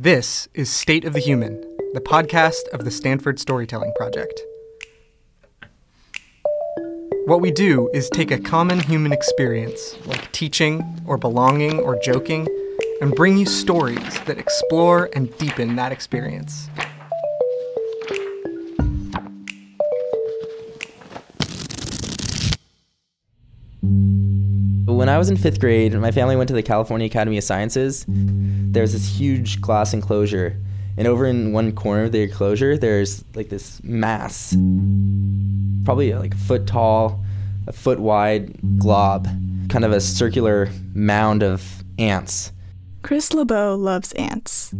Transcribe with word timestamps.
This 0.00 0.46
is 0.54 0.70
State 0.70 1.04
of 1.04 1.12
the 1.12 1.18
Human, 1.18 1.60
the 1.92 2.00
podcast 2.00 2.68
of 2.72 2.84
the 2.84 2.90
Stanford 2.92 3.40
Storytelling 3.40 3.92
Project. 3.96 4.40
What 7.24 7.40
we 7.40 7.50
do 7.50 7.90
is 7.92 8.08
take 8.08 8.30
a 8.30 8.38
common 8.38 8.78
human 8.78 9.10
experience, 9.12 9.96
like 10.06 10.30
teaching, 10.30 10.84
or 11.04 11.18
belonging, 11.18 11.80
or 11.80 11.98
joking, 11.98 12.46
and 13.00 13.12
bring 13.12 13.36
you 13.38 13.44
stories 13.44 14.20
that 14.20 14.38
explore 14.38 15.10
and 15.16 15.36
deepen 15.36 15.74
that 15.74 15.90
experience. 15.90 16.68
When 24.86 25.08
I 25.08 25.18
was 25.18 25.28
in 25.28 25.36
fifth 25.36 25.58
grade, 25.58 25.92
my 25.94 26.12
family 26.12 26.36
went 26.36 26.46
to 26.46 26.54
the 26.54 26.62
California 26.62 27.06
Academy 27.06 27.38
of 27.38 27.42
Sciences. 27.42 28.06
There's 28.70 28.92
this 28.92 29.08
huge 29.08 29.60
glass 29.60 29.94
enclosure, 29.94 30.56
and 30.96 31.06
over 31.06 31.26
in 31.26 31.52
one 31.52 31.72
corner 31.72 32.04
of 32.04 32.12
the 32.12 32.22
enclosure, 32.22 32.76
there's 32.76 33.24
like 33.34 33.48
this 33.48 33.82
mass, 33.82 34.54
probably 35.84 36.12
like 36.12 36.34
a 36.34 36.38
foot 36.38 36.66
tall, 36.66 37.24
a 37.66 37.72
foot 37.72 37.98
wide 37.98 38.78
glob, 38.78 39.26
kind 39.68 39.84
of 39.84 39.92
a 39.92 40.00
circular 40.00 40.68
mound 40.94 41.42
of 41.42 41.82
ants. 41.98 42.52
Chris 43.02 43.32
LeBeau 43.32 43.74
loves 43.76 44.12
ants. 44.12 44.74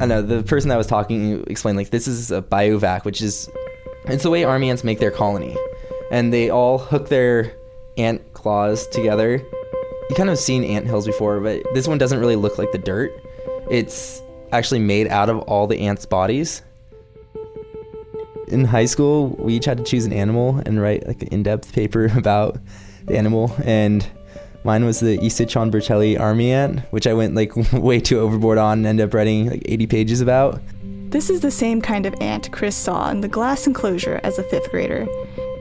I 0.00 0.06
know 0.06 0.22
the 0.22 0.42
person 0.42 0.68
that 0.68 0.76
was 0.76 0.86
talking 0.86 1.42
explained 1.48 1.78
like 1.78 1.90
this 1.90 2.06
is 2.06 2.30
a 2.30 2.42
bivouac, 2.42 3.04
which 3.04 3.20
is 3.20 3.48
it's 4.06 4.22
the 4.22 4.30
way 4.30 4.44
army 4.44 4.70
ants 4.70 4.84
make 4.84 4.98
their 4.98 5.10
colony, 5.10 5.56
and 6.12 6.32
they 6.32 6.48
all 6.48 6.78
hook 6.78 7.08
their 7.08 7.52
ant 7.98 8.34
claws 8.34 8.86
together. 8.88 9.42
You 10.10 10.16
kind 10.16 10.28
of 10.28 10.40
seen 10.40 10.64
ant 10.64 10.86
hills 10.86 11.06
before, 11.06 11.38
but 11.38 11.62
this 11.72 11.86
one 11.86 11.96
doesn't 11.96 12.18
really 12.18 12.34
look 12.34 12.58
like 12.58 12.72
the 12.72 12.78
dirt. 12.78 13.12
It's 13.70 14.20
actually 14.50 14.80
made 14.80 15.06
out 15.06 15.28
of 15.28 15.38
all 15.42 15.68
the 15.68 15.78
ants' 15.78 16.04
bodies. 16.04 16.62
In 18.48 18.64
high 18.64 18.86
school, 18.86 19.28
we 19.38 19.54
each 19.54 19.66
had 19.66 19.78
to 19.78 19.84
choose 19.84 20.06
an 20.06 20.12
animal 20.12 20.60
and 20.66 20.82
write 20.82 21.06
like 21.06 21.22
an 21.22 21.28
in-depth 21.28 21.72
paper 21.72 22.10
about 22.16 22.58
the 23.04 23.16
animal, 23.16 23.54
and 23.64 24.04
mine 24.64 24.84
was 24.84 24.98
the 24.98 25.16
Eciton 25.18 25.70
burchelli 25.70 26.18
army 26.18 26.50
ant, 26.50 26.80
which 26.90 27.06
I 27.06 27.14
went 27.14 27.36
like 27.36 27.54
way 27.72 28.00
too 28.00 28.18
overboard 28.18 28.58
on 28.58 28.78
and 28.78 28.86
ended 28.88 29.06
up 29.06 29.14
writing 29.14 29.48
like 29.48 29.62
80 29.64 29.86
pages 29.86 30.20
about. 30.20 30.60
This 30.82 31.30
is 31.30 31.40
the 31.40 31.52
same 31.52 31.80
kind 31.80 32.04
of 32.04 32.20
ant 32.20 32.50
Chris 32.50 32.74
saw 32.74 33.10
in 33.10 33.20
the 33.20 33.28
glass 33.28 33.68
enclosure 33.68 34.18
as 34.24 34.40
a 34.40 34.42
fifth 34.42 34.72
grader. 34.72 35.06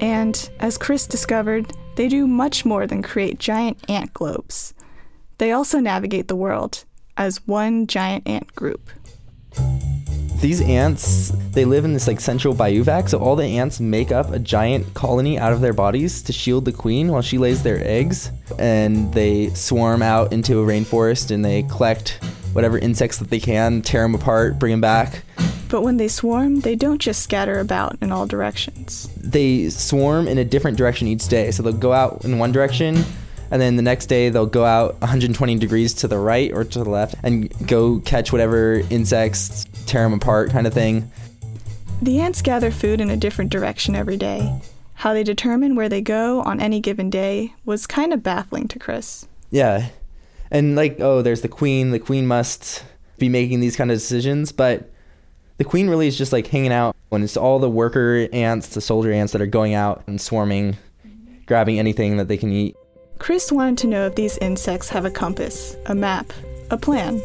And 0.02 0.50
as 0.60 0.76
Chris 0.76 1.06
discovered, 1.06 1.72
they 1.96 2.08
do 2.08 2.28
much 2.28 2.66
more 2.66 2.88
than 2.88 3.02
create 3.02 3.40
giant 3.40 3.78
ant 3.90 4.14
globes. 4.14 4.74
They 5.38 5.52
also 5.52 5.80
navigate 5.80 6.28
the 6.28 6.36
world 6.36 6.86
as 7.18 7.46
one 7.48 7.88
giant 7.88 8.28
ant 8.28 8.54
group. 8.56 8.90
These 10.40 10.62
ants, 10.62 11.34
they 11.52 11.66
live 11.66 11.84
in 11.84 11.94
this 11.94 12.08
like 12.08 12.22
central 12.22 12.54
bivouac, 12.54 13.10
so 13.10 13.20
all 13.20 13.36
the 13.36 13.44
ants 13.44 13.82
make 13.82 14.14
up 14.14 14.32
a 14.32 14.40
giant 14.40 14.94
colony 14.94 15.38
out 15.38 15.52
of 15.52 15.60
their 15.60 15.74
bodies 15.74 16.22
to 16.24 16.32
shield 16.32 16.64
the 16.64 16.72
queen 16.72 17.10
while 17.10 17.22
she 17.22 17.38
lays 17.38 17.62
their 17.62 17.86
eggs. 17.86 18.32
And 18.58 19.14
they 19.14 19.50
swarm 19.50 20.02
out 20.02 20.32
into 20.32 20.62
a 20.62 20.66
rainforest 20.66 21.32
and 21.32 21.44
they 21.44 21.64
collect 21.64 22.24
whatever 22.54 22.80
insects 22.80 23.18
that 23.18 23.30
they 23.30 23.40
can, 23.42 23.82
tear 23.82 24.04
them 24.04 24.16
apart, 24.16 24.58
bring 24.60 24.72
them 24.72 24.82
back. 24.82 25.24
But 25.70 25.84
when 25.84 25.98
they 25.98 26.08
swarm, 26.08 26.62
they 26.62 26.76
don't 26.76 27.00
just 27.00 27.22
scatter 27.22 27.60
about 27.60 27.96
in 28.02 28.12
all 28.12 28.26
directions. 28.26 29.08
They 29.16 29.70
swarm 29.70 30.28
in 30.28 30.40
a 30.40 30.44
different 30.44 30.78
direction 30.78 31.08
each 31.08 31.28
day. 31.28 31.52
So 31.52 31.62
they'll 31.62 31.74
go 31.74 31.94
out 31.94 32.26
in 32.26 32.40
one 32.40 32.52
direction, 32.52 33.04
and 33.52 33.62
then 33.62 33.76
the 33.76 33.84
next 33.84 34.08
day 34.08 34.30
they'll 34.30 34.48
go 34.48 34.66
out 34.66 35.00
120 35.02 35.58
degrees 35.60 35.94
to 35.96 36.08
the 36.08 36.18
right 36.18 36.52
or 36.52 36.64
to 36.64 36.84
the 36.84 36.90
left 36.90 37.16
and 37.24 37.50
go 37.68 38.00
catch 38.00 38.32
whatever 38.32 38.82
insects, 38.90 39.66
tear 39.86 40.04
them 40.04 40.14
apart, 40.14 40.50
kind 40.50 40.66
of 40.66 40.74
thing. 40.74 41.12
The 42.02 42.20
ants 42.20 42.42
gather 42.42 42.72
food 42.72 43.00
in 43.00 43.10
a 43.10 43.18
different 43.18 43.52
direction 43.52 43.96
every 43.96 44.18
day. 44.18 44.60
How 44.96 45.14
they 45.14 45.24
determine 45.24 45.76
where 45.76 45.90
they 45.90 46.02
go 46.02 46.42
on 46.42 46.60
any 46.60 46.80
given 46.80 47.10
day 47.10 47.54
was 47.64 47.86
kind 47.86 48.12
of 48.12 48.24
baffling 48.24 48.68
to 48.70 48.80
Chris. 48.80 49.28
Yeah. 49.52 49.90
And 50.50 50.76
like, 50.76 51.00
oh, 51.00 51.22
there's 51.22 51.42
the 51.42 51.48
queen. 51.48 51.92
The 51.92 52.00
queen 52.00 52.26
must 52.26 52.84
be 53.18 53.30
making 53.30 53.60
these 53.60 53.76
kind 53.76 53.92
of 53.92 53.98
decisions, 53.98 54.52
but 54.52 54.90
the 55.60 55.66
queen 55.66 55.90
really 55.90 56.08
is 56.08 56.18
just 56.18 56.32
like 56.32 56.48
hanging 56.48 56.72
out 56.72 56.96
when 57.10 57.22
it's 57.22 57.38
all 57.38 57.60
the 57.60 57.70
worker 57.70 58.28
ants, 58.32 58.70
the 58.70 58.82
soldier 58.82 59.12
ants 59.12 59.34
that 59.34 59.42
are 59.42 59.46
going 59.46 59.74
out 59.74 60.02
and 60.08 60.20
swarming, 60.20 60.78
grabbing 61.46 61.78
anything 61.78 62.16
that 62.16 62.30
they 62.30 62.38
can 62.38 62.52
eat. 62.52 62.76
Chris 63.20 63.52
wanted 63.52 63.78
to 63.80 63.88
know 63.88 64.08
if 64.08 64.16
these 64.16 64.38
insects 64.38 64.88
have 64.88 65.04
a 65.04 65.12
compass, 65.12 65.76
a 65.88 65.94
map, 65.94 66.32
a 66.72 66.78
plan. 66.78 67.22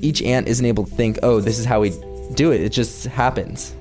Each 0.00 0.22
ant 0.22 0.46
isn't 0.46 0.64
able 0.64 0.84
to 0.84 0.94
think, 0.94 1.18
oh, 1.24 1.40
this 1.40 1.58
is 1.58 1.64
how 1.64 1.80
we 1.80 1.90
do 2.34 2.52
it. 2.52 2.60
It 2.60 2.70
just 2.70 3.06
happens. 3.06 3.74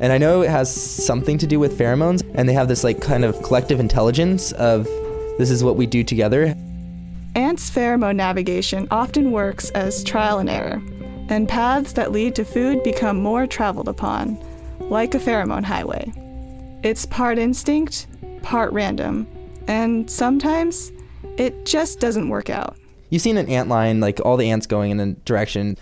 And 0.00 0.10
I 0.10 0.16
know 0.16 0.40
it 0.40 0.50
has 0.50 0.74
something 0.74 1.36
to 1.38 1.46
do 1.46 1.58
with 1.58 1.78
pheromones, 1.78 2.22
and 2.34 2.48
they 2.48 2.54
have 2.54 2.68
this 2.68 2.82
like 2.82 3.02
kind 3.02 3.26
of 3.26 3.42
collective 3.42 3.78
intelligence 3.78 4.52
of 4.52 4.84
this 5.36 5.50
is 5.50 5.62
what 5.62 5.76
we 5.76 5.86
do 5.86 6.02
together. 6.02 6.54
Ants' 7.34 7.68
pheromone 7.68 8.16
navigation 8.16 8.88
often 8.90 9.32
works 9.32 9.68
as 9.70 10.02
trial 10.02 10.38
and 10.38 10.48
error, 10.48 10.80
and 11.28 11.48
paths 11.48 11.92
that 11.94 12.12
lead 12.12 12.34
to 12.36 12.44
food 12.44 12.82
become 12.82 13.20
more 13.20 13.46
traveled 13.46 13.88
upon, 13.88 14.38
like 14.80 15.14
a 15.14 15.18
pheromone 15.18 15.64
highway. 15.64 16.12
It's 16.82 17.06
part 17.06 17.38
instinct, 17.38 18.06
part 18.42 18.72
random, 18.72 19.26
and 19.66 20.10
sometimes 20.10 20.92
it 21.36 21.66
just 21.66 22.00
doesn't 22.00 22.28
work 22.28 22.50
out. 22.50 22.76
You've 23.10 23.22
seen 23.22 23.36
an 23.36 23.48
ant 23.48 23.68
line, 23.68 24.00
like 24.00 24.20
all 24.24 24.36
the 24.36 24.50
ants 24.50 24.66
going 24.66 24.90
in 24.90 25.00
a 25.00 25.12
direction. 25.24 25.76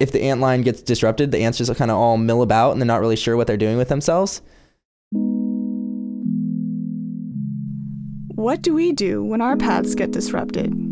If 0.00 0.12
the 0.12 0.22
ant 0.22 0.40
line 0.40 0.62
gets 0.62 0.82
disrupted, 0.82 1.30
the 1.30 1.38
ants 1.38 1.58
just 1.58 1.74
kind 1.76 1.90
of 1.90 1.96
all 1.96 2.16
mill 2.16 2.42
about 2.42 2.72
and 2.72 2.80
they're 2.80 2.86
not 2.86 3.00
really 3.00 3.16
sure 3.16 3.36
what 3.36 3.46
they're 3.46 3.56
doing 3.56 3.76
with 3.76 3.88
themselves. 3.88 4.42
What 8.34 8.62
do 8.62 8.74
we 8.74 8.92
do 8.92 9.22
when 9.22 9.40
our 9.40 9.56
paths 9.56 9.94
get 9.94 10.10
disrupted? 10.10 10.91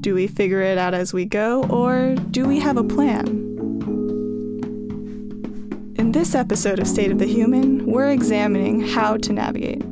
Do 0.00 0.14
we 0.14 0.28
figure 0.28 0.62
it 0.62 0.78
out 0.78 0.94
as 0.94 1.12
we 1.12 1.26
go, 1.26 1.64
or 1.64 2.14
do 2.30 2.48
we 2.48 2.58
have 2.58 2.78
a 2.78 2.82
plan? 2.82 3.26
In 5.98 6.12
this 6.12 6.34
episode 6.34 6.78
of 6.78 6.88
State 6.88 7.10
of 7.12 7.18
the 7.18 7.26
Human, 7.26 7.84
we're 7.84 8.10
examining 8.10 8.80
how 8.80 9.18
to 9.18 9.32
navigate. 9.34 9.82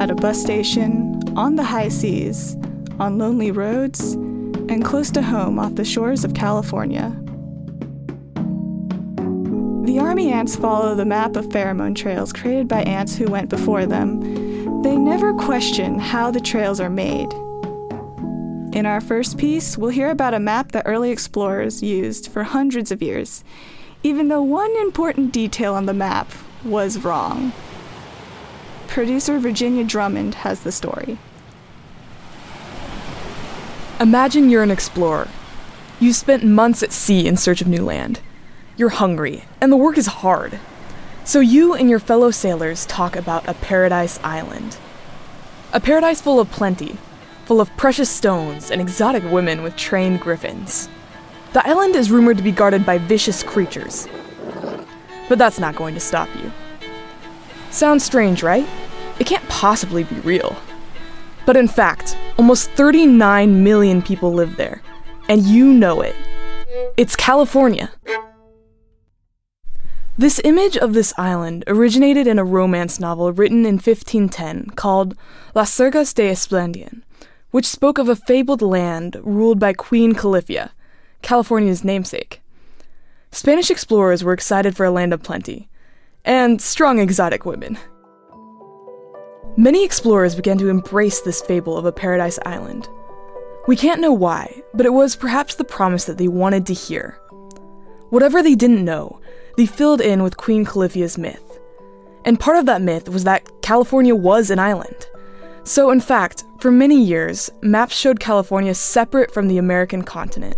At 0.00 0.10
a 0.10 0.14
bus 0.14 0.40
station, 0.40 1.20
on 1.36 1.56
the 1.56 1.62
high 1.62 1.90
seas, 1.90 2.56
on 2.98 3.18
lonely 3.18 3.50
roads, 3.50 4.14
and 4.14 4.82
close 4.82 5.10
to 5.10 5.20
home 5.20 5.58
off 5.58 5.74
the 5.74 5.84
shores 5.84 6.24
of 6.24 6.32
California. 6.32 7.10
The 9.84 9.98
army 10.00 10.32
ants 10.32 10.56
follow 10.56 10.94
the 10.94 11.04
map 11.04 11.36
of 11.36 11.48
pheromone 11.48 11.94
trails 11.94 12.32
created 12.32 12.66
by 12.66 12.80
ants 12.84 13.14
who 13.14 13.26
went 13.26 13.50
before 13.50 13.84
them. 13.84 14.80
They 14.80 14.96
never 14.96 15.34
question 15.34 15.98
how 15.98 16.30
the 16.30 16.40
trails 16.40 16.80
are 16.80 16.88
made. 16.88 17.28
In 18.78 18.86
our 18.86 19.00
first 19.00 19.38
piece, 19.38 19.76
we'll 19.76 19.90
hear 19.90 20.08
about 20.08 20.34
a 20.34 20.38
map 20.38 20.70
that 20.70 20.86
early 20.86 21.10
explorers 21.10 21.82
used 21.82 22.28
for 22.30 22.44
hundreds 22.44 22.92
of 22.92 23.02
years, 23.02 23.42
even 24.04 24.28
though 24.28 24.40
one 24.40 24.70
important 24.76 25.32
detail 25.32 25.74
on 25.74 25.86
the 25.86 25.92
map 25.92 26.30
was 26.64 27.02
wrong. 27.02 27.52
Producer 28.86 29.40
Virginia 29.40 29.82
Drummond 29.82 30.36
has 30.46 30.60
the 30.60 30.70
story. 30.70 31.18
Imagine 33.98 34.48
you're 34.48 34.62
an 34.62 34.70
explorer. 34.70 35.26
You've 35.98 36.14
spent 36.14 36.44
months 36.44 36.80
at 36.84 36.92
sea 36.92 37.26
in 37.26 37.36
search 37.36 37.60
of 37.60 37.66
new 37.66 37.84
land. 37.84 38.20
You're 38.76 38.90
hungry, 38.90 39.42
and 39.60 39.72
the 39.72 39.76
work 39.76 39.98
is 39.98 40.06
hard. 40.06 40.60
So 41.24 41.40
you 41.40 41.74
and 41.74 41.90
your 41.90 41.98
fellow 41.98 42.30
sailors 42.30 42.86
talk 42.86 43.16
about 43.16 43.48
a 43.48 43.54
paradise 43.54 44.20
island. 44.22 44.76
A 45.72 45.80
paradise 45.80 46.20
full 46.20 46.38
of 46.38 46.52
plenty, 46.52 46.96
full 47.48 47.62
of 47.62 47.74
precious 47.78 48.10
stones 48.10 48.70
and 48.70 48.78
exotic 48.78 49.24
women 49.32 49.62
with 49.62 49.74
trained 49.74 50.20
griffins. 50.20 50.86
The 51.54 51.66
island 51.66 51.96
is 51.96 52.10
rumored 52.10 52.36
to 52.36 52.42
be 52.42 52.52
guarded 52.52 52.84
by 52.84 52.98
vicious 52.98 53.42
creatures. 53.42 54.06
But 55.30 55.38
that's 55.38 55.58
not 55.58 55.74
going 55.74 55.94
to 55.94 56.00
stop 56.00 56.28
you. 56.36 56.52
Sounds 57.70 58.04
strange, 58.04 58.42
right? 58.42 58.68
It 59.18 59.26
can't 59.26 59.48
possibly 59.48 60.04
be 60.04 60.16
real. 60.16 60.54
But 61.46 61.56
in 61.56 61.68
fact, 61.68 62.18
almost 62.36 62.70
39 62.72 63.64
million 63.64 64.02
people 64.02 64.30
live 64.30 64.56
there, 64.56 64.82
and 65.30 65.40
you 65.46 65.72
know 65.72 66.02
it. 66.02 66.16
It's 66.98 67.16
California. 67.16 67.90
This 70.18 70.38
image 70.44 70.76
of 70.76 70.92
this 70.92 71.14
island 71.16 71.64
originated 71.66 72.26
in 72.26 72.38
a 72.38 72.44
romance 72.44 73.00
novel 73.00 73.32
written 73.32 73.64
in 73.64 73.76
1510 73.76 74.72
called 74.76 75.16
Las 75.54 75.74
Sergas 75.74 76.12
de 76.12 76.30
Esplandian, 76.30 77.04
which 77.50 77.66
spoke 77.66 77.98
of 77.98 78.08
a 78.08 78.16
fabled 78.16 78.62
land 78.62 79.16
ruled 79.22 79.58
by 79.58 79.72
Queen 79.72 80.14
Califia, 80.14 80.70
California's 81.22 81.84
namesake. 81.84 82.40
Spanish 83.30 83.70
explorers 83.70 84.24
were 84.24 84.32
excited 84.32 84.76
for 84.76 84.86
a 84.86 84.90
land 84.90 85.12
of 85.12 85.22
plenty, 85.22 85.68
and 86.24 86.60
strong 86.60 86.98
exotic 86.98 87.44
women. 87.44 87.78
Many 89.56 89.84
explorers 89.84 90.34
began 90.34 90.58
to 90.58 90.68
embrace 90.68 91.20
this 91.20 91.40
fable 91.42 91.76
of 91.76 91.84
a 91.84 91.92
paradise 91.92 92.38
island. 92.46 92.88
We 93.66 93.76
can't 93.76 94.00
know 94.00 94.12
why, 94.12 94.62
but 94.72 94.86
it 94.86 94.92
was 94.92 95.16
perhaps 95.16 95.56
the 95.56 95.64
promise 95.64 96.04
that 96.04 96.16
they 96.16 96.28
wanted 96.28 96.64
to 96.66 96.74
hear. 96.74 97.18
Whatever 98.10 98.42
they 98.42 98.54
didn't 98.54 98.84
know, 98.84 99.20
they 99.56 99.66
filled 99.66 100.00
in 100.00 100.22
with 100.22 100.36
Queen 100.36 100.64
Califia's 100.64 101.18
myth. 101.18 101.58
And 102.24 102.38
part 102.38 102.56
of 102.56 102.66
that 102.66 102.82
myth 102.82 103.08
was 103.08 103.24
that 103.24 103.46
California 103.60 104.14
was 104.14 104.50
an 104.50 104.58
island. 104.58 105.08
So, 105.64 105.90
in 105.90 106.00
fact, 106.00 106.44
for 106.60 106.70
many 106.70 107.02
years, 107.02 107.50
maps 107.62 107.94
showed 107.94 108.20
California 108.20 108.74
separate 108.74 109.32
from 109.32 109.48
the 109.48 109.58
American 109.58 110.02
continent. 110.02 110.56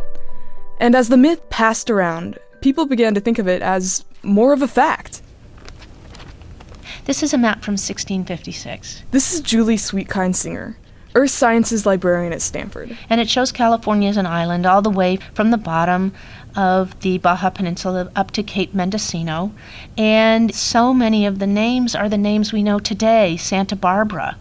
And 0.79 0.95
as 0.95 1.09
the 1.09 1.17
myth 1.17 1.49
passed 1.51 1.91
around, 1.91 2.39
people 2.61 2.87
began 2.87 3.15
to 3.15 3.21
think 3.21 3.39
of 3.39 3.49
it 3.49 3.63
as 3.63 4.05
more 4.23 4.53
of 4.53 4.63
a 4.63 4.69
fact. 4.69 5.23
This 7.05 7.23
is 7.23 7.35
a 7.35 7.39
map 7.39 7.63
from 7.63 7.73
1656. 7.73 9.03
This 9.11 9.35
is 9.35 9.41
Julie 9.41 9.77
Sweetkind 9.77 10.37
Singer, 10.37 10.77
Earth 11.15 11.31
Sciences 11.31 11.87
librarian 11.87 12.33
at 12.33 12.43
Stanford. 12.43 12.97
And 13.09 13.21
it 13.21 13.29
shows 13.29 13.51
California 13.51 14.09
as 14.09 14.17
an 14.17 14.27
island 14.27 14.65
all 14.65 14.81
the 14.83 14.91
way 14.91 15.19
from 15.35 15.51
the 15.51 15.57
bottom 15.57 16.13
of 16.57 16.99
the 17.01 17.19
Baja 17.19 17.51
Peninsula 17.51 18.11
up 18.15 18.31
to 18.33 18.43
Cape 18.43 18.75
Mendocino. 18.75 19.53
And 19.97 20.55
so 20.55 20.95
many 20.95 21.27
of 21.27 21.39
the 21.39 21.47
names 21.47 21.95
are 21.95 22.09
the 22.09 22.19
names 22.19 22.53
we 22.53 22.63
know 22.63 22.79
today 22.79 23.37
Santa 23.37 23.77
Barbara, 23.77 24.37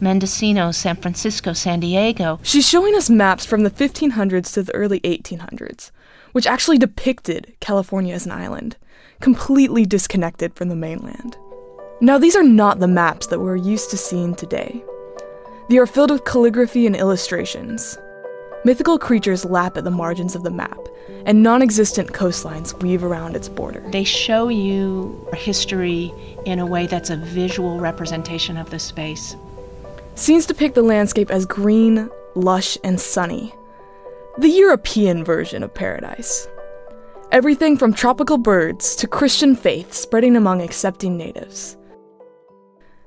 Mendocino, 0.00 0.70
San 0.70 0.96
Francisco, 0.96 1.52
San 1.52 1.80
Diego. 1.80 2.40
She's 2.42 2.68
showing 2.68 2.94
us 2.94 3.10
maps 3.10 3.44
from 3.44 3.62
the 3.62 3.70
1500s 3.70 4.52
to 4.54 4.62
the 4.62 4.74
early 4.74 5.00
1800s, 5.00 5.90
which 6.32 6.46
actually 6.46 6.78
depicted 6.78 7.54
California 7.60 8.14
as 8.14 8.26
an 8.26 8.32
island, 8.32 8.76
completely 9.20 9.84
disconnected 9.84 10.54
from 10.54 10.68
the 10.68 10.76
mainland. 10.76 11.36
Now, 12.00 12.16
these 12.16 12.34
are 12.34 12.42
not 12.42 12.80
the 12.80 12.88
maps 12.88 13.26
that 13.26 13.40
we're 13.40 13.56
used 13.56 13.90
to 13.90 13.96
seeing 13.98 14.34
today. 14.34 14.82
They 15.68 15.76
are 15.76 15.86
filled 15.86 16.10
with 16.10 16.24
calligraphy 16.24 16.86
and 16.86 16.96
illustrations. 16.96 17.98
Mythical 18.64 18.98
creatures 18.98 19.44
lap 19.44 19.76
at 19.76 19.84
the 19.84 19.90
margins 19.90 20.34
of 20.34 20.42
the 20.42 20.50
map, 20.50 20.78
and 21.26 21.42
non 21.42 21.62
existent 21.62 22.12
coastlines 22.12 22.78
weave 22.82 23.04
around 23.04 23.36
its 23.36 23.48
border. 23.48 23.82
They 23.90 24.04
show 24.04 24.48
you 24.48 25.28
history 25.34 26.12
in 26.44 26.58
a 26.58 26.66
way 26.66 26.86
that's 26.86 27.10
a 27.10 27.16
visual 27.16 27.80
representation 27.80 28.56
of 28.56 28.70
the 28.70 28.78
space. 28.78 29.36
Scenes 30.14 30.46
depict 30.46 30.74
the 30.74 30.82
landscape 30.82 31.30
as 31.30 31.46
green, 31.46 32.10
lush, 32.34 32.76
and 32.84 33.00
sunny. 33.00 33.54
The 34.38 34.48
European 34.48 35.24
version 35.24 35.62
of 35.62 35.74
paradise. 35.74 36.48
Everything 37.32 37.76
from 37.76 37.94
tropical 37.94 38.38
birds 38.38 38.96
to 38.96 39.06
Christian 39.06 39.54
faith 39.54 39.92
spreading 39.94 40.36
among 40.36 40.62
accepting 40.62 41.16
natives. 41.16 41.76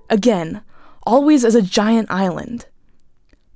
Again, 0.10 0.62
always 1.06 1.44
as 1.44 1.56
a 1.56 1.62
giant 1.62 2.10
island. 2.10 2.68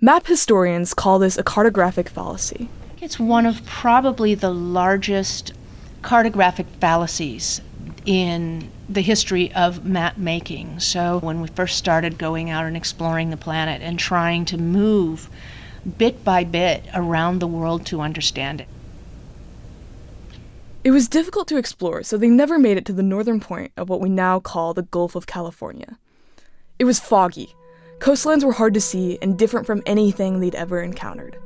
Map 0.02 0.28
historians 0.28 0.94
call 0.94 1.20
this 1.20 1.38
a 1.38 1.44
cartographic 1.44 2.10
fallacy. 2.10 2.70
It's 3.02 3.20
one 3.20 3.46
of 3.46 3.66
probably 3.66 4.36
the 4.36 4.52
largest 4.52 5.54
cartographic 6.02 6.68
fallacies 6.80 7.62
in 8.08 8.72
the 8.90 9.02
history 9.02 9.54
of 9.54 9.86
map 9.86 10.18
making. 10.18 10.80
So, 10.80 11.20
when 11.20 11.42
we 11.42 11.50
first 11.50 11.78
started 11.78 12.18
going 12.18 12.50
out 12.50 12.66
and 12.66 12.76
exploring 12.76 13.30
the 13.30 13.38
planet 13.38 13.82
and 13.84 14.00
trying 14.00 14.46
to 14.46 14.58
move 14.58 15.30
bit 15.98 16.24
by 16.24 16.44
bit 16.44 16.86
around 16.94 17.40
the 17.40 17.48
world 17.48 17.86
to 17.88 18.02
understand 18.02 18.62
it. 18.62 18.68
It 20.84 20.92
was 20.92 21.10
difficult 21.10 21.50
to 21.50 21.58
explore, 21.58 22.02
so 22.02 22.18
they 22.18 22.30
never 22.30 22.58
made 22.58 22.78
it 22.78 22.86
to 22.86 22.94
the 22.94 23.04
northern 23.04 23.42
point 23.42 23.74
of 23.76 23.90
what 23.90 24.00
we 24.00 24.10
now 24.10 24.40
call 24.40 24.74
the 24.74 24.84
Gulf 24.84 25.16
of 25.16 25.28
California. 25.28 25.98
It 26.80 26.86
was 26.86 27.00
foggy. 27.00 27.56
Coastlines 28.00 28.44
were 28.44 28.54
hard 28.54 28.74
to 28.74 28.82
see 28.82 29.18
and 29.22 29.38
different 29.38 29.66
from 29.66 29.84
anything 29.86 30.40
they'd 30.40 30.56
ever 30.56 30.82
encountered. 30.82 31.38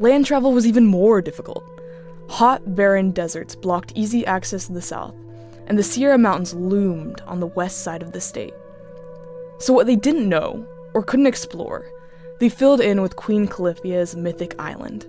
Land 0.00 0.26
travel 0.26 0.52
was 0.52 0.66
even 0.66 0.86
more 0.86 1.22
difficult. 1.22 1.62
Hot, 2.30 2.74
barren 2.74 3.12
deserts 3.12 3.54
blocked 3.54 3.92
easy 3.94 4.26
access 4.26 4.66
to 4.66 4.72
the 4.72 4.82
south, 4.82 5.14
and 5.72 5.78
the 5.78 5.82
Sierra 5.82 6.18
Mountains 6.18 6.52
loomed 6.52 7.22
on 7.22 7.40
the 7.40 7.46
west 7.46 7.78
side 7.78 8.02
of 8.02 8.12
the 8.12 8.20
state. 8.20 8.52
So, 9.58 9.72
what 9.72 9.86
they 9.86 9.96
didn't 9.96 10.28
know, 10.28 10.66
or 10.92 11.02
couldn't 11.02 11.24
explore, 11.24 11.90
they 12.40 12.50
filled 12.50 12.82
in 12.82 13.00
with 13.00 13.16
Queen 13.16 13.48
Califia's 13.48 14.14
mythic 14.14 14.54
island. 14.58 15.06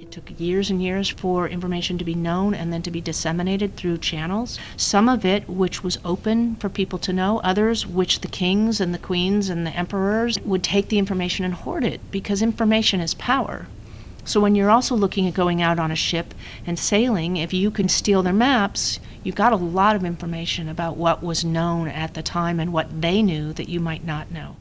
It 0.00 0.10
took 0.10 0.40
years 0.40 0.70
and 0.70 0.82
years 0.82 1.10
for 1.10 1.46
information 1.46 1.98
to 1.98 2.04
be 2.06 2.14
known 2.14 2.54
and 2.54 2.72
then 2.72 2.80
to 2.84 2.90
be 2.90 3.02
disseminated 3.02 3.76
through 3.76 3.98
channels. 3.98 4.58
Some 4.78 5.06
of 5.06 5.26
it 5.26 5.46
which 5.50 5.84
was 5.84 5.98
open 6.02 6.56
for 6.56 6.70
people 6.70 6.98
to 7.00 7.12
know, 7.12 7.40
others 7.40 7.86
which 7.86 8.20
the 8.20 8.28
kings 8.28 8.80
and 8.80 8.94
the 8.94 8.98
queens 8.98 9.50
and 9.50 9.66
the 9.66 9.76
emperors 9.76 10.40
would 10.40 10.62
take 10.62 10.88
the 10.88 10.98
information 10.98 11.44
and 11.44 11.52
hoard 11.52 11.84
it 11.84 12.00
because 12.10 12.40
information 12.40 13.02
is 13.02 13.12
power. 13.12 13.66
So 14.26 14.40
when 14.40 14.56
you're 14.56 14.70
also 14.70 14.96
looking 14.96 15.28
at 15.28 15.34
going 15.34 15.62
out 15.62 15.78
on 15.78 15.92
a 15.92 15.96
ship 15.96 16.34
and 16.66 16.76
sailing, 16.76 17.36
if 17.36 17.54
you 17.54 17.70
can 17.70 17.88
steal 17.88 18.24
their 18.24 18.32
maps, 18.32 18.98
you've 19.22 19.36
got 19.36 19.52
a 19.52 19.56
lot 19.56 19.94
of 19.94 20.04
information 20.04 20.68
about 20.68 20.96
what 20.96 21.22
was 21.22 21.44
known 21.44 21.86
at 21.86 22.14
the 22.14 22.24
time 22.24 22.58
and 22.58 22.72
what 22.72 23.00
they 23.00 23.22
knew 23.22 23.52
that 23.52 23.68
you 23.68 23.78
might 23.78 24.04
not 24.04 24.32
know. 24.32 24.56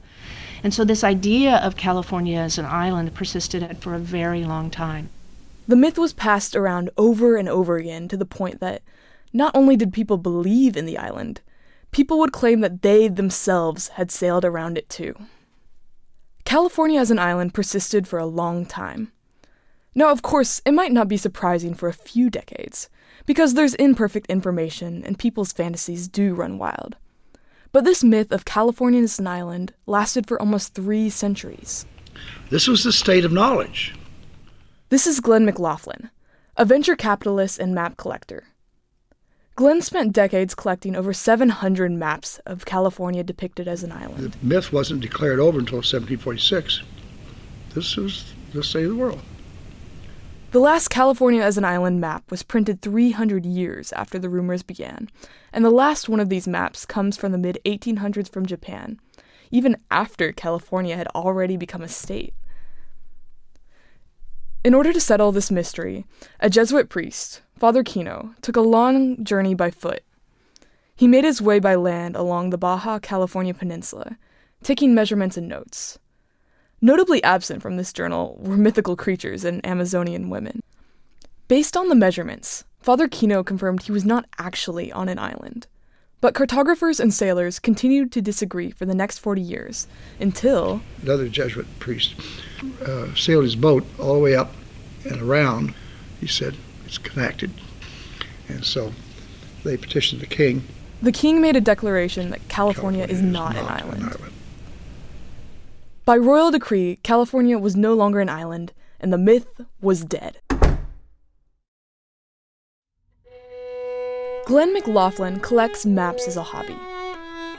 And 0.64 0.72
so 0.72 0.86
this 0.86 1.04
idea 1.04 1.56
of 1.58 1.76
California 1.76 2.38
as 2.38 2.60
an 2.60 2.66
island 2.66 3.16
persisted 3.16 3.78
for 3.80 3.96
a 3.96 4.00
very 4.00 4.44
long 4.46 4.70
time. 4.70 5.10
The 5.68 5.76
myth 5.76 5.98
was 5.98 6.14
passed 6.14 6.56
around 6.56 6.92
over 6.96 7.36
and 7.36 7.50
over 7.50 7.78
again 7.78 8.08
to 8.10 8.18
the 8.18 8.26
point 8.26 8.60
that 8.60 8.84
not 9.34 9.56
only 9.56 9.76
did 9.76 9.92
people 9.92 10.18
believe 10.18 10.78
in 10.78 10.86
the 10.86 10.98
island, 10.98 11.42
people 11.90 12.20
would 12.20 12.32
claim 12.32 12.62
that 12.62 12.84
they 12.84 13.08
themselves 13.08 13.88
had 13.90 14.12
sailed 14.12 14.46
around 14.46 14.78
it 14.78 14.90
too. 14.90 15.16
California 16.46 17.00
as 17.00 17.10
an 17.10 17.18
island 17.18 17.54
persisted 17.56 18.08
for 18.08 18.20
a 18.20 18.28
long 18.28 18.64
time. 18.64 19.12
Now, 19.98 20.12
of 20.12 20.22
course, 20.22 20.62
it 20.66 20.74
might 20.74 20.92
not 20.92 21.08
be 21.08 21.16
surprising 21.16 21.74
for 21.74 21.88
a 21.88 21.94
few 21.94 22.30
decades, 22.30 22.90
because 23.26 23.54
there's 23.54 23.76
imperfect 23.76 24.30
information 24.30 25.04
and 25.06 25.18
people's 25.18 25.54
fantasies 25.54 26.10
do 26.10 26.36
run 26.36 26.58
wild. 26.58 26.98
But 27.72 27.86
this 27.86 28.04
myth 28.04 28.34
of 28.34 28.44
California 28.44 29.02
as 29.02 29.20
an 29.20 29.28
island 29.28 29.74
lasted 29.86 30.28
for 30.28 30.40
almost 30.40 30.74
three 30.74 31.10
centuries. 31.10 31.86
This 32.50 32.68
was 32.68 32.84
the 32.84 32.92
state 32.92 33.24
of 33.24 33.32
knowledge. 33.32 33.96
This 34.90 35.08
is 35.08 35.22
Glenn 35.22 35.46
McLaughlin, 35.46 36.10
a 36.58 36.66
venture 36.66 36.96
capitalist 36.98 37.58
and 37.60 37.74
map 37.74 37.96
collector. 37.96 38.44
Glenn 39.56 39.82
spent 39.82 40.12
decades 40.12 40.54
collecting 40.54 40.98
over 40.98 41.14
700 41.14 41.92
maps 41.94 42.40
of 42.46 42.66
California 42.66 43.24
depicted 43.24 43.70
as 43.70 43.84
an 43.84 43.94
island. 43.94 44.34
The 44.34 44.46
myth 44.46 44.74
wasn't 44.74 45.00
declared 45.00 45.40
over 45.40 45.58
until 45.58 45.78
1746. 45.78 46.82
This 47.74 47.96
was 47.96 48.34
the 48.54 48.62
state 48.62 48.84
of 48.84 48.90
the 48.90 48.96
world. 48.98 49.22
The 50.56 50.62
last 50.62 50.88
California 50.88 51.42
as 51.42 51.58
an 51.58 51.66
island 51.66 52.00
map 52.00 52.32
was 52.32 52.42
printed 52.42 52.82
300 52.82 53.46
years 53.46 53.92
after 53.92 54.18
the 54.18 54.30
rumors 54.30 54.64
began, 54.64 55.10
and 55.52 55.66
the 55.66 55.70
last 55.70 56.08
one 56.08 56.22
of 56.22 56.30
these 56.30 56.48
maps 56.48 56.86
comes 56.86 57.18
from 57.18 57.34
the 57.34 57.38
mid 57.38 57.60
1800s 57.66 58.32
from 58.32 58.46
Japan, 58.46 58.98
even 59.52 59.76
after 59.92 60.32
California 60.32 60.96
had 60.96 61.10
already 61.10 61.58
become 61.58 61.82
a 61.82 61.90
state. 61.90 62.34
In 64.64 64.74
order 64.74 64.94
to 64.94 65.02
settle 65.02 65.34
this 65.34 65.52
mystery, 65.52 66.06
a 66.40 66.50
Jesuit 66.50 66.88
priest, 66.88 67.42
Father 67.60 67.84
Kino, 67.84 68.34
took 68.42 68.56
a 68.56 68.62
long 68.62 69.26
journey 69.26 69.56
by 69.56 69.70
foot. 69.70 70.04
He 70.96 71.06
made 71.06 71.26
his 71.26 71.42
way 71.42 71.60
by 71.60 71.76
land 71.76 72.16
along 72.16 72.52
the 72.52 72.58
Baja 72.58 73.00
California 73.00 73.54
Peninsula, 73.54 74.18
taking 74.64 74.96
measurements 74.96 75.36
and 75.36 75.50
notes. 75.50 76.00
Notably 76.82 77.24
absent 77.24 77.62
from 77.62 77.78
this 77.78 77.94
journal 77.94 78.38
were 78.40 78.58
mythical 78.58 78.96
creatures 78.96 79.44
and 79.44 79.66
Amazonian 79.66 80.30
women. 80.30 80.62
Based 81.48 81.78
on 81.78 81.90
the 81.90 81.96
measurements, 81.96 82.64
Father 82.80 83.08
Kino 83.08 83.44
confirmed 83.44 83.84
he 83.84 83.92
was 83.92 84.06
not 84.06 84.26
actually 84.38 84.92
on 84.92 85.10
an 85.10 85.20
island. 85.20 85.68
But 86.22 86.34
cartographers 86.34 87.00
and 87.00 87.14
sailors 87.14 87.60
continued 87.60 88.12
to 88.14 88.22
disagree 88.22 88.72
for 88.72 88.86
the 88.86 88.96
next 88.96 89.20
40 89.20 89.42
years 89.42 89.88
until. 90.20 90.82
Another 91.02 91.30
Jesuit 91.30 91.68
priest 91.80 92.16
uh, 92.82 93.14
sailed 93.16 93.44
his 93.44 93.56
boat 93.56 93.86
all 94.00 94.14
the 94.14 94.20
way 94.20 94.36
up 94.36 94.54
and 95.04 95.22
around. 95.22 95.74
He 96.20 96.28
said 96.28 96.56
it's 96.86 96.98
connected. 96.98 97.52
And 98.48 98.66
so 98.66 98.94
they 99.64 99.78
petitioned 99.78 100.22
the 100.22 100.28
king. 100.28 100.64
The 101.02 101.12
king 101.12 101.42
made 101.42 101.56
a 101.56 101.62
declaration 101.62 102.30
that 102.32 102.48
California, 102.48 103.06
California 103.06 103.06
is, 103.06 103.22
not, 103.22 103.56
is 103.56 103.62
not 103.62 103.82
an, 103.82 103.88
island. 103.88 104.04
an 104.04 104.10
island. 104.10 104.35
By 106.06 106.18
royal 106.18 106.52
decree, 106.52 107.00
California 107.02 107.58
was 107.58 107.76
no 107.76 107.96
longer 107.96 108.20
an 108.20 108.30
island, 108.30 108.74
and 109.00 109.12
the 109.12 109.18
myth 109.18 109.48
was 109.82 110.06
dead. 110.06 110.38
Glenn 114.46 114.72
McLaughlin 114.72 115.40
collects 115.40 115.84
maps 115.84 116.28
as 116.28 116.38
a 116.38 116.44
hobby. 116.44 116.76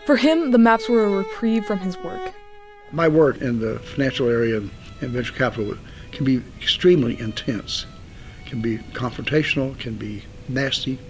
For 0.05 0.15
him, 0.15 0.53
the 0.53 0.59
maps 0.59 0.89
were 0.89 1.05
a 1.07 1.11
reprieve 1.11 1.65
from 1.65 1.81
his 1.81 1.99
work. 1.99 2.33
My 2.93 3.09
work 3.09 3.41
in 3.41 3.59
the 3.59 3.81
financial 3.81 4.29
area 4.29 4.59
and 4.59 4.71
venture 5.01 5.33
capital 5.33 5.77
can 6.13 6.25
be 6.25 6.41
extremely 6.63 7.19
intense, 7.19 7.85
can 8.45 8.63
be 8.63 8.79
confrontational, 8.93 9.77
can 9.81 9.97
be 9.97 10.23
nasty. 10.49 11.01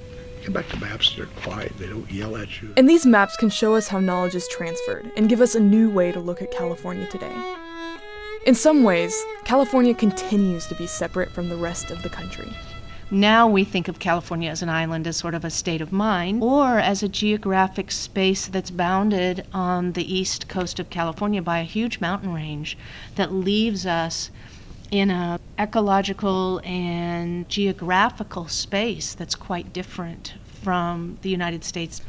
Come 0.47 0.53
back 0.53 0.69
to 0.69 0.79
maps, 0.79 1.13
they're 1.17 1.27
quiet, 1.27 1.77
they 1.77 1.89
don't 1.89 2.09
yell 2.09 2.37
at 2.37 2.63
you. 2.63 2.73
And 2.77 2.89
these 2.89 3.05
maps 3.05 3.37
can 3.37 3.51
show 3.51 3.75
us 3.75 3.89
how 3.89 3.99
knowledge 3.99 4.37
is 4.37 4.47
transferred 4.47 5.11
and 5.17 5.29
give 5.29 5.41
us 5.41 5.57
a 5.57 5.61
new 5.61 5.91
way 5.91 6.13
to 6.13 6.21
look 6.21 6.41
at 6.41 6.53
California 6.53 7.05
today. 7.09 7.35
In 8.47 8.55
some 8.55 8.85
ways, 8.85 9.21
California 9.43 9.93
continues 9.93 10.67
to 10.67 10.77
be 10.77 10.87
separate 10.87 11.33
from 11.33 11.49
the 11.49 11.57
rest 11.57 11.91
of 11.91 12.05
the 12.05 12.09
country. 12.09 12.49
Now 13.11 13.49
we 13.49 13.65
think 13.65 13.89
of 13.89 13.99
California 13.99 14.49
as 14.49 14.63
an 14.63 14.69
island 14.69 15.09
as 15.09 15.17
sort 15.17 15.35
of 15.35 15.45
a 15.45 15.51
state 15.51 15.81
of 15.81 15.91
mind 15.91 16.45
or 16.45 16.79
as 16.79 17.03
a 17.03 17.09
geographic 17.09 17.91
space 17.91 18.47
that's 18.47 18.71
bounded 18.71 19.49
on 19.53 19.95
the 19.95 20.15
east 20.15 20.47
coast 20.47 20.79
of 20.79 20.91
California 20.91 21.43
by 21.43 21.59
a 21.59 21.65
huge 21.65 21.99
mountain 21.99 22.33
range 22.33 22.79
that 23.17 23.33
leaves 23.33 23.85
us 23.85 24.31
in 24.91 25.11
a 25.11 25.41
ecological 25.59 26.61
and 26.65 27.49
geographical 27.49 28.49
space 28.49 29.15
that's 29.15 29.35
quite 29.35 29.73
different 29.73 30.35
from 30.63 31.19
the 31.23 31.31
United 31.31 31.65
States. 31.65 32.01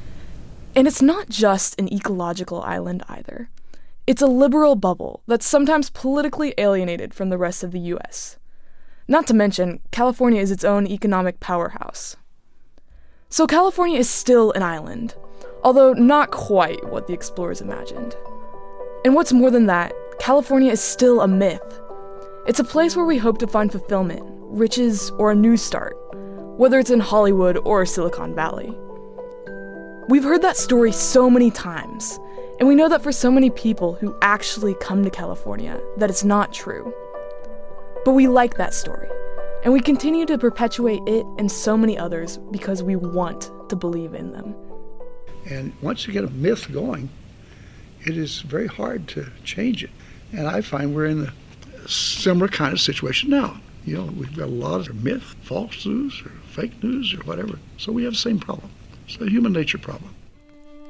And 0.75 0.87
it's 0.87 1.01
not 1.01 1.29
just 1.29 1.79
an 1.79 1.91
ecological 1.93 2.61
island 2.61 3.03
either. 3.09 3.49
It's 4.05 4.21
a 4.21 4.27
liberal 4.27 4.75
bubble 4.75 5.21
that's 5.27 5.45
sometimes 5.45 5.89
politically 5.89 6.53
alienated 6.57 7.13
from 7.13 7.29
the 7.29 7.37
rest 7.37 7.63
of 7.63 7.71
the 7.71 7.79
US. 7.79 8.37
Not 9.07 9.27
to 9.27 9.33
mention, 9.33 9.79
California 9.91 10.41
is 10.41 10.51
its 10.51 10.63
own 10.63 10.87
economic 10.87 11.39
powerhouse. 11.39 12.15
So 13.29 13.47
California 13.47 13.99
is 13.99 14.09
still 14.09 14.51
an 14.53 14.63
island, 14.63 15.15
although 15.63 15.93
not 15.93 16.31
quite 16.31 16.87
what 16.89 17.07
the 17.07 17.13
explorers 17.13 17.61
imagined. 17.61 18.15
And 19.03 19.13
what's 19.13 19.33
more 19.33 19.51
than 19.51 19.65
that, 19.65 19.93
California 20.19 20.71
is 20.71 20.81
still 20.81 21.21
a 21.21 21.27
myth. 21.27 21.81
It's 22.47 22.61
a 22.61 22.63
place 22.63 22.95
where 22.95 23.05
we 23.05 23.17
hope 23.17 23.39
to 23.39 23.47
find 23.47 23.69
fulfillment, 23.69 24.21
riches, 24.23 25.11
or 25.17 25.31
a 25.31 25.35
new 25.35 25.57
start, 25.57 25.97
whether 26.57 26.79
it's 26.79 26.89
in 26.89 27.01
Hollywood 27.01 27.57
or 27.65 27.85
Silicon 27.85 28.33
Valley. 28.33 28.73
We've 30.07 30.23
heard 30.23 30.43
that 30.43 30.55
story 30.55 30.93
so 30.93 31.29
many 31.29 31.51
times, 31.51 32.17
and 32.57 32.69
we 32.69 32.73
know 32.73 32.87
that 32.87 33.03
for 33.03 33.11
so 33.11 33.29
many 33.29 33.49
people 33.49 33.95
who 33.95 34.15
actually 34.21 34.75
come 34.75 35.03
to 35.03 35.09
California, 35.09 35.77
that 35.97 36.09
it's 36.09 36.23
not 36.23 36.53
true. 36.53 36.93
But 38.05 38.13
we 38.13 38.29
like 38.29 38.55
that 38.55 38.73
story, 38.73 39.09
and 39.65 39.73
we 39.73 39.81
continue 39.81 40.25
to 40.25 40.37
perpetuate 40.37 41.01
it 41.05 41.25
and 41.37 41.51
so 41.51 41.75
many 41.75 41.97
others 41.97 42.37
because 42.51 42.81
we 42.81 42.95
want 42.95 43.51
to 43.67 43.75
believe 43.75 44.13
in 44.13 44.31
them. 44.31 44.55
And 45.49 45.73
once 45.81 46.07
you 46.07 46.13
get 46.13 46.23
a 46.23 46.29
myth 46.29 46.71
going, 46.71 47.09
it 48.05 48.17
is 48.17 48.39
very 48.39 48.67
hard 48.67 49.09
to 49.09 49.29
change 49.43 49.83
it. 49.83 49.89
And 50.31 50.47
I 50.47 50.61
find 50.61 50.95
we're 50.95 51.07
in 51.07 51.23
a 51.25 51.33
similar 51.87 52.47
kind 52.47 52.73
of 52.73 52.79
situation 52.79 53.29
now. 53.29 53.59
You 53.85 53.97
know, 53.97 54.05
we've 54.17 54.35
got 54.35 54.49
a 54.49 54.51
lot 54.51 54.87
of 54.89 55.03
myth, 55.03 55.35
false 55.43 55.85
news, 55.85 56.21
or 56.25 56.31
fake 56.51 56.83
news, 56.83 57.13
or 57.13 57.23
whatever. 57.23 57.57
So 57.77 57.91
we 57.91 58.03
have 58.03 58.13
the 58.13 58.19
same 58.19 58.39
problem. 58.39 58.69
It's 59.07 59.19
a 59.21 59.29
human 59.29 59.53
nature 59.53 59.77
problem. 59.77 60.13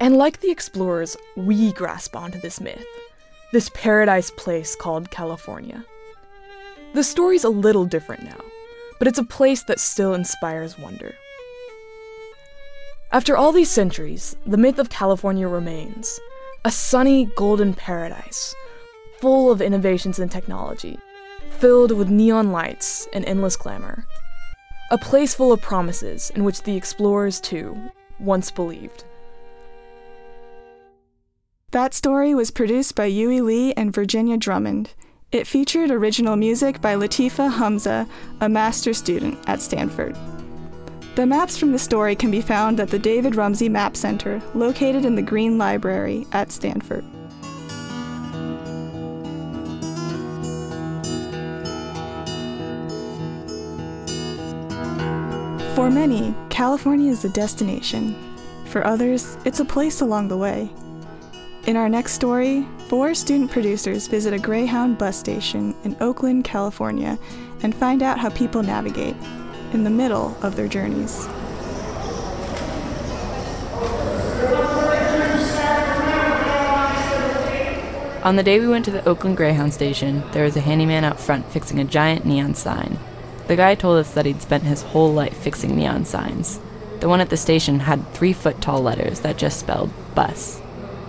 And 0.00 0.16
like 0.16 0.40
the 0.40 0.50
explorers, 0.50 1.16
we 1.36 1.72
grasp 1.72 2.16
onto 2.16 2.40
this 2.40 2.60
myth, 2.60 2.84
this 3.52 3.70
paradise 3.74 4.30
place 4.30 4.76
called 4.76 5.10
California. 5.10 5.84
The 6.94 7.04
story's 7.04 7.44
a 7.44 7.48
little 7.48 7.84
different 7.84 8.24
now, 8.24 8.40
but 8.98 9.06
it's 9.06 9.18
a 9.18 9.24
place 9.24 9.62
that 9.64 9.80
still 9.80 10.14
inspires 10.14 10.78
wonder. 10.78 11.14
After 13.12 13.36
all 13.36 13.52
these 13.52 13.70
centuries, 13.70 14.36
the 14.46 14.56
myth 14.56 14.78
of 14.78 14.90
California 14.90 15.48
remains 15.48 16.18
a 16.64 16.70
sunny, 16.70 17.26
golden 17.36 17.74
paradise, 17.74 18.54
full 19.20 19.50
of 19.50 19.60
innovations 19.60 20.18
and 20.18 20.30
technology, 20.30 20.98
filled 21.50 21.92
with 21.92 22.08
neon 22.08 22.52
lights 22.52 23.08
and 23.12 23.24
endless 23.24 23.56
glamour. 23.56 24.06
A 24.90 24.98
place 24.98 25.34
full 25.34 25.52
of 25.52 25.60
promises 25.60 26.30
in 26.30 26.44
which 26.44 26.62
the 26.62 26.76
explorers, 26.76 27.40
too, 27.40 27.76
once 28.18 28.50
believed. 28.50 29.04
That 31.72 31.92
story 31.92 32.34
was 32.34 32.50
produced 32.50 32.94
by 32.94 33.06
Yui 33.06 33.42
Lee 33.42 33.74
and 33.74 33.92
Virginia 33.92 34.38
Drummond. 34.38 34.94
It 35.30 35.46
featured 35.46 35.90
original 35.90 36.36
music 36.36 36.80
by 36.80 36.94
Latifa 36.94 37.52
Hamza, 37.52 38.08
a 38.40 38.48
master 38.48 38.94
student 38.94 39.38
at 39.46 39.60
Stanford. 39.60 40.16
The 41.16 41.26
maps 41.26 41.58
from 41.58 41.72
the 41.72 41.78
story 41.78 42.16
can 42.16 42.30
be 42.30 42.40
found 42.40 42.80
at 42.80 42.88
the 42.88 42.98
David 42.98 43.34
Rumsey 43.34 43.68
Map 43.68 43.96
Center, 43.96 44.40
located 44.54 45.04
in 45.04 45.16
the 45.16 45.22
Green 45.22 45.58
Library 45.58 46.26
at 46.32 46.50
Stanford. 46.50 47.04
For 55.78 55.90
many, 55.92 56.34
California 56.50 57.08
is 57.08 57.24
a 57.24 57.28
destination. 57.28 58.16
For 58.64 58.84
others, 58.84 59.38
it's 59.44 59.60
a 59.60 59.64
place 59.64 60.00
along 60.00 60.26
the 60.26 60.36
way. 60.36 60.68
In 61.66 61.76
our 61.76 61.88
next 61.88 62.14
story, 62.14 62.66
four 62.88 63.14
student 63.14 63.52
producers 63.52 64.08
visit 64.08 64.34
a 64.34 64.40
Greyhound 64.40 64.98
bus 64.98 65.16
station 65.16 65.76
in 65.84 65.96
Oakland, 66.00 66.42
California, 66.42 67.16
and 67.62 67.72
find 67.72 68.02
out 68.02 68.18
how 68.18 68.28
people 68.30 68.60
navigate 68.60 69.14
in 69.72 69.84
the 69.84 69.88
middle 69.88 70.36
of 70.42 70.56
their 70.56 70.66
journeys. 70.66 71.26
On 78.24 78.34
the 78.34 78.42
day 78.42 78.58
we 78.58 78.66
went 78.66 78.84
to 78.86 78.90
the 78.90 79.08
Oakland 79.08 79.36
Greyhound 79.36 79.72
station, 79.72 80.24
there 80.32 80.42
was 80.42 80.56
a 80.56 80.60
handyman 80.60 81.04
out 81.04 81.20
front 81.20 81.48
fixing 81.52 81.78
a 81.78 81.84
giant 81.84 82.26
neon 82.26 82.54
sign. 82.54 82.98
The 83.48 83.56
guy 83.56 83.74
told 83.74 83.96
us 83.96 84.12
that 84.12 84.26
he'd 84.26 84.42
spent 84.42 84.64
his 84.64 84.82
whole 84.82 85.10
life 85.10 85.34
fixing 85.34 85.74
neon 85.74 86.04
signs. 86.04 86.60
The 87.00 87.08
one 87.08 87.22
at 87.22 87.30
the 87.30 87.36
station 87.38 87.80
had 87.80 88.06
three 88.12 88.34
foot 88.34 88.60
tall 88.60 88.82
letters 88.82 89.20
that 89.20 89.38
just 89.38 89.58
spelled 89.58 89.90
bus. 90.14 90.60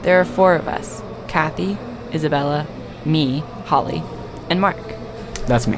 There 0.03 0.21
are 0.21 0.25
four 0.25 0.55
of 0.55 0.65
us 0.67 1.03
Kathy, 1.27 1.77
Isabella, 2.13 2.65
me, 3.03 3.39
Holly, 3.65 4.01
and 4.49 4.61
Mark. 4.61 4.77
That's 5.47 5.67
me. 5.67 5.77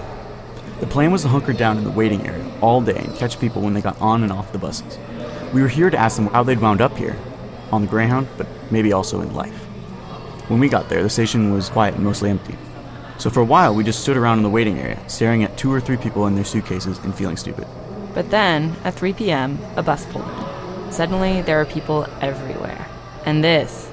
The 0.79 0.85
plan 0.85 1.11
was 1.11 1.23
to 1.23 1.29
hunker 1.29 1.53
down 1.53 1.79
in 1.79 1.83
the 1.83 1.89
waiting 1.89 2.27
area 2.27 2.45
all 2.61 2.79
day 2.79 2.97
and 2.97 3.15
catch 3.15 3.39
people 3.39 3.63
when 3.63 3.73
they 3.73 3.81
got 3.81 3.99
on 3.99 4.21
and 4.21 4.31
off 4.31 4.51
the 4.51 4.59
buses. 4.59 4.99
We 5.53 5.63
were 5.63 5.67
here 5.67 5.89
to 5.89 5.97
ask 5.97 6.15
them 6.15 6.27
how 6.27 6.43
they'd 6.43 6.59
wound 6.59 6.79
up 6.79 6.95
here, 6.95 7.17
on 7.71 7.81
the 7.81 7.87
Greyhound, 7.87 8.27
but 8.37 8.47
maybe 8.69 8.93
also 8.93 9.21
in 9.21 9.33
life. 9.33 9.65
When 10.47 10.59
we 10.59 10.69
got 10.69 10.89
there, 10.89 11.01
the 11.01 11.09
station 11.09 11.51
was 11.51 11.69
quiet 11.69 11.95
and 11.95 12.03
mostly 12.03 12.29
empty. 12.29 12.55
So 13.21 13.29
for 13.29 13.41
a 13.41 13.45
while, 13.45 13.75
we 13.75 13.83
just 13.83 14.01
stood 14.01 14.17
around 14.17 14.39
in 14.39 14.43
the 14.43 14.49
waiting 14.49 14.79
area, 14.79 14.97
staring 15.07 15.43
at 15.43 15.55
two 15.55 15.71
or 15.71 15.79
three 15.79 15.95
people 15.95 16.25
in 16.25 16.33
their 16.33 16.43
suitcases 16.43 16.97
and 17.03 17.13
feeling 17.13 17.37
stupid. 17.37 17.67
But 18.15 18.31
then, 18.31 18.75
at 18.83 18.95
3 18.95 19.13
p.m., 19.13 19.59
a 19.75 19.83
bus 19.83 20.07
pulled 20.07 20.25
in. 20.27 20.91
Suddenly, 20.91 21.43
there 21.43 21.59
were 21.59 21.65
people 21.65 22.07
everywhere. 22.19 22.83
And 23.27 23.43
this 23.43 23.91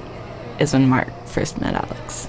is 0.57 0.73
when 0.73 0.89
Mark 0.89 1.09
first 1.27 1.61
met 1.61 1.75
Alex. 1.75 2.27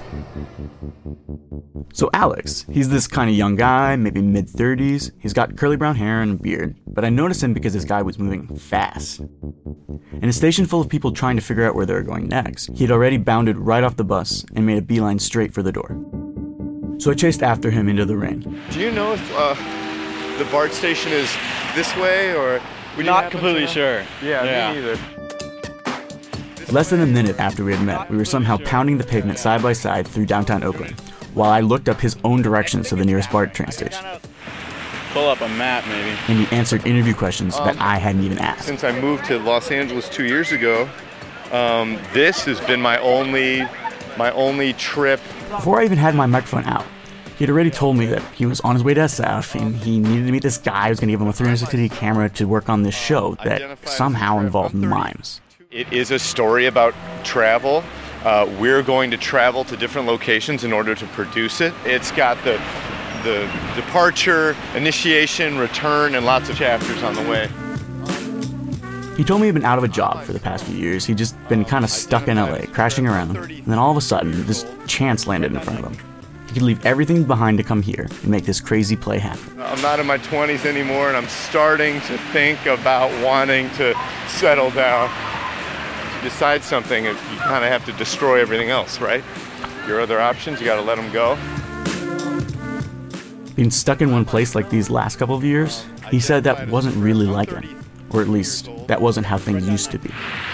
So, 1.91 2.11
Alex, 2.13 2.67
he's 2.71 2.89
this 2.89 3.07
kind 3.07 3.31
of 3.31 3.35
young 3.35 3.55
guy, 3.55 3.95
maybe 3.95 4.21
mid 4.21 4.45
30s. 4.45 5.09
He's 5.17 5.33
got 5.33 5.57
curly 5.57 5.77
brown 5.77 5.95
hair 5.95 6.21
and 6.21 6.39
a 6.39 6.43
beard, 6.43 6.75
but 6.85 7.03
I 7.03 7.09
noticed 7.09 7.41
him 7.41 7.55
because 7.55 7.73
this 7.73 7.83
guy 7.83 8.03
was 8.03 8.19
moving 8.19 8.47
fast. 8.55 9.21
In 10.21 10.29
a 10.29 10.33
station 10.33 10.67
full 10.67 10.81
of 10.81 10.87
people 10.87 11.11
trying 11.11 11.35
to 11.35 11.41
figure 11.41 11.67
out 11.67 11.73
where 11.73 11.87
they 11.87 11.93
were 11.93 12.03
going 12.03 12.27
next, 12.27 12.69
he 12.75 12.83
had 12.83 12.91
already 12.91 13.17
bounded 13.17 13.57
right 13.57 13.83
off 13.83 13.95
the 13.95 14.03
bus 14.03 14.45
and 14.55 14.67
made 14.67 14.77
a 14.77 14.83
beeline 14.83 15.17
straight 15.17 15.51
for 15.51 15.63
the 15.63 15.71
door. 15.71 15.99
So 17.01 17.09
I 17.09 17.15
chased 17.15 17.41
after 17.41 17.71
him 17.71 17.89
into 17.89 18.05
the 18.05 18.15
rain. 18.15 18.61
Do 18.69 18.79
you 18.79 18.91
know 18.91 19.13
if 19.13 19.35
uh, 19.35 19.55
the 20.37 20.45
BART 20.51 20.71
station 20.71 21.11
is 21.11 21.35
this 21.73 21.95
way 21.97 22.35
or? 22.35 22.61
would 22.95 23.05
you 23.07 23.11
Not 23.11 23.31
completely 23.31 23.65
sure. 23.65 24.03
Yeah, 24.21 24.43
Yeah. 24.43 24.71
me 24.71 24.77
either. 24.77 24.99
Less 26.71 26.91
than 26.91 27.01
a 27.01 27.07
minute 27.07 27.39
after 27.39 27.63
we 27.65 27.73
had 27.75 27.83
met, 27.83 28.07
we 28.11 28.17
were 28.17 28.23
somehow 28.25 28.57
pounding 28.57 28.99
the 28.99 29.03
pavement 29.03 29.39
side 29.39 29.63
by 29.63 29.73
side 29.73 30.07
through 30.07 30.27
downtown 30.27 30.63
Oakland, 30.63 30.91
while 31.33 31.49
I 31.49 31.61
looked 31.61 31.89
up 31.89 31.99
his 31.99 32.17
own 32.23 32.43
directions 32.43 32.89
to 32.89 32.95
the 32.95 33.03
nearest 33.03 33.31
BART 33.31 33.55
train 33.55 33.71
station, 33.71 34.05
Pull 35.11 35.27
up 35.27 35.41
a 35.41 35.49
map, 35.49 35.83
maybe. 35.87 36.15
and 36.27 36.45
he 36.45 36.55
answered 36.55 36.85
interview 36.85 37.15
questions 37.15 37.57
that 37.57 37.77
I 37.79 37.97
hadn't 37.97 38.21
even 38.23 38.37
asked. 38.37 38.67
Since 38.67 38.83
I 38.83 38.91
moved 39.01 39.25
to 39.25 39.39
Los 39.39 39.71
Angeles 39.71 40.07
two 40.07 40.25
years 40.25 40.51
ago, 40.51 40.87
um, 41.51 41.97
this 42.13 42.45
has 42.45 42.59
been 42.61 42.79
my 42.79 42.99
only, 42.99 43.63
my 44.19 44.29
only 44.33 44.73
trip. 44.73 45.19
Before 45.51 45.81
I 45.81 45.85
even 45.85 45.97
had 45.97 46.15
my 46.15 46.25
microphone 46.25 46.65
out, 46.65 46.85
he 47.37 47.43
had 47.43 47.49
already 47.49 47.71
told 47.71 47.97
me 47.97 48.05
that 48.05 48.21
he 48.33 48.45
was 48.45 48.61
on 48.61 48.75
his 48.75 48.83
way 48.83 48.93
to 48.93 49.01
SF 49.01 49.59
and 49.59 49.75
he 49.75 49.99
needed 49.99 50.25
to 50.25 50.31
meet 50.31 50.43
this 50.43 50.57
guy 50.57 50.85
who 50.85 50.89
was 50.89 50.99
going 50.99 51.07
to 51.09 51.13
give 51.13 51.21
him 51.21 51.27
a 51.27 51.33
360 51.33 51.89
camera 51.89 52.29
to 52.29 52.45
work 52.47 52.69
on 52.69 52.83
this 52.83 52.95
show 52.95 53.35
that 53.43 53.79
somehow 53.87 54.39
involved 54.39 54.73
mimes. 54.75 55.41
It 55.71 55.91
is 55.91 56.11
a 56.11 56.19
story 56.19 56.67
about 56.67 56.93
travel. 57.23 57.83
Uh, 58.23 58.49
we're 58.59 58.83
going 58.83 59.11
to 59.11 59.17
travel 59.17 59.63
to 59.65 59.75
different 59.75 60.07
locations 60.07 60.63
in 60.63 60.71
order 60.71 60.93
to 60.95 61.05
produce 61.07 61.61
it. 61.61 61.73
It's 61.85 62.11
got 62.11 62.41
the 62.43 62.61
the 63.23 63.47
departure, 63.75 64.55
initiation, 64.75 65.57
return, 65.57 66.15
and 66.15 66.25
lots 66.25 66.49
of 66.49 66.55
chapters 66.55 67.03
on 67.03 67.13
the 67.13 67.21
way. 67.21 67.47
He 69.17 69.25
told 69.25 69.41
me 69.41 69.47
he'd 69.47 69.53
been 69.53 69.65
out 69.65 69.77
of 69.77 69.83
a 69.83 69.89
job 69.89 70.23
for 70.23 70.33
the 70.33 70.39
past 70.39 70.63
few 70.63 70.75
years. 70.75 71.05
He'd 71.05 71.17
just 71.17 71.35
been 71.49 71.65
kind 71.65 71.83
of 71.83 71.91
stuck 71.91 72.27
in 72.27 72.37
LA, 72.37 72.65
crashing 72.71 73.05
around. 73.05 73.35
And 73.35 73.65
then 73.65 73.77
all 73.77 73.91
of 73.91 73.97
a 73.97 74.01
sudden, 74.01 74.45
this 74.45 74.65
chance 74.87 75.27
landed 75.27 75.51
in 75.51 75.59
front 75.59 75.79
of 75.79 75.85
him. 75.85 76.05
He 76.47 76.53
could 76.53 76.63
leave 76.63 76.85
everything 76.85 77.25
behind 77.25 77.57
to 77.59 77.63
come 77.63 77.81
here 77.81 78.07
and 78.09 78.27
make 78.27 78.45
this 78.45 78.59
crazy 78.59 78.95
play 78.95 79.19
happen. 79.19 79.61
I'm 79.61 79.81
not 79.81 79.99
in 79.99 80.07
my 80.07 80.17
20s 80.17 80.65
anymore, 80.65 81.09
and 81.09 81.17
I'm 81.17 81.27
starting 81.27 81.95
to 82.01 82.17
think 82.33 82.65
about 82.65 83.11
wanting 83.23 83.69
to 83.71 83.93
settle 84.27 84.71
down. 84.71 85.09
To 86.17 86.23
decide 86.23 86.63
something, 86.63 87.05
you 87.05 87.13
kind 87.39 87.63
of 87.63 87.71
have 87.71 87.85
to 87.85 87.93
destroy 87.93 88.39
everything 88.41 88.69
else, 88.69 88.99
right? 88.99 89.23
Your 89.87 90.01
other 90.01 90.19
options, 90.19 90.59
you 90.59 90.65
got 90.65 90.75
to 90.75 90.81
let 90.81 90.95
them 90.95 91.11
go. 91.11 91.37
Being 93.55 93.71
stuck 93.71 94.01
in 94.01 94.11
one 94.11 94.25
place 94.25 94.55
like 94.55 94.69
these 94.69 94.89
last 94.89 95.17
couple 95.17 95.35
of 95.35 95.43
years, 95.43 95.85
he 96.09 96.19
said 96.19 96.43
that 96.45 96.69
wasn't 96.69 96.95
really 96.95 97.27
like 97.27 97.49
him. 97.49 97.80
Or 98.13 98.21
at 98.21 98.27
least, 98.27 98.69
that 98.87 99.01
wasn't 99.01 99.25
how 99.25 99.37
things 99.37 99.67
used 99.67 99.91
to 99.91 99.97
be. 99.97 100.09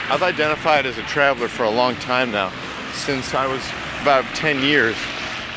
I've 0.10 0.24
identified 0.24 0.86
as 0.86 0.98
a 0.98 1.04
traveler 1.04 1.48
for 1.48 1.64
a 1.64 1.70
long 1.70 1.96
time 1.96 2.32
now. 2.32 2.52
Since 2.94 3.34
I 3.34 3.48
was 3.48 3.64
about 4.02 4.24
10 4.36 4.62
years, 4.64 4.96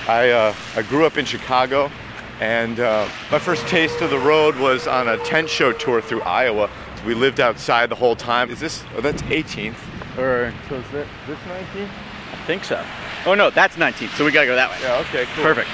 I, 0.09 0.31
uh, 0.31 0.55
I 0.77 0.83
grew 0.83 1.05
up 1.05 1.19
in 1.19 1.25
Chicago, 1.25 1.91
and 2.41 2.81
uh, 2.81 3.07
my 3.31 3.39
first 3.39 3.67
taste 3.69 4.01
of 4.01 4.11
the 4.11 4.19
road 4.19 4.57
was 4.57 4.87
on 4.87 5.09
a 5.09 5.19
tent 5.19 5.49
show 5.49 5.73
tour 5.73 6.01
through 6.01 6.23
Iowa. 6.23 6.71
We 7.07 7.15
lived 7.15 7.39
outside 7.39 7.91
the 7.91 7.95
whole 7.95 8.17
time. 8.17 8.51
Is 8.51 8.61
this, 8.61 8.83
oh, 8.97 9.01
that's 9.01 9.23
18th. 9.23 9.77
Or, 10.19 10.53
so 10.69 10.77
is 10.77 10.91
that, 10.93 11.07
this 11.27 11.39
19th? 11.41 11.89
I 12.33 12.37
think 12.47 12.65
so. 12.65 12.85
Oh 13.27 13.35
no, 13.35 13.51
that's 13.51 13.77
19th, 13.77 14.17
So 14.17 14.25
we 14.25 14.33
gotta 14.33 14.47
go 14.47 14.55
that 14.55 14.71
way. 14.71 14.79
Yeah, 14.83 14.99
okay, 15.01 15.27
cool. 15.35 15.45
Perfect. 15.45 15.69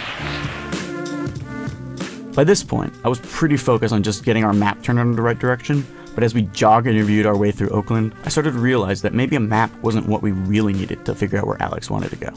By 2.34 2.44
this 2.44 2.62
point, 2.62 2.92
I 3.04 3.08
was 3.08 3.20
pretty 3.20 3.56
focused 3.56 3.94
on 3.94 4.02
just 4.02 4.24
getting 4.24 4.44
our 4.44 4.52
map 4.52 4.82
turned 4.82 4.98
in 4.98 5.12
the 5.12 5.22
right 5.22 5.38
direction, 5.38 5.86
but 6.16 6.24
as 6.24 6.34
we 6.34 6.42
jog 6.42 6.86
and 6.86 6.96
reviewed 6.96 7.26
our 7.26 7.36
way 7.36 7.52
through 7.52 7.68
Oakland, 7.68 8.14
I 8.24 8.30
started 8.30 8.54
to 8.54 8.58
realize 8.58 9.02
that 9.02 9.12
maybe 9.12 9.36
a 9.36 9.40
map 9.40 9.70
wasn't 9.82 10.08
what 10.08 10.22
we 10.22 10.30
really 10.32 10.72
needed 10.72 11.04
to 11.04 11.14
figure 11.14 11.38
out 11.38 11.46
where 11.46 11.60
Alex 11.62 11.90
wanted 11.90 12.08
to 12.08 12.16
go. 12.16 12.30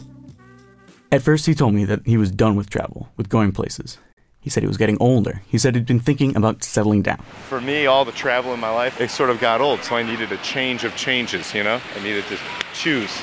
At 1.14 1.22
first, 1.22 1.46
he 1.46 1.56
told 1.56 1.74
me 1.74 1.86
that 1.86 2.06
he 2.06 2.18
was 2.18 2.30
done 2.30 2.58
with 2.58 2.70
travel, 2.70 3.08
with 3.16 3.30
going 3.30 3.54
places. 3.54 3.98
He 4.42 4.50
said 4.50 4.64
he 4.64 4.68
was 4.68 4.76
getting 4.76 4.98
older. 5.00 5.42
He 5.48 5.58
said 5.58 5.76
he'd 5.76 5.86
been 5.86 6.02
thinking 6.02 6.36
about 6.36 6.62
settling 6.62 7.04
down. 7.04 7.24
For 7.48 7.62
me, 7.62 7.86
all 7.86 8.04
the 8.04 8.12
travel 8.12 8.54
in 8.54 8.60
my 8.60 8.70
life, 8.70 9.00
it 9.00 9.12
sort 9.12 9.30
of 9.30 9.40
got 9.40 9.62
old, 9.62 9.82
so 9.86 9.96
I 9.96 10.04
needed 10.04 10.34
a 10.34 10.38
change 10.38 10.84
of 10.84 10.94
changes, 10.98 11.54
you 11.54 11.64
know? 11.64 11.80
I 11.96 12.04
needed 12.04 12.26
to 12.26 12.38
choose. 12.74 13.18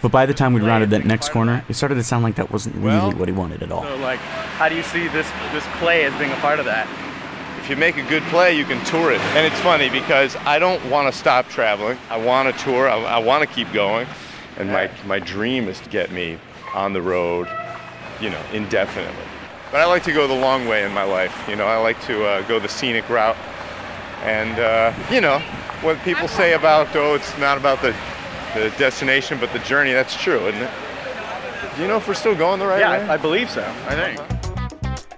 But 0.00 0.10
by 0.10 0.24
the 0.24 0.34
time 0.34 0.54
we'd 0.54 0.62
rounded 0.62 0.88
that 0.90 1.04
next 1.04 1.28
corner, 1.28 1.64
it 1.68 1.74
started 1.74 1.96
to 1.96 2.02
sound 2.02 2.24
like 2.24 2.36
that 2.36 2.50
wasn't 2.50 2.76
really 2.76 2.96
Well, 2.96 3.12
what 3.12 3.28
he 3.28 3.34
wanted 3.34 3.62
at 3.62 3.70
all. 3.70 3.82
So 3.82 3.96
like, 3.96 4.20
how 4.56 4.70
do 4.70 4.74
you 4.74 4.82
see 4.82 5.06
this 5.08 5.30
this 5.52 5.66
play 5.78 6.04
as 6.04 6.18
being 6.18 6.32
a 6.32 6.36
part 6.36 6.58
of 6.58 6.64
that? 6.64 6.88
If 7.60 7.68
you 7.68 7.76
make 7.76 7.98
a 7.98 8.02
good 8.08 8.22
play, 8.24 8.56
you 8.56 8.64
can 8.64 8.84
tour 8.86 9.12
it. 9.12 9.20
And 9.36 9.46
it's 9.46 9.60
funny 9.60 9.90
because 9.90 10.34
I 10.36 10.58
don't 10.58 10.84
want 10.90 11.12
to 11.12 11.16
stop 11.16 11.48
traveling. 11.48 11.98
I 12.08 12.16
want 12.16 12.52
to 12.52 12.64
tour. 12.64 12.88
I, 12.88 12.96
I 12.98 13.18
want 13.18 13.46
to 13.46 13.54
keep 13.54 13.70
going. 13.72 14.08
And 14.56 14.70
my, 14.70 14.90
my 15.06 15.20
dream 15.20 15.68
is 15.68 15.78
to 15.80 15.88
get 15.90 16.10
me 16.10 16.38
on 16.74 16.92
the 16.92 17.02
road, 17.02 17.48
you 18.20 18.30
know, 18.30 18.42
indefinitely. 18.52 19.24
But 19.70 19.80
I 19.80 19.86
like 19.86 20.02
to 20.04 20.12
go 20.12 20.26
the 20.26 20.34
long 20.34 20.66
way 20.66 20.84
in 20.84 20.92
my 20.92 21.04
life. 21.04 21.48
You 21.48 21.54
know, 21.54 21.66
I 21.66 21.76
like 21.76 22.00
to 22.06 22.24
uh, 22.24 22.42
go 22.48 22.58
the 22.58 22.68
scenic 22.68 23.08
route. 23.08 23.36
And, 24.22 24.58
uh, 24.58 24.92
you 25.10 25.20
know, 25.20 25.38
what 25.82 25.98
people 26.00 26.28
say 26.28 26.54
about, 26.54 26.94
oh, 26.96 27.14
it's 27.14 27.38
not 27.38 27.56
about 27.56 27.80
the, 27.82 27.94
the 28.54 28.70
destination, 28.78 29.38
but 29.38 29.52
the 29.52 29.60
journey, 29.60 29.92
that's 29.92 30.16
true, 30.16 30.40
isn't 30.48 30.60
it? 30.60 30.70
Do 31.76 31.82
you 31.82 31.88
know 31.88 31.98
if 31.98 32.08
we're 32.08 32.14
still 32.14 32.34
going 32.34 32.58
the 32.58 32.66
right 32.66 32.80
yeah, 32.80 32.98
way? 32.98 33.08
I, 33.08 33.14
I 33.14 33.16
believe 33.16 33.48
so. 33.48 33.62
I 33.86 33.94
think. 33.94 34.39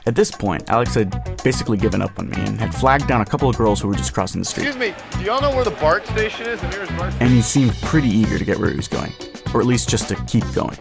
At 0.04 0.16
this 0.16 0.32
point, 0.32 0.68
Alex 0.68 0.94
had 0.94 1.10
basically 1.44 1.76
given 1.76 2.02
up 2.02 2.18
on 2.18 2.28
me 2.28 2.36
and 2.38 2.58
had 2.58 2.74
flagged 2.74 3.06
down 3.06 3.20
a 3.20 3.24
couple 3.24 3.48
of 3.48 3.56
girls 3.56 3.80
who 3.80 3.86
were 3.86 3.94
just 3.94 4.12
crossing 4.12 4.40
the 4.40 4.44
street. 4.44 4.66
Excuse 4.66 4.90
me, 4.90 4.94
do 5.12 5.24
y'all 5.24 5.40
know 5.40 5.54
where 5.54 5.64
the 5.64 5.70
BART 5.70 6.04
station 6.08 6.46
is? 6.46 6.60
The 6.60 6.68
nearest 6.70 6.96
BART 6.96 7.14
and 7.20 7.30
he 7.30 7.40
seemed 7.40 7.72
pretty 7.82 8.08
eager 8.08 8.36
to 8.36 8.44
get 8.44 8.58
where 8.58 8.68
he 8.68 8.76
was 8.76 8.88
going, 8.88 9.12
or 9.54 9.60
at 9.60 9.66
least 9.66 9.88
just 9.88 10.08
to 10.08 10.16
keep 10.24 10.42
going. 10.54 10.76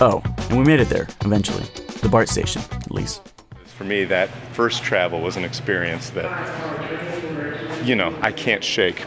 Oh, 0.00 0.22
and 0.50 0.58
we 0.58 0.64
made 0.64 0.78
it 0.78 0.88
there, 0.88 1.08
eventually. 1.24 1.64
The 2.00 2.08
BART 2.08 2.28
station, 2.28 2.62
at 2.70 2.92
least. 2.92 3.22
For 3.64 3.82
me, 3.82 4.04
that 4.04 4.28
first 4.52 4.84
travel 4.84 5.20
was 5.20 5.36
an 5.36 5.42
experience 5.42 6.10
that, 6.10 7.84
you 7.84 7.96
know, 7.96 8.16
I 8.20 8.30
can't 8.30 8.62
shake. 8.62 9.04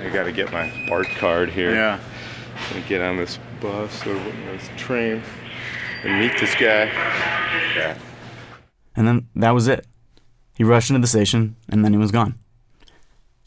I 0.00 0.10
got 0.12 0.24
to 0.24 0.32
get 0.32 0.52
my 0.52 0.72
BART 0.88 1.06
card 1.18 1.50
here. 1.50 1.72
Yeah. 1.72 2.00
And 2.74 2.84
get 2.86 3.02
on 3.02 3.18
this 3.18 3.38
bus 3.60 4.04
or 4.06 4.14
this 4.14 4.68
train 4.76 5.22
and 6.02 6.18
meet 6.20 6.38
this 6.40 6.54
guy. 6.54 6.86
Yeah. 7.76 7.96
And 8.96 9.06
then 9.06 9.28
that 9.36 9.50
was 9.50 9.68
it. 9.68 9.86
He 10.56 10.64
rushed 10.64 10.90
into 10.90 11.00
the 11.00 11.06
station, 11.06 11.54
and 11.68 11.84
then 11.84 11.92
he 11.92 11.98
was 11.98 12.10
gone. 12.10 12.38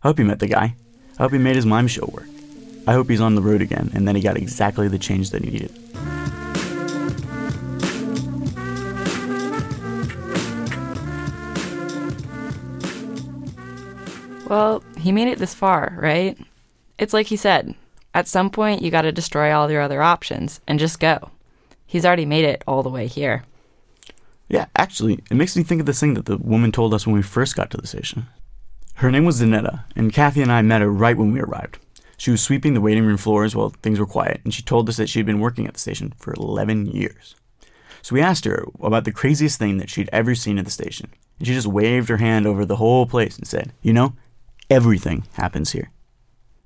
I 0.04 0.08
hope 0.08 0.20
he 0.20 0.24
met 0.24 0.40
the 0.40 0.48
guy. 0.48 0.76
I 1.18 1.24
hope 1.24 1.32
he 1.32 1.38
made 1.38 1.56
his 1.56 1.66
mime 1.66 1.88
show 1.88 2.06
work. 2.06 2.28
I 2.88 2.94
hope 2.94 3.10
he's 3.10 3.20
on 3.20 3.36
the 3.36 3.42
road 3.42 3.62
again, 3.62 3.92
and 3.94 4.08
then 4.08 4.16
he 4.16 4.22
got 4.22 4.38
exactly 4.38 4.88
the 4.88 5.00
change 5.00 5.32
that 5.32 5.44
he 5.44 5.52
needed. 5.52 5.76
Well, 14.48 14.84
he 14.98 15.12
made 15.12 15.28
it 15.28 15.38
this 15.38 15.54
far, 15.54 15.96
right? 16.00 16.38
It's 16.98 17.14
like 17.14 17.28
he 17.28 17.36
said 17.36 17.76
at 18.14 18.28
some 18.28 18.50
point, 18.50 18.82
you 18.82 18.90
gotta 18.90 19.12
destroy 19.12 19.54
all 19.54 19.70
your 19.70 19.82
other 19.82 20.02
options 20.02 20.60
and 20.68 20.80
just 20.80 21.00
go. 21.00 21.32
He's 21.86 22.06
already 22.06 22.26
made 22.26 22.46
it 22.46 22.64
all 22.68 22.84
the 22.84 22.90
way 22.90 23.08
here. 23.08 23.44
Yeah, 24.50 24.66
actually, 24.76 25.20
it 25.30 25.36
makes 25.36 25.56
me 25.56 25.64
think 25.64 25.80
of 25.80 25.86
this 25.86 26.00
thing 26.00 26.16
that 26.16 26.26
the 26.26 26.38
woman 26.38 26.72
told 26.72 26.94
us 26.94 27.06
when 27.06 27.16
we 27.16 27.22
first 27.22 27.56
got 27.56 27.70
to 27.72 27.78
the 27.78 27.88
station. 27.88 28.28
Her 28.96 29.12
name 29.12 29.24
was 29.24 29.40
Danetta, 29.40 29.86
and 29.96 30.12
Kathy 30.12 30.42
and 30.42 30.52
I 30.52 30.62
met 30.64 30.82
her 30.82 30.92
right 30.92 31.16
when 31.16 31.32
we 31.32 31.40
arrived. 31.40 31.78
She 32.18 32.32
was 32.32 32.42
sweeping 32.42 32.74
the 32.74 32.82
waiting 32.82 33.06
room 33.06 33.16
floors 33.16 33.56
while 33.56 33.70
things 33.70 34.00
were 34.00 34.06
quiet, 34.06 34.42
and 34.44 34.54
she 34.54 34.62
told 34.62 34.90
us 34.90 34.98
that 34.98 35.08
she 35.08 35.20
had 35.20 35.26
been 35.26 35.40
working 35.40 35.68
at 35.68 35.76
the 35.76 35.80
station 35.80 36.14
for 36.18 36.34
11 36.34 36.88
years. 36.88 37.36
So 38.02 38.14
we 38.14 38.22
asked 38.22 38.46
her 38.46 38.66
about 38.82 39.06
the 39.06 39.12
craziest 39.12 39.60
thing 39.60 39.78
that 39.78 39.90
she'd 39.90 40.10
ever 40.12 40.36
seen 40.36 40.58
at 40.58 40.66
the 40.66 40.72
station, 40.72 41.12
and 41.38 41.48
she 41.48 41.54
just 41.54 41.68
waved 41.68 42.10
her 42.10 42.18
hand 42.18 42.48
over 42.48 42.66
the 42.66 42.78
whole 42.78 43.06
place 43.06 43.38
and 43.38 43.48
said, 43.48 43.72
You 43.82 43.94
know, 43.94 44.16
everything 44.70 45.26
happens 45.34 45.72
here. 45.72 45.92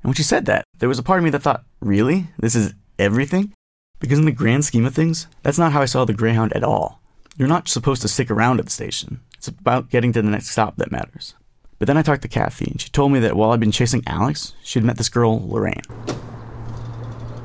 And 0.02 0.10
when 0.10 0.16
she 0.16 0.24
said 0.24 0.46
that, 0.46 0.64
there 0.80 0.90
was 0.90 1.00
a 1.00 1.04
part 1.04 1.20
of 1.20 1.24
me 1.24 1.30
that 1.32 1.42
thought, 1.42 1.66
Really? 1.82 2.28
This 2.40 2.56
is 2.56 2.74
everything? 2.98 3.54
Because 4.00 4.20
in 4.20 4.26
the 4.26 4.32
grand 4.32 4.66
scheme 4.66 4.86
of 4.86 4.96
things, 4.96 5.28
that's 5.44 5.60
not 5.60 5.74
how 5.74 5.82
I 5.82 5.86
saw 5.86 6.06
the 6.06 6.14
Greyhound 6.14 6.54
at 6.54 6.64
all. 6.64 7.03
You're 7.36 7.48
not 7.48 7.68
supposed 7.68 8.04
to 8.04 8.08
stick 8.08 8.30
around 8.30 8.60
at 8.60 8.66
the 8.66 8.72
station. 8.72 9.22
It's 9.36 9.48
about 9.48 9.90
getting 9.90 10.14
to 10.14 10.22
the 10.22 10.30
next 10.30 10.50
stop 10.50 10.78
that 10.78 10.92
matters. 10.92 11.34
But 11.80 11.88
then 11.88 11.98
I 11.98 12.04
talked 12.04 12.22
to 12.22 12.28
Kathy, 12.28 12.70
and 12.70 12.80
she 12.80 12.90
told 12.90 13.12
me 13.12 13.20
that 13.20 13.36
while 13.36 13.52
I'd 13.52 13.60
been 13.60 13.72
chasing 13.72 14.04
Alex, 14.06 14.54
she'd 14.62 14.84
met 14.84 14.98
this 14.98 15.10
girl, 15.10 15.46
Lorraine. 15.48 15.82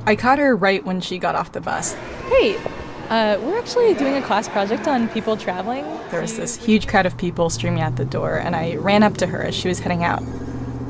I 0.04 0.14
caught 0.14 0.38
her 0.38 0.54
right 0.54 0.84
when 0.84 1.00
she 1.00 1.18
got 1.18 1.34
off 1.34 1.52
the 1.52 1.62
bus. 1.62 1.94
Hey, 2.28 2.56
uh, 3.08 3.38
we're 3.40 3.58
actually 3.58 3.94
doing 3.94 4.14
a 4.14 4.22
class 4.22 4.46
project 4.46 4.86
on 4.86 5.08
people 5.08 5.38
traveling. 5.38 5.86
There 6.10 6.20
was 6.20 6.36
this 6.36 6.56
huge 6.56 6.86
crowd 6.86 7.06
of 7.06 7.16
people 7.16 7.48
streaming 7.48 7.80
out 7.80 7.96
the 7.96 8.04
door, 8.04 8.36
and 8.36 8.54
I 8.54 8.76
ran 8.76 9.02
up 9.02 9.16
to 9.16 9.26
her 9.26 9.42
as 9.42 9.54
she 9.54 9.68
was 9.68 9.80
heading 9.80 10.04
out. 10.04 10.22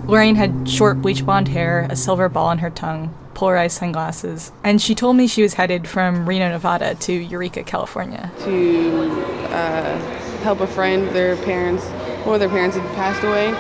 Lorraine 0.07 0.35
had 0.35 0.69
short 0.69 1.01
bleach 1.01 1.25
blonde 1.25 1.49
hair, 1.49 1.87
a 1.89 1.95
silver 1.95 2.29
ball 2.29 2.47
on 2.47 2.59
her 2.59 2.71
tongue, 2.71 3.15
polarized 3.39 3.79
sunglasses, 3.79 4.51
and 4.65 4.83
she 4.83 4.97
told 4.97 5.15
me 5.15 5.29
she 5.29 5.43
was 5.43 5.55
headed 5.55 5.87
from 5.87 6.29
Reno, 6.29 6.49
Nevada 6.49 6.97
to 6.97 7.13
Eureka, 7.13 7.63
California. 7.63 8.33
to 8.41 9.11
uh, 9.51 9.97
help 10.43 10.59
a 10.59 10.67
friend. 10.67 11.09
Their 11.11 11.37
parents, 11.45 11.85
one 12.27 12.35
of 12.35 12.41
their 12.41 12.49
parents 12.49 12.77
had 12.77 12.85
passed 12.97 13.23
away, 13.23 13.51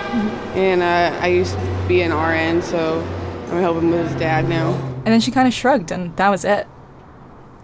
and 0.60 0.82
uh, 0.82 1.16
I 1.22 1.28
used 1.28 1.54
to 1.54 1.84
be 1.86 2.02
an 2.02 2.12
RN, 2.12 2.60
so 2.60 3.00
I'm 3.52 3.60
helping 3.60 3.90
with 3.90 4.08
his 4.10 4.18
dad 4.18 4.48
now. 4.48 4.72
And 5.04 5.06
then 5.06 5.20
she 5.20 5.30
kind 5.30 5.46
of 5.46 5.54
shrugged, 5.54 5.92
and 5.92 6.16
that 6.16 6.28
was 6.28 6.44
it. 6.44 6.66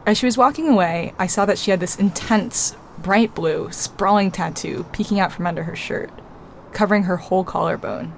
As 0.06 0.16
she 0.16 0.26
was 0.26 0.38
walking 0.38 0.68
away, 0.68 1.14
I 1.18 1.26
saw 1.26 1.44
that 1.46 1.58
she 1.58 1.72
had 1.72 1.80
this 1.80 1.96
intense, 1.96 2.76
bright 2.96 3.34
blue, 3.34 3.72
sprawling 3.72 4.30
tattoo 4.30 4.86
peeking 4.92 5.18
out 5.18 5.32
from 5.32 5.48
under 5.48 5.64
her 5.64 5.74
shirt, 5.74 6.12
covering 6.72 7.02
her 7.04 7.16
whole 7.16 7.42
collarbone. 7.42 8.12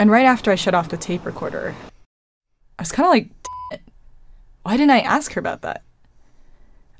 And 0.00 0.10
right 0.10 0.26
after 0.26 0.50
I 0.50 0.56
shut 0.56 0.74
off 0.74 0.88
the 0.88 0.96
tape 0.96 1.24
recorder, 1.24 1.76
I 2.78 2.82
was 2.82 2.92
kind 2.92 3.06
of 3.06 3.10
like, 3.10 3.30
it. 3.72 3.80
why 4.62 4.76
didn't 4.76 4.92
I 4.92 5.00
ask 5.00 5.32
her 5.32 5.40
about 5.40 5.62
that? 5.62 5.82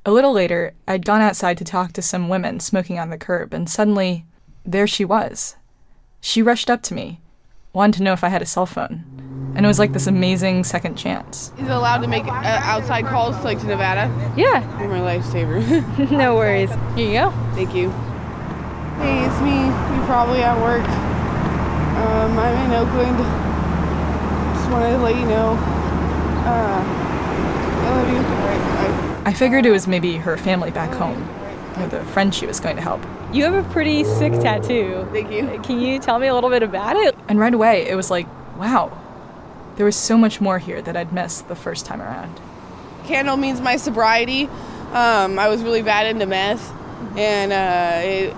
A 0.04 0.10
little 0.10 0.32
later, 0.32 0.74
I'd 0.88 1.04
gone 1.04 1.20
outside 1.20 1.58
to 1.58 1.64
talk 1.64 1.92
to 1.92 2.02
some 2.02 2.28
women 2.28 2.60
smoking 2.60 2.98
on 2.98 3.10
the 3.10 3.18
curb, 3.18 3.54
and 3.54 3.68
suddenly, 3.68 4.24
there 4.64 4.86
she 4.86 5.04
was. 5.04 5.54
She 6.20 6.42
rushed 6.42 6.68
up 6.70 6.82
to 6.84 6.94
me, 6.94 7.20
wanted 7.72 7.98
to 7.98 8.02
know 8.02 8.12
if 8.12 8.24
I 8.24 8.28
had 8.28 8.42
a 8.42 8.46
cell 8.46 8.66
phone, 8.66 9.04
and 9.54 9.64
it 9.64 9.68
was 9.68 9.78
like 9.78 9.92
this 9.92 10.06
amazing 10.08 10.64
second 10.64 10.96
chance. 10.96 11.52
Is 11.58 11.64
it 11.64 11.70
allowed 11.70 11.98
to 12.02 12.08
make 12.08 12.24
uh, 12.24 12.60
outside 12.64 13.04
calls 13.06 13.36
like 13.44 13.60
to 13.60 13.66
Nevada? 13.66 14.10
Yeah, 14.36 14.62
You're 14.80 14.88
my 14.88 15.00
lifesaver. 15.00 16.10
no 16.10 16.34
worries. 16.34 16.70
Here 16.96 17.06
you 17.06 17.12
go. 17.12 17.30
Thank 17.54 17.74
you. 17.74 17.90
Hey, 18.98 19.24
it's 19.24 19.40
me. 19.42 19.62
You're 19.96 20.06
probably 20.06 20.42
at 20.42 20.58
work. 20.60 20.82
Um, 21.98 22.38
I'm 22.38 22.70
in 22.70 22.76
Oakland. 22.76 23.47
Just 24.68 24.80
wanted 24.82 24.96
to 24.98 25.02
let 25.02 25.16
you 25.16 25.24
know. 25.24 25.52
Uh, 26.44 26.82
I 26.84 27.90
love 27.90 28.10
you. 28.10 28.16
All 28.18 28.22
right, 28.22 29.24
bye. 29.24 29.30
I 29.30 29.32
figured 29.32 29.64
it 29.64 29.70
was 29.70 29.86
maybe 29.86 30.16
her 30.16 30.36
family 30.36 30.70
back 30.70 30.92
home, 30.92 31.26
or 31.78 31.86
the 31.86 32.04
friend 32.04 32.34
she 32.34 32.44
was 32.44 32.60
going 32.60 32.76
to 32.76 32.82
help. 32.82 33.02
You 33.32 33.44
have 33.44 33.54
a 33.54 33.66
pretty 33.70 34.04
sick 34.04 34.34
tattoo. 34.34 35.08
Thank 35.10 35.32
you. 35.32 35.58
Can 35.62 35.80
you 35.80 35.98
tell 35.98 36.18
me 36.18 36.26
a 36.26 36.34
little 36.34 36.50
bit 36.50 36.62
about 36.62 36.96
it? 36.96 37.16
And 37.28 37.38
right 37.38 37.54
away, 37.54 37.88
it 37.88 37.94
was 37.94 38.10
like, 38.10 38.26
wow, 38.58 38.92
there 39.76 39.86
was 39.86 39.96
so 39.96 40.18
much 40.18 40.38
more 40.38 40.58
here 40.58 40.82
that 40.82 40.98
I'd 40.98 41.14
missed 41.14 41.48
the 41.48 41.56
first 41.56 41.86
time 41.86 42.02
around. 42.02 42.38
Candle 43.06 43.38
means 43.38 43.62
my 43.62 43.76
sobriety. 43.76 44.50
Um, 44.92 45.38
I 45.38 45.48
was 45.48 45.62
really 45.62 45.80
bad 45.80 46.06
into 46.06 46.26
meth, 46.26 46.70
and 47.16 47.52
uh, 47.54 48.06
it, 48.06 48.36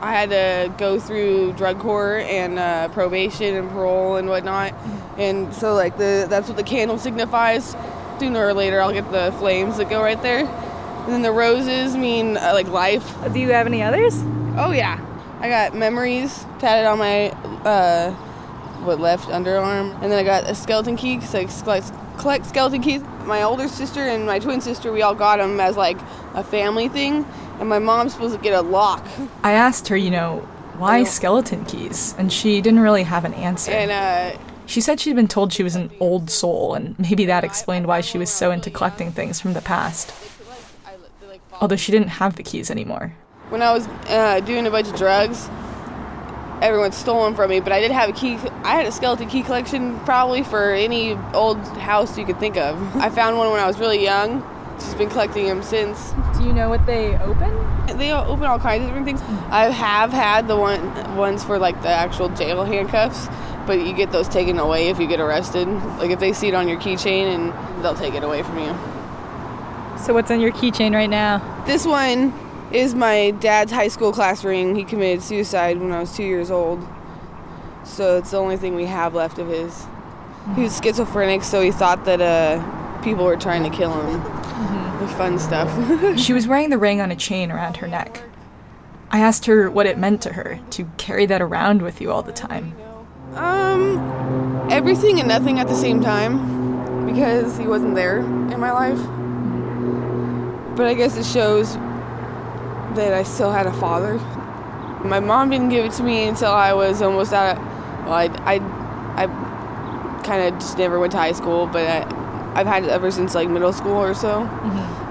I 0.00 0.12
had 0.12 0.30
to 0.30 0.72
go 0.78 0.98
through 0.98 1.52
drug 1.54 1.78
court 1.78 2.22
and 2.22 2.58
uh, 2.58 2.88
probation 2.88 3.54
and 3.54 3.70
parole 3.70 4.16
and 4.16 4.28
whatnot. 4.28 4.74
And 5.18 5.54
so, 5.54 5.74
like, 5.74 5.98
the 5.98 6.26
that's 6.28 6.48
what 6.48 6.56
the 6.56 6.62
candle 6.62 6.98
signifies. 6.98 7.76
Sooner 8.18 8.46
or 8.46 8.54
later, 8.54 8.80
I'll 8.80 8.92
get 8.92 9.10
the 9.12 9.32
flames 9.38 9.76
that 9.76 9.90
go 9.90 10.02
right 10.02 10.20
there. 10.22 10.46
And 10.46 11.12
then 11.12 11.22
the 11.22 11.32
roses 11.32 11.96
mean 11.96 12.36
uh, 12.36 12.52
like 12.52 12.68
life. 12.68 13.14
Do 13.32 13.40
you 13.40 13.48
have 13.50 13.66
any 13.66 13.82
others? 13.82 14.14
Oh 14.56 14.72
yeah, 14.72 15.00
I 15.40 15.48
got 15.48 15.74
memories 15.74 16.44
tatted 16.58 16.86
on 16.86 16.98
my 16.98 17.30
uh, 17.64 18.12
what 18.84 19.00
left 19.00 19.28
underarm, 19.28 19.94
and 20.02 20.12
then 20.12 20.18
I 20.18 20.22
got 20.22 20.44
a 20.44 20.54
skeleton 20.54 20.96
key 20.96 21.16
because 21.16 21.34
I 21.34 21.44
collect, 21.44 21.92
collect 22.18 22.46
skeleton 22.46 22.82
keys. 22.82 23.02
My 23.24 23.42
older 23.42 23.68
sister 23.68 24.00
and 24.00 24.26
my 24.26 24.38
twin 24.38 24.60
sister, 24.60 24.92
we 24.92 25.02
all 25.02 25.14
got 25.14 25.38
them 25.38 25.60
as 25.60 25.76
like 25.76 25.98
a 26.34 26.44
family 26.44 26.88
thing, 26.88 27.24
and 27.60 27.68
my 27.68 27.78
mom's 27.78 28.12
supposed 28.14 28.34
to 28.34 28.40
get 28.40 28.54
a 28.54 28.62
lock. 28.62 29.06
I 29.44 29.52
asked 29.52 29.86
her, 29.88 29.96
you 29.96 30.10
know, 30.10 30.38
why 30.78 31.04
skeleton 31.04 31.64
keys? 31.66 32.14
And 32.18 32.32
she 32.32 32.60
didn't 32.60 32.80
really 32.80 33.02
have 33.04 33.24
an 33.24 33.34
answer. 33.34 33.70
And 33.70 33.90
uh, 33.90 34.38
She 34.66 34.80
said 34.80 34.98
she'd 34.98 35.14
been 35.16 35.28
told 35.28 35.52
she 35.52 35.62
was 35.62 35.76
an 35.76 35.90
old 36.00 36.30
soul, 36.30 36.74
and 36.74 36.98
maybe 36.98 37.26
that 37.26 37.44
explained 37.44 37.86
why 37.86 38.00
she 38.00 38.18
was 38.18 38.30
so 38.30 38.50
into 38.50 38.70
collecting 38.70 39.12
things 39.12 39.40
from 39.40 39.52
the 39.52 39.60
past. 39.60 40.12
Although 41.60 41.76
she 41.76 41.92
didn't 41.92 42.08
have 42.08 42.36
the 42.36 42.42
keys 42.42 42.70
anymore. 42.70 43.12
when 43.50 43.60
I 43.62 43.72
was 43.74 43.86
uh, 44.08 44.40
doing 44.40 44.66
a 44.66 44.70
bunch 44.70 44.88
of 44.88 44.96
drugs, 44.96 45.50
everyone 46.62 46.92
stole 46.92 47.24
them 47.24 47.34
from 47.34 47.50
me. 47.50 47.60
But 47.60 47.72
I 47.72 47.80
did 47.80 47.90
have 47.90 48.08
a 48.08 48.12
key. 48.12 48.36
I 48.64 48.76
had 48.76 48.86
a 48.86 48.92
skeleton 48.92 49.28
key 49.28 49.42
collection 49.42 49.98
probably 50.00 50.42
for 50.42 50.72
any 50.72 51.14
old 51.34 51.58
house 51.76 52.16
you 52.16 52.24
could 52.24 52.38
think 52.40 52.56
of. 52.56 52.80
I 52.96 53.10
found 53.10 53.36
one 53.36 53.50
when 53.50 53.60
I 53.60 53.66
was 53.66 53.78
really 53.78 54.02
young. 54.02 54.40
Just 54.80 54.96
been 54.96 55.10
collecting 55.10 55.46
them 55.46 55.62
since. 55.62 56.12
Do 56.38 56.44
you 56.44 56.52
know 56.52 56.68
what 56.68 56.86
they 56.86 57.16
open? 57.18 57.96
They 57.98 58.12
open 58.12 58.44
all 58.44 58.58
kinds 58.58 58.82
of 58.82 58.88
different 58.88 59.06
things. 59.06 59.20
I 59.50 59.70
have 59.70 60.10
had 60.10 60.48
the 60.48 60.56
one 60.56 61.16
ones 61.16 61.44
for 61.44 61.58
like 61.58 61.82
the 61.82 61.90
actual 61.90 62.30
jail 62.30 62.64
handcuffs, 62.64 63.28
but 63.66 63.78
you 63.84 63.92
get 63.92 64.10
those 64.10 64.26
taken 64.26 64.58
away 64.58 64.88
if 64.88 64.98
you 64.98 65.06
get 65.06 65.20
arrested. 65.20 65.68
Like 65.98 66.10
if 66.10 66.18
they 66.18 66.32
see 66.32 66.48
it 66.48 66.54
on 66.54 66.66
your 66.66 66.80
keychain, 66.80 67.34
and 67.34 67.84
they'll 67.84 67.94
take 67.94 68.14
it 68.14 68.24
away 68.24 68.42
from 68.42 68.58
you. 68.58 68.74
So 69.98 70.14
what's 70.14 70.30
on 70.30 70.40
your 70.40 70.52
keychain 70.52 70.94
right 70.94 71.10
now? 71.10 71.64
This 71.66 71.84
one 71.84 72.32
is 72.72 72.94
my 72.94 73.32
dad's 73.32 73.70
high 73.70 73.88
school 73.88 74.12
class 74.12 74.44
ring. 74.44 74.74
He 74.74 74.84
committed 74.84 75.22
suicide 75.22 75.78
when 75.78 75.92
I 75.92 76.00
was 76.00 76.16
two 76.16 76.24
years 76.24 76.50
old. 76.50 76.86
So 77.84 78.16
it's 78.16 78.30
the 78.30 78.38
only 78.38 78.56
thing 78.56 78.74
we 78.74 78.86
have 78.86 79.14
left 79.14 79.38
of 79.38 79.48
his. 79.48 79.86
He 80.54 80.62
was 80.62 80.80
schizophrenic, 80.82 81.42
so 81.42 81.60
he 81.60 81.70
thought 81.70 82.06
that 82.06 82.20
uh, 82.22 83.02
people 83.02 83.24
were 83.24 83.36
trying 83.36 83.62
to 83.70 83.76
kill 83.76 83.92
him. 83.92 84.39
The 85.00 85.08
fun 85.16 85.38
stuff. 85.38 86.18
She 86.18 86.32
was 86.32 86.46
wearing 86.46 86.70
the 86.70 86.78
ring 86.78 87.00
on 87.00 87.10
a 87.10 87.16
chain 87.16 87.50
around 87.50 87.76
her 87.78 87.88
neck. 87.88 88.22
I 89.10 89.20
asked 89.20 89.46
her 89.46 89.70
what 89.70 89.86
it 89.86 89.98
meant 89.98 90.22
to 90.22 90.32
her 90.34 90.60
to 90.70 90.84
carry 90.96 91.26
that 91.26 91.40
around 91.42 91.82
with 91.82 92.00
you 92.00 92.12
all 92.12 92.22
the 92.22 92.32
time. 92.32 92.74
um, 93.34 94.68
everything 94.70 95.18
and 95.18 95.28
nothing 95.28 95.58
at 95.58 95.66
the 95.68 95.74
same 95.74 96.00
time 96.00 97.06
because 97.06 97.56
he 97.58 97.66
wasn't 97.66 97.94
there 97.94 98.18
in 98.18 98.60
my 98.60 98.70
life. 98.72 99.00
But 100.76 100.86
I 100.86 100.94
guess 100.94 101.16
it 101.16 101.24
shows 101.26 101.74
that 102.94 103.12
I 103.12 103.22
still 103.24 103.50
had 103.52 103.66
a 103.66 103.72
father. 103.72 104.14
My 105.04 105.18
mom 105.20 105.50
didn't 105.50 105.70
give 105.70 105.84
it 105.84 105.92
to 105.92 106.02
me 106.02 106.28
until 106.28 106.50
I 106.52 106.72
was 106.72 107.02
almost 107.02 107.32
out 107.32 107.56
of. 107.56 107.64
Well, 108.04 108.14
I, 108.14 108.24
I, 108.44 109.24
I 109.24 110.22
kind 110.24 110.42
of 110.54 110.60
just 110.60 110.78
never 110.78 110.98
went 110.98 111.12
to 111.12 111.18
high 111.18 111.32
school, 111.32 111.66
but 111.66 111.86
I, 111.86 112.00
I've 112.54 112.66
had 112.66 112.84
it 112.84 112.90
ever 112.90 113.10
since 113.10 113.34
like 113.34 113.48
middle 113.48 113.72
school 113.72 113.96
or 113.96 114.14
so, 114.14 114.42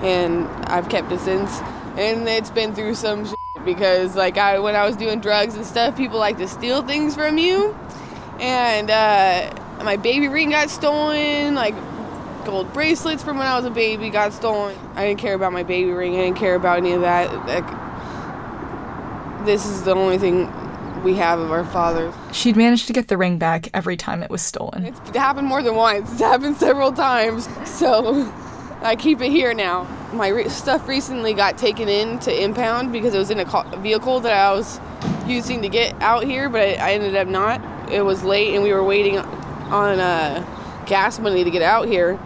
and 0.04 0.48
I've 0.66 0.90
kept 0.90 1.12
it 1.12 1.20
since. 1.20 1.60
And 1.98 2.28
it's 2.28 2.50
been 2.50 2.74
through 2.76 2.96
some 2.96 3.26
shit 3.26 3.36
because 3.66 4.16
like 4.16 4.38
I 4.38 4.60
when 4.60 4.76
I 4.76 4.86
was 4.86 4.96
doing 4.96 5.20
drugs 5.20 5.56
and 5.56 5.66
stuff, 5.66 5.98
people 5.98 6.20
like 6.20 6.38
to 6.38 6.48
steal 6.48 6.82
things 6.82 7.16
from 7.16 7.38
you, 7.38 7.78
and 8.40 8.90
uh, 8.90 9.84
my 9.84 9.98
baby 9.98 10.28
ring 10.28 10.52
got 10.52 10.70
stolen, 10.70 11.56
like 11.56 11.76
gold 12.46 12.72
bracelets 12.74 13.24
from 13.24 13.38
when 13.38 13.48
I 13.48 13.56
was 13.56 13.66
a 13.66 13.72
baby 13.72 14.10
got 14.10 14.34
stolen. 14.34 14.78
I 14.96 15.06
didn't 15.08 15.20
care 15.20 15.34
about 15.34 15.54
my 15.54 15.64
baby 15.64 15.92
ring. 15.92 16.16
I 16.16 16.24
didn't 16.24 16.38
care 16.38 16.56
about 16.56 16.78
any 16.78 16.94
of 16.94 17.02
that. 17.02 17.32
Like, 17.48 19.46
this 19.46 19.66
is 19.66 19.84
the 19.84 19.96
only 19.96 20.18
thing 20.18 20.52
we 21.04 21.16
have 21.16 21.40
of 21.40 21.52
our 21.52 21.66
father. 21.66 22.14
She'd 22.32 22.56
managed 22.56 22.88
to 22.88 22.94
get 22.94 23.08
the 23.08 23.18
ring 23.18 23.38
back 23.38 23.70
every 23.74 23.98
time 23.98 24.24
it 24.24 24.30
was 24.30 24.42
stolen. 24.42 24.86
It's 24.86 25.16
happened 25.16 25.48
more 25.48 25.62
than 25.62 25.76
once. 25.76 26.12
It's 26.12 26.22
happened 26.22 26.58
several 26.58 26.92
times. 26.92 27.48
So 27.66 28.32
I 28.82 28.96
keep 28.96 29.22
it 29.22 29.30
here 29.30 29.54
now. 29.54 29.84
My 30.14 30.30
re- 30.30 30.50
stuff 30.50 30.88
recently 30.88 31.34
got 31.34 31.58
taken 31.58 31.88
in 31.90 32.20
to 32.20 32.44
impound 32.44 32.92
because 32.92 33.14
it 33.14 33.18
was 33.18 33.30
in 33.30 33.40
a 33.40 33.78
vehicle 33.78 34.20
that 34.22 34.34
I 34.34 34.54
was 34.54 34.80
using 35.28 35.62
to 35.62 35.70
get 35.70 36.00
out 36.02 36.24
here, 36.24 36.50
but 36.50 36.62
I, 36.62 36.74
I 36.74 36.92
ended 36.94 37.16
up 37.16 37.28
not. 37.28 37.62
It 37.92 38.02
was 38.02 38.24
late 38.24 38.54
and 38.54 38.64
we 38.64 38.74
were 38.74 38.84
waiting 38.84 39.18
on 39.18 40.00
uh, 40.00 40.46
gas 40.86 41.20
money 41.20 41.44
to 41.44 41.52
get 41.52 41.62
out 41.62 41.88
here. 41.88 42.20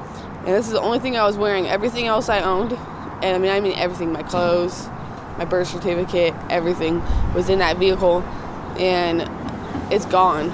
And 0.45 0.47
this 0.47 0.65
is 0.65 0.73
the 0.73 0.81
only 0.81 0.99
thing 0.99 1.15
I 1.15 1.25
was 1.25 1.37
wearing. 1.37 1.67
Everything 1.67 2.05
else 2.07 2.29
I 2.29 2.41
owned, 2.41 2.73
and 2.73 3.35
I 3.35 3.37
mean, 3.37 3.51
I 3.51 3.59
mean 3.61 3.77
everything 3.77 4.11
my 4.11 4.23
clothes, 4.23 4.87
my 5.37 5.45
birth 5.45 5.69
certificate, 5.69 6.33
everything 6.49 7.01
was 7.33 7.49
in 7.49 7.59
that 7.59 7.77
vehicle. 7.77 8.23
And 8.79 9.29
it's 9.91 10.05
gone. 10.05 10.49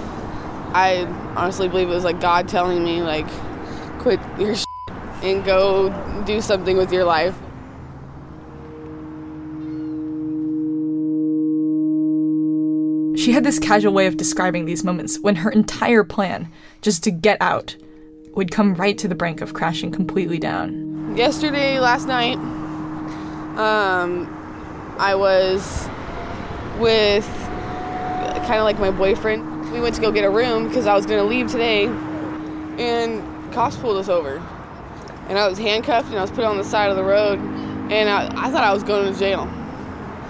I 0.73 1.05
honestly 1.35 1.67
believe 1.67 1.89
it 1.89 1.93
was 1.93 2.03
like 2.03 2.21
God 2.21 2.47
telling 2.47 2.83
me, 2.83 3.01
like, 3.01 3.27
quit 3.99 4.19
your 4.37 4.55
shit 4.55 4.65
and 5.23 5.43
go 5.43 5.89
do 6.25 6.41
something 6.41 6.77
with 6.77 6.91
your 6.91 7.03
life. 7.03 7.35
She 13.19 13.33
had 13.33 13.43
this 13.43 13.59
casual 13.59 13.93
way 13.93 14.07
of 14.07 14.15
describing 14.15 14.65
these 14.65 14.83
moments 14.83 15.19
when 15.19 15.35
her 15.35 15.49
entire 15.49 16.03
plan, 16.03 16.49
just 16.81 17.03
to 17.03 17.11
get 17.11 17.37
out, 17.41 17.75
would 18.35 18.49
come 18.49 18.75
right 18.75 18.97
to 18.97 19.07
the 19.07 19.15
brink 19.15 19.41
of 19.41 19.53
crashing 19.53 19.91
completely 19.91 20.39
down. 20.39 21.17
Yesterday, 21.17 21.79
last 21.79 22.07
night, 22.07 22.37
um, 23.57 24.25
I 24.97 25.15
was 25.15 25.89
with 26.79 27.27
kind 28.49 28.57
of 28.57 28.65
like 28.65 28.79
my 28.79 28.89
boyfriend. 28.89 29.71
We 29.71 29.79
went 29.79 29.93
to 29.93 30.01
go 30.01 30.11
get 30.11 30.23
a 30.23 30.29
room 30.29 30.67
because 30.67 30.87
I 30.87 30.95
was 30.95 31.05
going 31.05 31.19
to 31.19 31.23
leave 31.23 31.51
today, 31.51 31.85
and 31.85 33.53
cops 33.53 33.77
pulled 33.77 33.97
us 33.97 34.09
over. 34.09 34.37
And 35.27 35.37
I 35.37 35.47
was 35.47 35.59
handcuffed 35.59 36.07
and 36.07 36.17
I 36.17 36.21
was 36.21 36.31
put 36.31 36.43
on 36.43 36.57
the 36.57 36.63
side 36.63 36.89
of 36.89 36.97
the 36.97 37.03
road, 37.03 37.37
and 37.37 38.09
I, 38.09 38.25
I 38.35 38.49
thought 38.49 38.63
I 38.63 38.73
was 38.73 38.81
going 38.81 39.13
to 39.13 39.19
jail. 39.19 39.45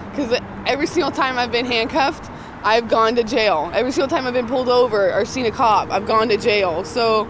Because 0.10 0.38
every 0.68 0.86
single 0.86 1.12
time 1.12 1.38
I've 1.38 1.54
been 1.54 1.66
handcuffed, 1.66 2.30
I've 2.62 2.90
gone 2.90 3.16
to 3.16 3.24
jail. 3.24 3.72
Every 3.74 3.94
single 3.94 4.10
time 4.10 4.28
I've 4.28 4.34
been 4.34 4.48
pulled 4.48 4.68
over 4.68 5.14
or 5.14 5.24
seen 5.24 5.46
a 5.46 5.52
cop, 5.52 5.90
I've 5.90 6.06
gone 6.06 6.28
to 6.28 6.36
jail. 6.36 6.84
So 6.84 7.26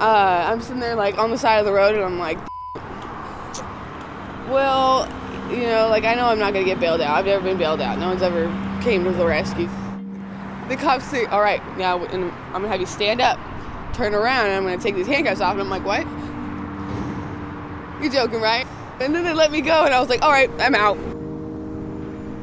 uh, 0.00 0.44
I'm 0.48 0.60
sitting 0.60 0.80
there 0.80 0.96
like 0.96 1.18
on 1.18 1.30
the 1.30 1.38
side 1.38 1.60
of 1.60 1.66
the 1.66 1.72
road, 1.72 1.94
and 1.94 2.02
I'm 2.02 2.18
like, 2.18 2.38
well, 4.48 5.06
you 5.52 5.68
know, 5.68 5.86
like 5.88 6.02
I 6.02 6.16
know 6.16 6.26
I'm 6.26 6.40
not 6.40 6.52
gonna 6.52 6.64
get 6.64 6.80
bailed 6.80 7.00
out. 7.00 7.16
I've 7.16 7.26
never 7.26 7.44
been 7.44 7.58
bailed 7.58 7.80
out. 7.80 7.96
No 8.00 8.08
one's 8.08 8.22
ever 8.22 8.46
came 8.82 9.04
to 9.04 9.12
the 9.12 9.24
rescue. 9.24 9.68
The 10.68 10.76
cops 10.76 11.04
say, 11.04 11.26
"All 11.26 11.40
right, 11.40 11.62
now 11.78 12.02
and 12.04 12.32
I'm 12.46 12.62
gonna 12.62 12.68
have 12.68 12.80
you 12.80 12.86
stand 12.86 13.20
up, 13.20 13.38
turn 13.92 14.14
around, 14.14 14.46
and 14.46 14.56
I'm 14.56 14.64
gonna 14.64 14.78
take 14.78 14.94
these 14.96 15.06
handcuffs 15.06 15.40
off." 15.40 15.52
And 15.52 15.60
I'm 15.60 15.70
like, 15.70 15.84
"What? 15.84 16.06
You're 18.02 18.12
joking, 18.12 18.40
right?" 18.40 18.66
And 19.00 19.14
then 19.14 19.24
they 19.24 19.32
let 19.32 19.52
me 19.52 19.60
go, 19.60 19.84
and 19.84 19.94
I 19.94 20.00
was 20.00 20.08
like, 20.08 20.22
"All 20.22 20.30
right, 20.30 20.50
I'm 20.58 20.74
out. 20.74 20.98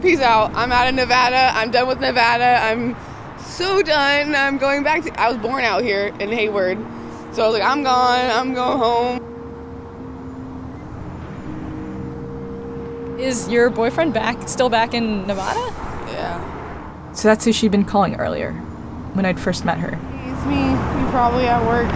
Peace 0.02 0.22
out. 0.22 0.52
I'm 0.56 0.72
out 0.72 0.88
of 0.88 0.96
Nevada. 0.96 1.52
I'm 1.54 1.72
done 1.72 1.88
with 1.88 2.00
Nevada. 2.00 2.60
I'm 2.64 2.96
so 3.40 3.82
done. 3.82 4.36
I'm 4.36 4.58
going 4.58 4.84
back 4.84 5.04
to. 5.04 5.20
I 5.20 5.30
was 5.30 5.38
born 5.38 5.64
out 5.64 5.82
here 5.82 6.14
in 6.20 6.32
Hayward, 6.32 6.78
so 7.34 7.44
I 7.44 7.48
was 7.48 7.60
like, 7.60 7.68
I'm 7.68 7.84
gone. 7.84 8.30
I'm 8.30 8.54
going 8.54 8.78
home." 8.80 9.20
Is 13.20 13.48
your 13.48 13.70
boyfriend 13.70 14.14
back 14.14 14.50
still 14.50 14.70
back 14.70 14.94
in 14.94 15.26
Nevada? 15.28 15.74
Yeah. 16.08 16.53
So 17.14 17.28
that's 17.28 17.46
who 17.46 17.54
she'd 17.54 17.72
been 17.72 17.86
calling 17.86 18.16
earlier, 18.16 18.54
when 19.14 19.26
I'd 19.26 19.40
first 19.40 19.66
met 19.66 19.78
her. 19.78 19.90
It's 19.90 20.46
me. 20.46 20.72
You 20.72 21.10
probably 21.12 21.46
at 21.46 21.64
work. 21.66 21.94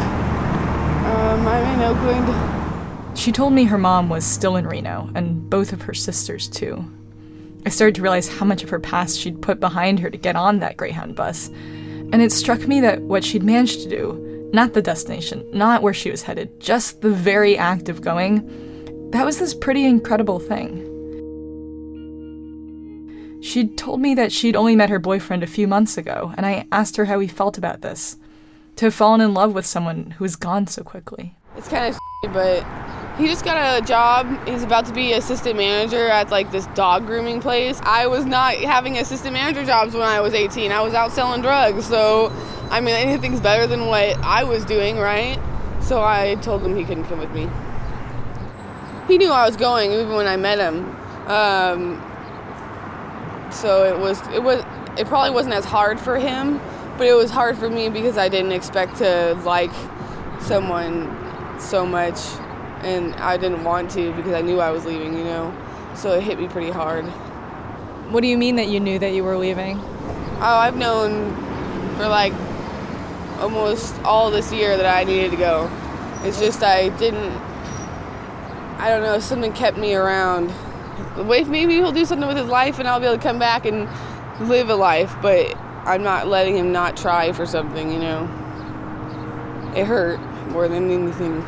Um, 1.08 1.47
I'm 1.47 1.80
in 1.80 1.86
Oakland. 1.86 3.17
She 3.17 3.32
told 3.32 3.53
me 3.53 3.63
her 3.63 3.77
mom 3.80 4.10
was 4.10 4.23
still 4.23 4.58
in 4.58 4.67
Reno, 4.67 5.10
and 5.15 5.49
both 5.49 5.73
of 5.73 5.82
her 5.82 5.93
sisters, 5.93 6.47
too. 6.47 6.86
I 7.65 7.69
started 7.69 7.95
to 7.95 8.01
realize 8.01 8.27
how 8.27 8.45
much 8.45 8.63
of 8.63 8.69
her 8.69 8.80
past 8.80 9.19
she'd 9.19 9.41
put 9.41 9.60
behind 9.60 9.99
her 9.99 10.10
to 10.10 10.17
get 10.17 10.36
on 10.36 10.60
that 10.60 10.77
Greyhound 10.77 11.15
bus. 11.15 11.47
And 11.47 12.21
it 12.21 12.32
struck 12.32 12.67
me 12.67 12.80
that 12.82 13.01
what 13.01 13.25
she'd 13.25 13.43
managed 13.43 13.82
to 13.82 13.89
do, 13.89 14.49
not 14.53 14.73
the 14.73 14.82
destination, 14.82 15.45
not 15.51 15.82
where 15.82 15.93
she 15.93 16.12
was 16.12 16.21
headed, 16.21 16.60
just 16.62 17.01
the 17.01 17.10
very 17.10 17.58
act 17.58 17.89
of 17.89 18.01
going, 18.01 19.10
that 19.12 19.25
was 19.25 19.39
this 19.39 19.53
pretty 19.53 19.84
incredible 19.84 20.39
thing. 20.39 20.86
She'd 23.41 23.78
told 23.78 24.02
me 24.02 24.15
that 24.15 24.32
she'd 24.32 24.56
only 24.56 24.76
met 24.76 24.89
her 24.89 25.00
boyfriend 25.00 25.43
a 25.43 25.47
few 25.47 25.67
months 25.67 25.97
ago, 25.97 26.34
and 26.38 26.45
I 26.45 26.65
asked 26.71 26.97
her 26.97 27.06
how 27.06 27.19
he 27.19 27.28
felt 27.28 27.58
about 27.58 27.82
this. 27.82 28.17
To 28.78 28.86
have 28.86 28.93
fallen 28.93 29.21
in 29.21 29.34
love 29.34 29.54
with 29.54 29.65
someone 29.65 30.12
who 30.12 30.23
was 30.23 30.36
gone 30.36 30.67
so 30.67 30.84
quickly. 30.84 31.36
It's 31.56 31.67
kind 31.67 31.93
of 31.93 32.00
but 32.32 32.65
he 33.17 33.28
just 33.28 33.45
got 33.45 33.82
a 33.82 33.86
job. 33.86 34.28
He's 34.47 34.63
about 34.63 34.86
to 34.88 34.93
be 34.93 35.13
assistant 35.13 35.58
manager 35.58 36.08
at 36.08 36.30
like 36.30 36.52
this 36.52 36.65
dog 36.67 37.06
grooming 37.06 37.41
place. 37.41 37.80
I 37.84 38.08
was 38.08 38.26
not 38.26 38.56
having 38.56 38.97
assistant 38.97 39.34
manager 39.34 39.63
jobs 39.65 39.93
when 39.93 40.04
I 40.04 40.19
was 40.19 40.34
18. 40.34 40.71
I 40.71 40.82
was 40.82 40.93
out 40.93 41.12
selling 41.12 41.41
drugs. 41.41 41.86
So, 41.86 42.32
I 42.69 42.82
mean, 42.82 42.95
anything's 42.95 43.39
better 43.39 43.67
than 43.67 43.88
what 43.88 44.17
I 44.23 44.43
was 44.43 44.65
doing, 44.65 44.97
right? 44.97 45.39
So 45.82 46.02
I 46.02 46.36
told 46.41 46.63
him 46.63 46.76
he 46.76 46.84
couldn't 46.84 47.06
come 47.06 47.19
with 47.19 47.32
me. 47.32 47.50
he 49.08 49.17
knew 49.17 49.32
I 49.32 49.45
was 49.45 49.56
going 49.56 49.91
even 49.91 50.13
when 50.13 50.28
I 50.28 50.38
met 50.38 50.60
him. 50.60 50.95
Um, 51.28 52.07
so 53.58 53.84
it 53.86 54.00
was 54.00 54.22
it 54.30 54.43
was 54.43 54.63
it 54.98 55.08
probably 55.08 55.32
wasn't 55.32 55.56
as 55.56 55.65
hard 55.65 56.00
for 56.00 56.17
him, 56.17 56.60
but 56.98 57.08
it 57.08 57.13
was 57.13 57.32
hard 57.32 57.58
for 57.58 57.70
me 57.70 57.89
because 57.89 58.17
I 58.17 58.30
didn't 58.30 58.52
expect 58.52 58.98
to 58.98 59.34
like 59.43 59.72
someone 60.39 61.60
so 61.60 61.86
much, 61.86 62.20
and 62.82 63.13
I 63.15 63.38
didn't 63.38 63.63
want 63.63 63.91
to 63.91 64.13
because 64.13 64.34
I 64.34 64.41
knew 64.41 64.60
I 64.60 64.72
was 64.72 64.86
leaving. 64.86 65.17
You 65.17 65.24
know, 65.24 65.58
so 65.96 66.13
it 66.13 66.24
hit 66.24 66.39
me 66.39 66.48
pretty 66.48 66.72
hard. 66.72 67.06
What 68.12 68.22
do 68.22 68.28
you 68.28 68.38
mean 68.38 68.56
that 68.56 68.67
you 68.67 68.80
knew 68.80 69.00
that 69.00 69.13
you 69.13 69.24
were 69.24 69.38
leaving? 69.38 69.80
Oh, 70.39 70.58
I've 70.58 70.78
known 70.78 71.36
for 71.98 72.08
like 72.08 72.34
almost 73.39 74.00
all 74.04 74.32
this 74.32 74.52
year 74.52 74.78
that 74.78 74.86
I 74.86 75.04
needed 75.04 75.32
to 75.32 75.38
go. 75.38 75.70
It's 76.24 76.39
just 76.39 76.63
I 76.63 76.89
didn't. 76.98 77.34
I 78.80 78.89
don't 78.89 79.02
know. 79.02 79.20
Something 79.20 79.54
kept 79.54 79.78
me 79.78 79.96
around. 79.96 80.54
Maybe 81.25 81.73
he'll 81.73 81.91
do 81.91 82.06
something 82.06 82.27
with 82.27 82.38
his 82.38 82.47
life, 82.47 82.80
and 82.80 82.88
I'll 82.88 82.99
be 82.99 83.06
able 83.06 83.17
to 83.17 83.23
come 83.23 83.39
back 83.39 83.65
and 83.65 83.89
live 84.47 84.69
a 84.69 84.75
life. 84.75 85.15
But 85.21 85.56
I'm 85.86 86.03
not 86.03 86.27
letting 86.27 86.56
him 86.56 86.71
not 86.71 86.95
try 86.97 87.32
for 87.32 87.45
something. 87.45 87.91
You 87.91 87.99
know. 87.99 88.43
It 89.75 89.86
hurt 89.86 90.19
more 90.49 90.67
than 90.67 90.89
anything, 90.89 91.39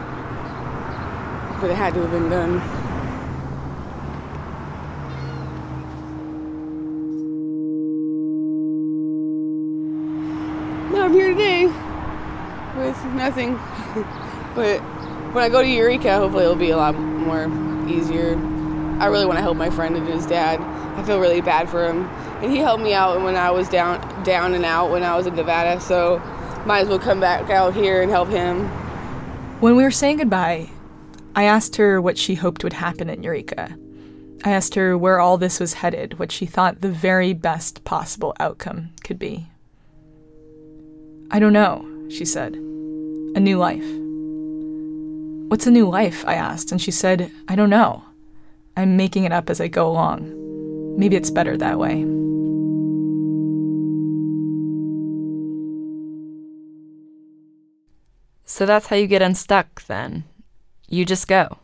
but 1.60 1.72
it 1.72 1.76
had 1.76 1.96
to 1.96 2.02
have 2.02 2.12
been 2.12 2.30
done. 2.30 2.58
Now 10.92 11.06
I'm 11.06 11.14
here 11.14 11.30
today 11.30 11.66
with 12.78 13.04
nothing. 13.16 13.54
but 14.56 14.80
when 15.34 15.44
I 15.44 15.50
go 15.50 15.64
to 15.64 15.68
Eureka, 15.68 16.18
hopefully 16.18 16.44
it'll 16.44 16.56
be 16.56 16.70
a 16.70 16.78
lot 16.78 16.94
more 16.96 17.46
easier. 17.90 18.36
I 19.00 19.08
really 19.08 19.26
want 19.26 19.38
to 19.38 19.42
help 19.42 19.58
my 19.58 19.70
friend 19.70 19.96
and 19.96 20.08
his 20.08 20.26
dad. 20.26 20.60
I 20.98 21.04
feel 21.04 21.20
really 21.20 21.42
bad 21.42 21.70
for 21.70 21.88
him, 21.88 22.06
and 22.42 22.52
he 22.52 22.58
helped 22.58 22.84
me 22.84 22.94
out 22.94 23.22
when 23.22 23.36
I 23.36 23.50
was 23.52 23.70
down, 23.70 24.24
down 24.24 24.54
and 24.54 24.66
out 24.66 24.92
when 24.92 25.04
I 25.04 25.16
was 25.16 25.26
in 25.26 25.36
Nevada. 25.36 25.80
So 25.80 26.20
might 26.66 26.82
as 26.82 26.90
well 26.90 27.00
come 27.00 27.20
back 27.20 27.50
out 27.50 27.74
here 27.74 28.02
and 28.02 28.12
help 28.12 28.28
him. 28.30 28.68
When 29.62 29.76
we 29.76 29.84
were 29.84 29.92
saying 29.92 30.18
goodbye, 30.18 30.70
I 31.36 31.44
asked 31.44 31.78
her 31.78 32.02
what 32.02 32.18
she 32.18 32.36
hoped 32.36 32.64
would 32.64 32.74
happen 32.74 33.10
in 33.10 33.24
Eureka. 33.24 33.78
I 34.44 34.52
asked 34.52 34.76
her 34.76 34.98
where 34.98 35.20
all 35.20 35.38
this 35.38 35.60
was 35.60 35.76
headed, 35.76 36.20
what 36.20 36.32
she 36.32 36.46
thought 36.46 36.82
the 36.82 36.90
very 36.90 37.34
best 37.34 37.84
possible 37.84 38.34
outcome 38.40 38.90
could 39.04 39.20
be. 39.20 39.48
I 41.32 41.40
don't 41.40 41.54
know, 41.54 41.86
she 42.10 42.26
said. 42.26 42.56
A 42.56 43.40
new 43.40 43.58
life. 43.58 43.86
What's 45.50 45.68
a 45.68 45.72
new 45.72 45.88
life? 45.90 46.26
I 46.26 46.36
asked, 46.36 46.72
and 46.72 46.82
she 46.82 46.92
said, 46.92 47.32
I 47.48 47.56
don't 47.56 47.70
know. 47.70 48.04
I'm 48.78 48.98
making 48.98 49.24
it 49.24 49.32
up 49.32 49.50
as 49.50 49.60
I 49.60 49.68
go 49.68 49.88
along. 49.88 50.36
Maybe 50.98 51.16
it's 51.16 51.32
better 51.32 51.58
that 51.58 51.80
way. 51.80 52.06
So 58.46 58.66
that's 58.66 58.88
how 58.88 58.96
you 58.96 59.08
get 59.08 59.22
unstuck 59.22 59.86
then. 59.86 60.24
You 60.88 61.06
just 61.06 61.28
go. 61.28 61.60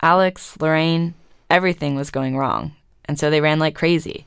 Alex, 0.00 0.56
Lorraine, 0.60 1.14
everything 1.50 1.94
was 1.94 2.10
going 2.10 2.36
wrong, 2.36 2.72
and 3.04 3.18
so 3.18 3.30
they 3.30 3.40
ran 3.40 3.58
like 3.58 3.74
crazy. 3.74 4.26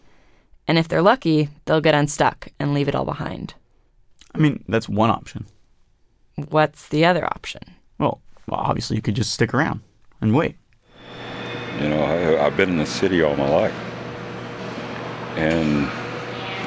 And 0.68 0.78
if 0.78 0.88
they're 0.88 1.02
lucky, 1.02 1.50
they'll 1.66 1.82
get 1.82 1.96
unstuck 1.96 2.50
and 2.60 2.74
leave 2.74 2.88
it 2.88 2.96
all 2.96 3.06
behind. 3.06 3.56
I 4.34 4.38
mean, 4.38 4.64
that's 4.68 4.88
one 4.88 5.10
option. 5.10 5.48
What's 6.36 6.88
the 6.88 7.04
other 7.04 7.26
option? 7.26 7.64
Well, 7.98 8.22
well 8.48 8.60
obviously, 8.60 8.96
you 8.96 9.02
could 9.02 9.16
just 9.16 9.34
stick 9.34 9.54
around 9.54 9.82
and 10.22 10.36
wait. 10.36 10.56
You 11.80 11.90
know, 11.90 12.02
I, 12.02 12.46
I've 12.46 12.58
been 12.58 12.70
in 12.70 12.78
the 12.78 12.86
city 12.86 13.22
all 13.22 13.36
my 13.36 13.48
life, 13.50 13.74
and 15.36 15.88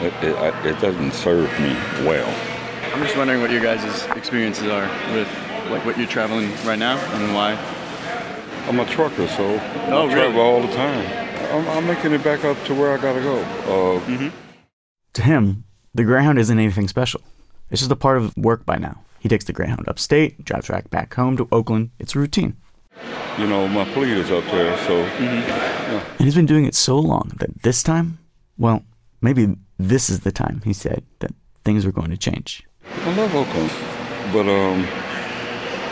it, 0.05 0.13
it, 0.23 0.67
it 0.67 0.81
doesn't 0.81 1.13
serve 1.13 1.51
me 1.61 1.73
well. 2.07 2.29
I'm 2.95 3.03
just 3.03 3.17
wondering 3.17 3.41
what 3.41 3.51
your 3.51 3.63
guys' 3.63 4.05
experiences 4.17 4.67
are 4.69 4.89
with 5.15 5.29
like 5.71 5.85
what 5.85 5.97
you're 5.99 6.07
traveling 6.09 6.51
right 6.65 6.79
now 6.79 6.97
and 6.99 7.35
why. 7.35 7.53
I'm 8.69 8.79
a 8.81 8.87
trucker, 8.87 9.27
so 9.29 9.45
Oh, 9.89 10.03
I 10.03 10.05
really? 10.05 10.13
travel 10.15 10.41
all 10.41 10.61
the 10.61 10.73
time. 10.75 11.07
I'm, 11.53 11.69
I'm 11.69 11.87
making 11.87 12.13
it 12.13 12.23
back 12.23 12.45
up 12.45 12.63
to 12.65 12.75
where 12.75 12.93
I 12.97 13.01
gotta 13.01 13.21
go. 13.21 13.39
Uh, 13.41 14.01
Mm-hmm. 14.07 14.29
To 15.15 15.23
him, 15.23 15.65
the 15.93 16.05
Greyhound 16.05 16.39
isn't 16.39 16.57
anything 16.59 16.87
special. 16.87 17.21
It's 17.71 17.81
just 17.81 17.91
a 17.91 17.97
part 17.97 18.17
of 18.19 18.37
work 18.37 18.65
by 18.65 18.77
now. 18.79 19.03
He 19.19 19.29
takes 19.29 19.45
the 19.45 19.53
Greyhound 19.53 19.89
upstate, 19.89 20.45
drives 20.45 20.69
back 20.69 20.89
back 20.91 21.13
home 21.15 21.37
to 21.37 21.49
Oakland. 21.51 21.91
It's 21.99 22.15
routine. 22.15 22.57
You 23.39 23.47
know, 23.47 23.67
my 23.69 23.85
fleet 23.93 24.17
is 24.17 24.31
up 24.31 24.45
there, 24.47 24.77
so 24.87 24.97
And 24.97 26.21
he's 26.21 26.35
been 26.35 26.47
doing 26.47 26.67
it 26.67 26.75
so 26.75 26.99
long 26.99 27.33
that 27.39 27.63
this 27.63 27.83
time, 27.83 28.19
well, 28.59 28.85
maybe 29.21 29.57
this 29.79 30.11
is 30.11 30.21
the 30.21 30.33
time, 30.33 30.61
he 30.65 30.73
said, 30.73 31.05
that 31.21 31.33
things 31.65 31.87
were 31.87 31.93
going 31.93 32.11
to 32.11 32.17
change. 32.17 32.63
I 32.85 33.15
love 33.17 33.35
Oakland, 33.35 33.71
but 34.33 34.47
um, 34.49 34.87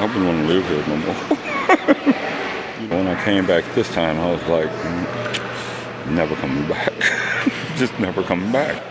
I 0.00 0.04
wouldn't 0.06 0.26
want 0.26 0.46
to 0.46 0.48
live 0.52 0.66
here 0.68 0.86
no 0.88 0.96
more. 0.96 1.14
when 2.88 3.06
I 3.06 3.24
came 3.24 3.46
back 3.46 3.64
this 3.74 3.88
time, 3.92 4.18
I 4.18 4.30
was 4.30 4.42
like, 4.48 4.68
"Mm, 4.70 6.14
never 6.14 6.34
coming 6.36 6.68
back. 6.68 6.92
Just 7.76 7.98
never 7.98 8.22
coming 8.22 8.52
back. 8.52 8.82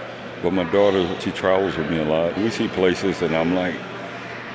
But 0.42 0.54
my 0.54 0.64
daughter, 0.72 1.08
she 1.20 1.32
travels 1.32 1.78
with 1.78 1.90
me 1.90 2.00
a 2.00 2.06
lot. 2.06 2.38
We 2.38 2.50
see 2.50 2.68
places, 2.68 3.22
and 3.22 3.36
I'm 3.36 3.56
like, 3.56 3.76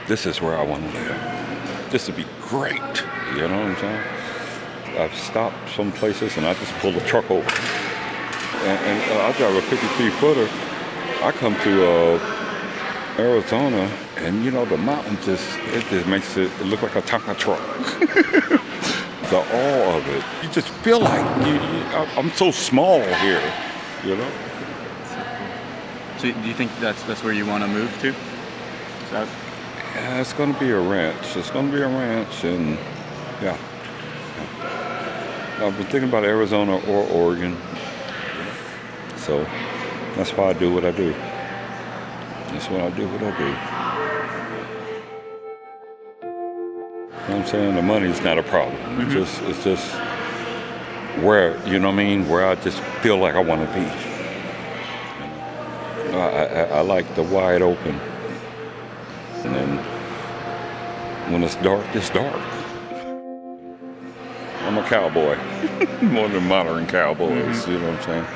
this 0.07 0.27
is 0.27 0.41
where 0.41 0.57
I 0.57 0.63
want 0.63 0.85
to 0.91 0.99
live. 0.99 1.52
This 1.93 2.07
would 2.07 2.17
be 2.17 2.27
great. 2.41 3.05
You 3.35 3.49
know 3.49 3.69
what 3.69 3.69
I'm 3.69 3.77
saying? 3.77 4.99
I've 4.99 5.15
stopped 5.15 5.69
some 5.77 5.93
places, 5.93 6.39
and 6.39 6.47
I 6.47 6.55
just 6.55 6.73
pull 6.79 6.91
the 6.91 7.03
truck 7.03 7.31
over. 7.31 7.47
And, 8.65 8.79
and 8.87 9.13
uh, 9.13 9.25
I 9.25 9.33
drive 9.33 9.55
a 9.57 9.61
53 9.61 10.09
footer. 10.13 10.49
I 11.23 11.33
come 11.33 11.55
to 11.61 11.87
uh, 11.87 13.17
Arizona, 13.19 13.91
and 14.17 14.43
you 14.43 14.51
know 14.51 14.65
the 14.65 14.79
mountain 14.79 15.19
just 15.23 15.47
it 15.65 15.85
just 15.91 16.07
makes 16.07 16.39
it, 16.39 16.51
it 16.61 16.65
look 16.65 16.81
like 16.81 16.97
a 16.97 17.03
Tonka 17.03 17.37
truck. 17.37 17.61
the 19.29 19.37
awe 19.37 19.99
of 19.99 20.09
it, 20.09 20.25
you 20.43 20.49
just 20.51 20.69
feel 20.69 20.99
like 20.99 21.47
you, 21.47 21.53
you, 21.53 21.85
I'm 22.17 22.31
so 22.31 22.51
small 22.51 23.03
here, 23.03 23.53
you 24.03 24.17
know. 24.17 24.31
So 26.17 26.33
do 26.33 26.49
you 26.49 26.55
think 26.55 26.71
that's 26.81 27.03
that's 27.03 27.23
where 27.23 27.35
you 27.35 27.45
want 27.45 27.65
to 27.65 27.69
move 27.69 27.95
to? 28.01 28.09
Is 28.09 29.11
that 29.11 29.29
Yeah, 29.95 30.21
it's 30.23 30.33
going 30.33 30.55
to 30.55 30.59
be 30.59 30.71
a 30.71 30.81
ranch. 30.81 31.37
It's 31.37 31.51
going 31.51 31.71
to 31.71 31.77
be 31.77 31.83
a 31.83 31.87
ranch, 31.87 32.45
and 32.45 32.79
yeah. 33.43 33.59
yeah. 34.59 35.67
I've 35.67 35.77
been 35.77 35.87
thinking 35.87 36.09
about 36.09 36.25
Arizona 36.25 36.77
or 36.89 37.07
Oregon, 37.09 37.59
so 39.17 39.45
that's 40.17 40.31
why 40.31 40.49
I 40.49 40.53
do 40.55 40.73
what 40.73 40.87
I 40.87 40.93
do. 40.93 41.13
That's 41.13 42.69
why 42.71 42.87
I 42.87 42.91
do 42.91 43.07
what 43.07 43.23
I 43.23 43.37
do. 43.37 43.45
You 46.25 47.29
know 47.29 47.37
what 47.37 47.37
I'm 47.37 47.47
saying? 47.47 47.75
The 47.75 47.83
money's 47.83 48.23
not 48.23 48.39
a 48.39 48.43
problem. 48.43 48.77
It's 48.99 49.13
mm-hmm. 49.13 49.13
just 49.13 49.43
it's 49.43 49.63
just 49.63 49.95
where 51.23 51.55
you 51.69 51.79
know 51.79 51.89
what 51.89 52.01
I 52.01 52.05
mean, 52.05 52.29
where 52.31 52.47
I 52.47 52.55
just 52.55 52.81
feel 53.03 53.19
like 53.19 53.35
I 53.35 53.41
want 53.41 53.61
to 53.61 53.75
be. 53.75 53.83
You 56.07 56.13
know? 56.13 56.19
I, 56.19 56.45
I, 56.45 56.63
I 56.79 56.81
like 56.81 57.15
the 57.15 57.23
wide 57.23 57.61
open. 57.61 58.01
And 59.45 59.55
then 59.55 59.79
when 61.33 61.43
it's 61.43 61.57
dark, 61.57 61.85
it's 61.95 62.11
dark. 62.11 62.41
I'm 64.63 64.79
a 64.79 64.89
cowboy. 64.89 65.37
One 66.15 66.25
of 66.27 66.33
the 66.33 66.41
modern 66.41 66.87
cowboys, 66.87 67.67
you 67.67 67.79
know 67.79 67.91
what 67.91 68.09
I'm 68.09 68.25
saying? 68.25 68.27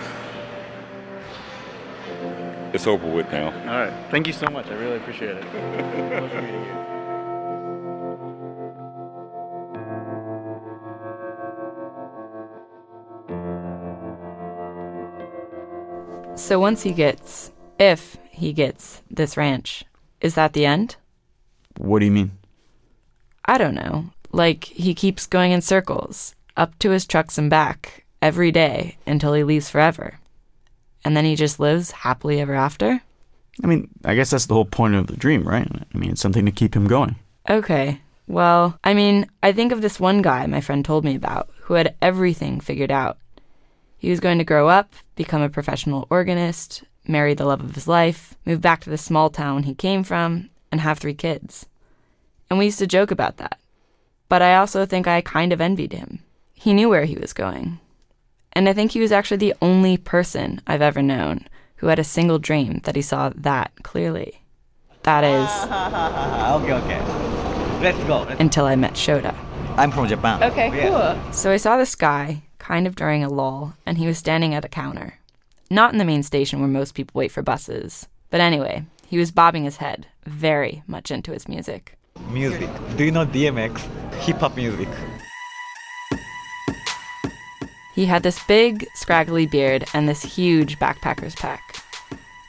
It's 2.74 2.86
over 2.86 3.06
with 3.06 3.30
now. 3.32 3.46
all 3.46 3.52
right? 3.52 3.92
Thank 4.10 4.26
you 4.26 4.32
so 4.32 4.46
much. 4.50 4.66
I 4.66 4.74
really 4.74 4.96
appreciate 4.96 5.36
it. 5.36 5.44
Pleasure 5.44 6.42
meeting 6.42 6.64
you. 6.64 6.76
So 16.36 16.60
once 16.60 16.82
he 16.82 16.92
gets, 16.92 17.50
if 17.78 18.18
he 18.30 18.52
gets 18.52 19.02
this 19.10 19.36
ranch, 19.38 19.84
is 20.20 20.34
that 20.34 20.52
the 20.52 20.66
end? 20.66 20.96
What 21.78 22.00
do 22.00 22.04
you 22.04 22.10
mean? 22.10 22.32
I 23.44 23.58
don't 23.58 23.74
know. 23.74 24.10
Like 24.32 24.64
he 24.64 24.94
keeps 24.94 25.26
going 25.26 25.52
in 25.52 25.60
circles, 25.60 26.34
up 26.56 26.78
to 26.80 26.90
his 26.90 27.06
trucks 27.06 27.38
and 27.38 27.48
back, 27.48 28.04
every 28.22 28.50
day 28.50 28.96
until 29.06 29.34
he 29.34 29.44
leaves 29.44 29.70
forever. 29.70 30.18
And 31.04 31.16
then 31.16 31.24
he 31.24 31.36
just 31.36 31.60
lives 31.60 31.92
happily 31.92 32.40
ever 32.40 32.54
after? 32.54 33.00
I 33.62 33.66
mean, 33.66 33.88
I 34.04 34.14
guess 34.14 34.30
that's 34.30 34.46
the 34.46 34.54
whole 34.54 34.64
point 34.64 34.94
of 34.94 35.06
the 35.06 35.16
dream, 35.16 35.46
right? 35.46 35.68
I 35.94 35.98
mean, 35.98 36.10
it's 36.10 36.20
something 36.20 36.44
to 36.44 36.52
keep 36.52 36.74
him 36.74 36.86
going. 36.86 37.16
Okay. 37.48 38.00
Well, 38.26 38.78
I 38.82 38.92
mean, 38.92 39.30
I 39.42 39.52
think 39.52 39.72
of 39.72 39.80
this 39.80 40.00
one 40.00 40.20
guy 40.20 40.46
my 40.46 40.60
friend 40.60 40.84
told 40.84 41.04
me 41.04 41.14
about 41.14 41.48
who 41.62 41.74
had 41.74 41.94
everything 42.02 42.60
figured 42.60 42.90
out. 42.90 43.18
He 43.98 44.10
was 44.10 44.20
going 44.20 44.38
to 44.38 44.44
grow 44.44 44.68
up, 44.68 44.92
become 45.14 45.42
a 45.42 45.48
professional 45.48 46.06
organist, 46.10 46.82
marry 47.08 47.34
the 47.34 47.44
love 47.44 47.60
of 47.62 47.74
his 47.74 47.86
life, 47.88 48.34
move 48.44 48.60
back 48.60 48.80
to 48.82 48.90
the 48.90 48.98
small 48.98 49.30
town 49.30 49.64
he 49.64 49.74
came 49.74 50.02
from, 50.02 50.50
and 50.70 50.80
have 50.80 50.98
three 50.98 51.14
kids. 51.14 51.66
And 52.50 52.58
we 52.58 52.66
used 52.66 52.78
to 52.80 52.86
joke 52.86 53.10
about 53.10 53.36
that. 53.38 53.58
But 54.28 54.42
I 54.42 54.56
also 54.56 54.86
think 54.86 55.06
I 55.06 55.20
kind 55.20 55.52
of 55.52 55.60
envied 55.60 55.92
him. 55.92 56.20
he 56.54 56.72
knew 56.72 56.88
where 56.88 57.04
he 57.04 57.16
was 57.16 57.32
going. 57.32 57.78
And 58.52 58.68
I 58.68 58.72
think 58.72 58.92
he 58.92 59.00
was 59.00 59.12
actually 59.12 59.36
the 59.36 59.54
only 59.60 59.96
person 59.98 60.60
I've 60.66 60.82
ever 60.82 61.02
known 61.02 61.46
who 61.76 61.88
had 61.88 61.98
a 61.98 62.04
single 62.04 62.38
dream 62.38 62.80
that 62.84 62.96
he 62.96 63.02
saw 63.02 63.30
that 63.36 63.70
clearly. 63.82 64.42
That 65.02 65.22
is, 65.22 65.50
okay, 66.64 66.72
okay. 66.72 67.80
Let's 67.82 68.02
go. 68.04 68.22
until 68.40 68.64
I 68.64 68.74
met 68.74 68.94
Shota. 68.94 69.34
I'm 69.76 69.90
from 69.92 70.08
Japan. 70.08 70.42
Okay, 70.42 70.70
cool. 70.88 71.32
So 71.32 71.50
I 71.52 71.58
saw 71.58 71.76
this 71.76 71.94
guy 71.94 72.42
kind 72.58 72.86
of 72.86 72.96
during 72.96 73.22
a 73.22 73.28
lull, 73.28 73.74
and 73.84 73.98
he 73.98 74.06
was 74.06 74.16
standing 74.18 74.54
at 74.54 74.64
a 74.64 74.68
counter. 74.68 75.18
Not 75.68 75.92
in 75.92 75.98
the 75.98 76.04
main 76.04 76.22
station 76.22 76.60
where 76.60 76.68
most 76.68 76.94
people 76.94 77.18
wait 77.18 77.32
for 77.32 77.42
buses. 77.42 78.06
But 78.30 78.40
anyway, 78.40 78.84
he 79.08 79.18
was 79.18 79.32
bobbing 79.32 79.64
his 79.64 79.78
head, 79.78 80.06
very 80.24 80.84
much 80.86 81.10
into 81.10 81.32
his 81.32 81.48
music. 81.48 81.98
Music. 82.30 82.70
Do 82.96 83.04
you 83.04 83.10
know 83.10 83.26
DMX? 83.26 83.78
Hip 84.20 84.36
hop 84.36 84.54
music. 84.56 84.88
He 87.94 88.06
had 88.06 88.22
this 88.22 88.38
big, 88.44 88.86
scraggly 88.94 89.46
beard 89.46 89.86
and 89.92 90.08
this 90.08 90.22
huge 90.22 90.78
backpacker's 90.78 91.34
pack. 91.34 91.82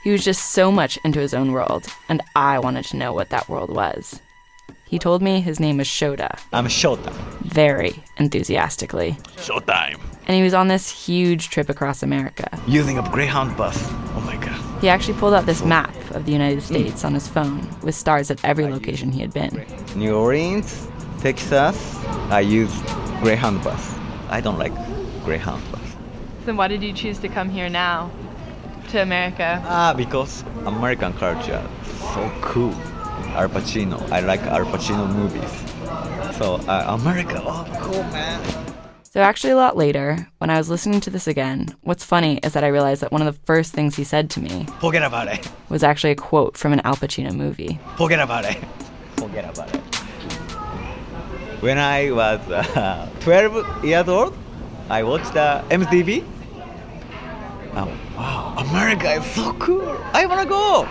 He 0.03 0.11
was 0.11 0.23
just 0.23 0.51
so 0.51 0.71
much 0.71 0.97
into 1.03 1.19
his 1.19 1.33
own 1.33 1.51
world, 1.53 1.87
and 2.09 2.21
I 2.35 2.59
wanted 2.59 2.85
to 2.85 2.97
know 2.97 3.13
what 3.13 3.29
that 3.29 3.49
world 3.49 3.73
was. 3.73 4.21
He 4.87 4.99
told 4.99 5.21
me 5.21 5.41
his 5.41 5.59
name 5.59 5.77
was 5.77 5.87
Shota, 5.87 6.39
I'm 6.53 6.67
Shota. 6.67 7.11
very 7.41 8.01
enthusiastically. 8.17 9.17
Showtime. 9.35 9.99
And 10.27 10.35
he 10.35 10.43
was 10.43 10.53
on 10.53 10.67
this 10.67 10.89
huge 10.89 11.49
trip 11.49 11.69
across 11.69 12.03
America. 12.03 12.47
Using 12.67 12.97
a 12.97 13.09
Greyhound 13.11 13.55
bus. 13.57 13.77
Oh 14.15 14.23
my 14.25 14.35
god. 14.37 14.59
He 14.81 14.89
actually 14.89 15.17
pulled 15.17 15.33
out 15.33 15.45
this 15.45 15.63
map 15.63 15.93
of 16.11 16.25
the 16.25 16.31
United 16.31 16.61
States 16.61 17.03
on 17.05 17.13
his 17.13 17.27
phone 17.27 17.67
with 17.81 17.95
stars 17.95 18.29
at 18.31 18.43
every 18.43 18.65
location 18.65 19.11
he 19.11 19.21
had 19.21 19.33
been. 19.33 19.65
New 19.95 20.15
Orleans, 20.15 20.87
Texas. 21.19 21.95
I 22.29 22.41
use 22.41 22.73
Greyhound 23.21 23.63
bus. 23.63 23.93
I 24.29 24.39
don't 24.41 24.57
like 24.59 24.73
Greyhound 25.25 25.63
bus. 25.71 25.81
Then 26.45 26.55
why 26.57 26.67
did 26.67 26.81
you 26.83 26.93
choose 26.93 27.19
to 27.19 27.27
come 27.29 27.49
here 27.49 27.69
now? 27.69 28.09
To 28.91 29.01
America? 29.01 29.61
Ah, 29.65 29.93
because 29.95 30.43
American 30.65 31.11
culture 31.13 31.61
so 32.13 32.31
cool. 32.41 32.73
Al 33.35 33.49
Pacino. 33.49 33.99
I 34.11 34.19
like 34.21 34.41
Al 34.43 34.65
Pacino 34.65 35.07
movies. 35.07 35.51
So 36.37 36.55
uh, 36.67 36.97
America, 36.99 37.41
oh 37.45 37.65
cool 37.81 38.03
man. 38.11 38.41
So, 39.03 39.21
actually, 39.21 39.51
a 39.53 39.55
lot 39.55 39.75
later, 39.75 40.27
when 40.37 40.51
I 40.51 40.57
was 40.59 40.69
listening 40.69 40.99
to 41.01 41.09
this 41.09 41.27
again, 41.27 41.75
what's 41.81 42.03
funny 42.03 42.37
is 42.43 42.53
that 42.53 42.63
I 42.63 42.67
realized 42.67 43.01
that 43.01 43.11
one 43.11 43.25
of 43.25 43.33
the 43.33 43.39
first 43.47 43.73
things 43.73 43.95
he 43.95 44.03
said 44.03 44.29
to 44.31 44.39
me 44.39 44.67
Forget 44.79 45.01
about 45.01 45.27
it. 45.27 45.49
was 45.69 45.81
actually 45.81 46.11
a 46.11 46.15
quote 46.15 46.55
from 46.55 46.71
an 46.71 46.81
Al 46.81 46.95
Pacino 46.95 47.33
movie. 47.33 47.79
Forget 47.97 48.19
about 48.19 48.45
it. 48.45 48.57
Forget 49.15 49.45
about 49.49 49.73
it. 49.73 49.81
When 51.63 51.79
I 51.79 52.11
was 52.11 52.39
uh, 52.51 53.09
12 53.21 53.83
years 53.85 54.07
old, 54.07 54.37
I 54.89 55.01
watched 55.01 55.33
the 55.33 55.63
MTV. 55.69 56.23
Oh, 57.73 57.91
wow, 58.15 58.55
America 58.69 59.13
is 59.13 59.25
so 59.31 59.53
cool. 59.53 59.97
I 60.13 60.27
wanna 60.27 60.45
go. 60.45 60.87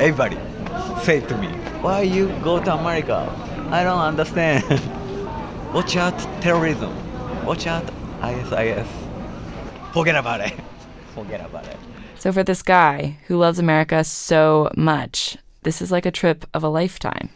Everybody 0.00 0.36
say 1.02 1.20
to 1.20 1.36
me, 1.38 1.48
why 1.82 2.02
you 2.02 2.28
go 2.42 2.62
to 2.62 2.74
America? 2.74 3.30
I 3.70 3.82
don't 3.82 4.00
understand. 4.00 4.64
Watch 5.74 5.96
out 5.96 6.18
terrorism. 6.40 6.94
Watch 7.44 7.66
out 7.66 7.84
ISIS. 8.20 8.88
Forget 9.92 10.16
about 10.16 10.40
it. 10.40 10.54
Forget 11.14 11.44
about 11.44 11.66
it. 11.66 11.76
So, 12.18 12.32
for 12.32 12.42
this 12.42 12.62
guy 12.62 13.18
who 13.26 13.36
loves 13.36 13.58
America 13.58 14.02
so 14.04 14.70
much, 14.76 15.36
this 15.62 15.82
is 15.82 15.92
like 15.92 16.06
a 16.06 16.10
trip 16.10 16.44
of 16.54 16.62
a 16.62 16.68
lifetime. 16.68 17.28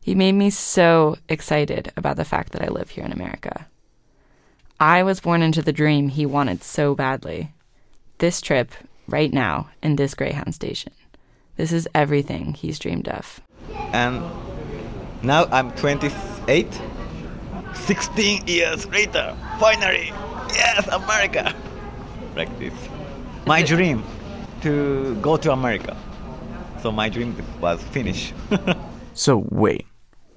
He 0.00 0.14
made 0.14 0.32
me 0.32 0.50
so 0.50 1.16
excited 1.28 1.90
about 1.96 2.16
the 2.16 2.24
fact 2.24 2.52
that 2.52 2.62
I 2.62 2.68
live 2.68 2.90
here 2.90 3.04
in 3.04 3.12
America. 3.12 3.66
I 4.78 5.02
was 5.02 5.20
born 5.20 5.40
into 5.40 5.62
the 5.62 5.72
dream 5.72 6.08
he 6.08 6.26
wanted 6.26 6.62
so 6.62 6.94
badly. 6.94 7.52
This 8.18 8.40
trip, 8.40 8.72
right 9.08 9.32
now, 9.32 9.70
in 9.82 9.96
this 9.96 10.14
Greyhound 10.14 10.54
station. 10.54 10.92
This 11.56 11.72
is 11.72 11.88
everything 11.94 12.54
he's 12.54 12.78
dreamed 12.78 13.08
of. 13.08 13.40
And 13.92 14.22
now 15.22 15.44
I'm 15.46 15.70
28. 15.72 16.66
16 17.74 18.46
years 18.46 18.86
later, 18.86 19.36
finally, 19.58 20.12
yes, 20.48 20.86
America. 20.88 21.54
Like 22.34 22.56
this. 22.58 22.74
My 23.46 23.62
dream 23.72 24.02
to 24.62 25.14
go 25.16 25.36
to 25.36 25.52
America. 25.52 25.96
So 26.82 26.90
my 26.90 27.08
dream 27.08 27.36
was 27.60 27.82
finished. 27.82 28.34
So, 29.16 29.46
wait. 29.50 29.86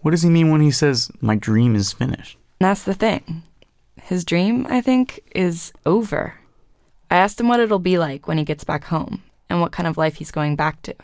What 0.02 0.12
does 0.12 0.22
he 0.22 0.30
mean 0.30 0.52
when 0.52 0.62
he 0.62 0.70
says, 0.70 1.10
my 1.20 1.36
dream 1.36 1.76
is 1.76 1.92
finished? 1.92 2.38
That's 2.60 2.84
the 2.84 2.94
thing. 2.94 3.42
His 4.00 4.24
dream, 4.24 4.68
I 4.70 4.82
think, 4.82 5.20
is 5.34 5.74
over. 5.84 6.36
I 7.10 7.18
asked 7.18 7.40
him 7.42 7.48
what 7.48 7.60
it'll 7.60 7.80
be 7.80 7.98
like 7.98 8.28
when 8.28 8.38
he 8.38 8.44
gets 8.44 8.64
back 8.64 8.86
home 8.86 9.24
and 9.50 9.62
what 9.62 9.72
kind 9.72 9.88
of 9.88 9.98
life 9.98 10.16
he's 10.16 10.32
going 10.32 10.56
back 10.56 10.82
to. 10.84 10.96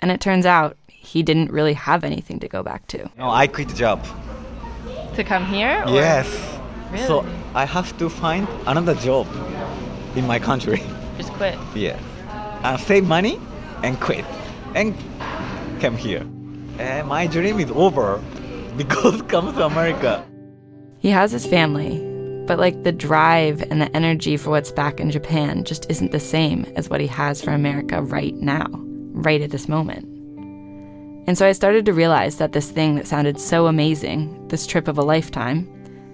And 0.00 0.10
it 0.10 0.20
turns 0.20 0.46
out 0.46 0.76
he 0.88 1.22
didn't 1.22 1.50
really 1.50 1.74
have 1.74 2.04
anything 2.04 2.38
to 2.40 2.48
go 2.48 2.62
back 2.62 2.86
to. 2.88 3.10
no, 3.16 3.30
I 3.30 3.46
quit 3.46 3.68
the 3.68 3.74
job. 3.74 4.04
To 5.14 5.24
come 5.24 5.46
here? 5.46 5.82
Or? 5.86 5.90
Yes. 5.90 6.26
Really? 6.92 7.06
So 7.06 7.26
I 7.54 7.64
have 7.64 7.96
to 7.98 8.08
find 8.08 8.46
another 8.66 8.94
job 8.94 9.26
in 10.14 10.26
my 10.26 10.38
country. 10.38 10.82
Just 11.16 11.32
quit. 11.32 11.58
Yeah. 11.74 11.98
And 12.62 12.80
save 12.80 13.06
money 13.06 13.40
and 13.82 13.98
quit. 14.00 14.24
And 14.74 14.94
come 15.80 15.96
here. 15.96 16.20
And 16.78 17.08
my 17.08 17.26
dream 17.26 17.58
is 17.60 17.70
over 17.70 18.22
because 18.76 19.22
come 19.22 19.54
to 19.54 19.64
America. 19.64 20.24
He 20.98 21.08
has 21.10 21.32
his 21.32 21.46
family, 21.46 22.00
but 22.46 22.58
like 22.58 22.82
the 22.84 22.92
drive 22.92 23.62
and 23.70 23.80
the 23.80 23.94
energy 23.96 24.36
for 24.36 24.50
what's 24.50 24.70
back 24.70 25.00
in 25.00 25.10
Japan 25.10 25.64
just 25.64 25.90
isn't 25.90 26.12
the 26.12 26.20
same 26.20 26.64
as 26.76 26.88
what 26.88 27.00
he 27.00 27.06
has 27.06 27.42
for 27.42 27.50
America 27.50 28.02
right 28.02 28.34
now, 28.36 28.66
right 29.12 29.40
at 29.40 29.50
this 29.50 29.68
moment. 29.68 30.04
And 31.26 31.36
so 31.36 31.46
I 31.46 31.52
started 31.52 31.84
to 31.86 31.92
realize 31.92 32.36
that 32.36 32.52
this 32.52 32.70
thing 32.70 32.94
that 32.94 33.08
sounded 33.08 33.40
so 33.40 33.66
amazing, 33.66 34.46
this 34.48 34.66
trip 34.66 34.86
of 34.86 34.96
a 34.96 35.02
lifetime, 35.02 35.68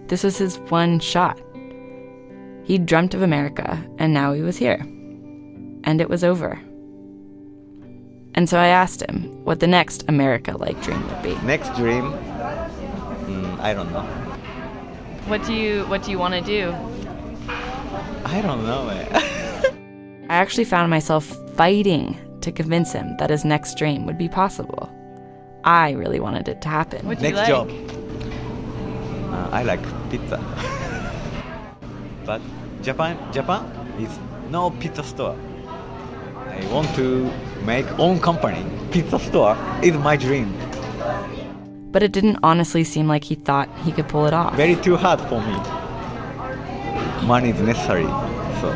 this 0.08 0.24
was 0.24 0.38
his 0.38 0.58
one 0.70 1.00
shot. 1.00 1.38
He'd 2.64 2.86
dreamt 2.86 3.12
of 3.12 3.22
America, 3.22 3.78
and 3.98 4.14
now 4.14 4.32
he 4.32 4.40
was 4.40 4.56
here. 4.56 4.80
And 5.84 6.00
it 6.00 6.08
was 6.08 6.24
over. 6.24 6.58
And 8.34 8.48
so 8.48 8.58
I 8.58 8.68
asked 8.68 9.02
him 9.02 9.44
what 9.44 9.60
the 9.60 9.66
next 9.66 10.04
America 10.08 10.56
like 10.56 10.80
dream 10.82 11.06
would 11.08 11.22
be. 11.22 11.34
Next 11.44 11.74
dream, 11.76 12.12
mm, 12.12 13.58
I 13.60 13.74
don't 13.74 13.92
know. 13.92 14.31
What 15.26 15.44
do 15.44 15.54
you 15.54 15.84
What 15.86 16.02
do 16.02 16.10
you 16.10 16.18
want 16.18 16.34
to 16.34 16.40
do? 16.40 16.74
I 18.24 18.40
don't 18.40 18.64
know, 18.64 18.88
it. 18.90 19.08
I 20.28 20.34
actually 20.36 20.64
found 20.64 20.90
myself 20.90 21.24
fighting 21.56 22.16
to 22.40 22.50
convince 22.50 22.92
him 22.92 23.16
that 23.18 23.30
his 23.30 23.44
next 23.44 23.76
dream 23.76 24.06
would 24.06 24.18
be 24.18 24.28
possible. 24.28 24.90
I 25.64 25.92
really 25.92 26.18
wanted 26.18 26.48
it 26.48 26.60
to 26.62 26.68
happen. 26.68 27.06
What 27.06 27.18
do 27.18 27.26
you 27.26 27.32
Next 27.34 27.48
like? 27.48 27.48
job. 27.48 27.70
Uh, 29.32 29.48
I 29.52 29.62
like 29.62 29.82
pizza. 30.10 30.38
but 32.26 32.40
Japan, 32.82 33.16
Japan 33.32 33.64
is 34.00 34.18
no 34.50 34.70
pizza 34.70 35.04
store. 35.04 35.36
I 36.48 36.66
want 36.72 36.92
to 36.96 37.32
make 37.64 37.86
own 37.98 38.18
company. 38.18 38.64
Pizza 38.90 39.18
store 39.18 39.56
is 39.82 39.94
my 39.94 40.16
dream. 40.16 40.52
But 41.92 42.02
it 42.02 42.10
didn't 42.12 42.38
honestly 42.42 42.84
seem 42.84 43.06
like 43.06 43.24
he 43.24 43.34
thought 43.34 43.68
he 43.84 43.92
could 43.92 44.08
pull 44.08 44.26
it 44.26 44.32
off. 44.34 44.54
Very 44.56 44.76
too 44.76 44.96
hard 44.96 45.20
for 45.20 45.40
me. 45.40 47.26
Money 47.26 47.50
is 47.50 47.60
necessary. 47.60 48.04
So 48.60 48.74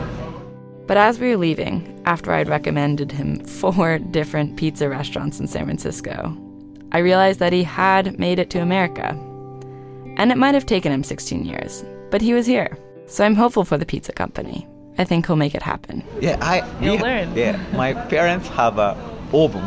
But 0.86 0.96
as 0.96 1.18
we 1.18 1.30
were 1.30 1.36
leaving, 1.36 2.00
after 2.04 2.32
I'd 2.32 2.48
recommended 2.48 3.10
him 3.12 3.40
four 3.60 3.98
different 3.98 4.56
pizza 4.56 4.88
restaurants 4.88 5.40
in 5.40 5.46
San 5.46 5.64
Francisco, 5.64 6.36
I 6.92 6.98
realized 6.98 7.40
that 7.40 7.52
he 7.52 7.64
had 7.64 8.18
made 8.18 8.38
it 8.38 8.50
to 8.50 8.60
America. 8.60 9.08
And 10.18 10.30
it 10.32 10.38
might 10.38 10.54
have 10.54 10.66
taken 10.66 10.92
him 10.92 11.02
16 11.02 11.44
years, 11.44 11.84
but 12.10 12.22
he 12.22 12.32
was 12.32 12.46
here. 12.46 12.78
So 13.06 13.24
I'm 13.24 13.34
hopeful 13.34 13.64
for 13.64 13.76
the 13.76 13.86
pizza 13.86 14.12
company. 14.12 14.66
I 14.98 15.04
think 15.04 15.26
he'll 15.26 15.36
make 15.36 15.54
it 15.54 15.62
happen. 15.62 16.02
yeah, 16.20 16.38
I 16.40 16.66
You'll 16.80 16.96
we- 16.96 17.02
learn. 17.02 17.34
Yeah, 17.36 17.60
my 17.74 17.92
parents 17.92 18.48
have 18.48 18.78
a 18.78 18.96
oven. 19.32 19.64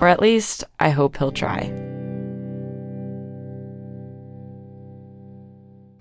Or 0.00 0.08
at 0.08 0.20
least, 0.20 0.64
I 0.78 0.88
hope 0.90 1.18
he'll 1.18 1.32
try. 1.32 1.70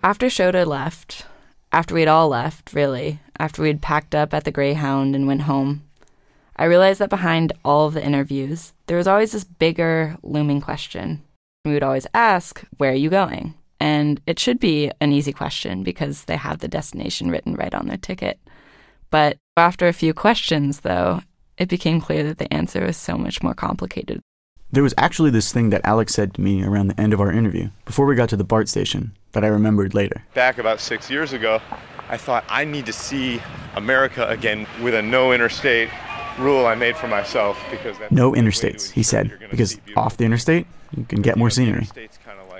After 0.01 0.27
Shota 0.27 0.65
left, 0.65 1.25
after 1.73 1.93
we'd 1.93 2.07
all 2.07 2.29
left, 2.29 2.73
really, 2.73 3.19
after 3.37 3.61
we'd 3.61 3.81
packed 3.81 4.15
up 4.15 4.33
at 4.33 4.45
the 4.45 4.51
Greyhound 4.51 5.13
and 5.13 5.27
went 5.27 5.41
home, 5.41 5.83
I 6.55 6.65
realized 6.65 6.99
that 6.99 7.09
behind 7.09 7.51
all 7.65 7.87
of 7.87 7.93
the 7.93 8.05
interviews, 8.05 8.73
there 8.87 8.95
was 8.95 9.07
always 9.07 9.33
this 9.33 9.43
bigger, 9.43 10.15
looming 10.23 10.61
question. 10.61 11.21
We 11.65 11.73
would 11.73 11.83
always 11.83 12.07
ask, 12.13 12.63
Where 12.77 12.91
are 12.91 12.95
you 12.95 13.09
going? 13.09 13.55
And 13.77 14.21
it 14.25 14.39
should 14.39 14.59
be 14.59 14.89
an 15.01 15.11
easy 15.11 15.33
question 15.33 15.83
because 15.83 16.25
they 16.25 16.37
have 16.37 16.59
the 16.59 16.67
destination 16.69 17.29
written 17.29 17.55
right 17.55 17.73
on 17.73 17.87
their 17.87 17.97
ticket. 17.97 18.39
But 19.09 19.37
after 19.57 19.87
a 19.87 19.93
few 19.93 20.13
questions, 20.13 20.81
though, 20.81 21.21
it 21.57 21.67
became 21.67 21.99
clear 21.99 22.23
that 22.23 22.37
the 22.37 22.53
answer 22.53 22.85
was 22.85 22.95
so 22.95 23.17
much 23.17 23.43
more 23.43 23.53
complicated. 23.53 24.21
There 24.71 24.83
was 24.83 24.93
actually 24.97 25.31
this 25.31 25.51
thing 25.51 25.71
that 25.71 25.81
Alex 25.83 26.13
said 26.13 26.33
to 26.35 26.41
me 26.41 26.63
around 26.63 26.87
the 26.87 26.99
end 26.99 27.11
of 27.11 27.19
our 27.19 27.31
interview, 27.31 27.69
before 27.85 28.05
we 28.05 28.15
got 28.15 28.29
to 28.29 28.37
the 28.37 28.43
BART 28.43 28.69
station, 28.69 29.17
that 29.31 29.43
I 29.43 29.47
remembered 29.47 29.93
later. 29.93 30.23
Back 30.33 30.57
about 30.57 30.79
six 30.79 31.09
years 31.09 31.33
ago, 31.33 31.61
I 32.09 32.17
thought 32.17 32.43
I 32.49 32.65
need 32.65 32.85
to 32.87 32.93
see 32.93 33.41
America 33.75 34.27
again 34.27 34.67
with 34.81 34.95
a 34.95 35.01
no 35.01 35.31
interstate 35.31 35.89
rule 36.39 36.65
I 36.65 36.75
made 36.75 36.95
for 36.95 37.07
myself 37.07 37.61
because 37.69 37.97
that's 37.99 38.11
No 38.11 38.31
interstates, 38.31 38.91
he 38.91 39.03
said, 39.03 39.37
because 39.51 39.79
off 39.95 40.17
the 40.17 40.25
interstate, 40.25 40.65
you 40.95 41.03
can 41.05 41.21
get 41.21 41.37
more 41.37 41.49
scenery. 41.49 41.87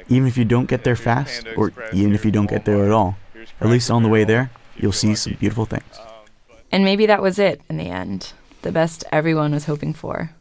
Even 0.08 0.28
if 0.28 0.38
you 0.38 0.46
don't 0.46 0.68
get 0.68 0.84
there 0.84 0.96
fast, 0.96 1.48
or 1.56 1.72
even 1.94 2.14
if 2.14 2.26
you 2.26 2.32
don't 2.32 2.50
get 2.50 2.66
there 2.66 2.84
at 2.86 2.92
all, 2.92 3.18
at 3.62 3.68
least 3.68 3.90
on 3.90 4.04
the 4.04 4.10
way 4.10 4.24
there, 4.24 4.52
you'll 4.76 4.92
see 4.92 5.16
some 5.16 5.34
beautiful 5.34 5.66
things. 5.66 6.00
Um, 6.00 6.08
and 6.72 6.84
maybe 6.84 7.06
that 7.06 7.22
was 7.22 7.40
it 7.40 7.62
in 7.70 7.78
the 7.78 7.90
end. 7.90 8.34
The 8.62 8.72
best 8.72 9.04
everyone 9.12 9.52
was 9.52 9.66
hoping 9.66 9.94
for. 9.94 10.32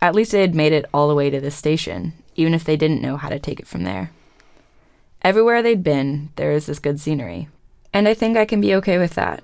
At 0.00 0.14
least 0.14 0.32
they 0.32 0.40
had 0.40 0.54
made 0.54 0.72
it 0.72 0.84
all 0.94 1.08
the 1.08 1.14
way 1.14 1.30
to 1.30 1.40
the 1.40 1.50
station, 1.50 2.12
even 2.36 2.54
if 2.54 2.64
they 2.64 2.76
didn't 2.76 3.02
know 3.02 3.16
how 3.16 3.28
to 3.28 3.38
take 3.38 3.58
it 3.58 3.66
from 3.66 3.84
there. 3.84 4.10
Everywhere 5.22 5.62
they'd 5.62 5.82
been, 5.82 6.30
there 6.36 6.52
is 6.52 6.66
this 6.66 6.78
good 6.78 7.00
scenery. 7.00 7.48
And 7.92 8.06
I 8.06 8.14
think 8.14 8.36
I 8.36 8.44
can 8.44 8.60
be 8.60 8.74
okay 8.76 8.98
with 8.98 9.14
that. 9.14 9.42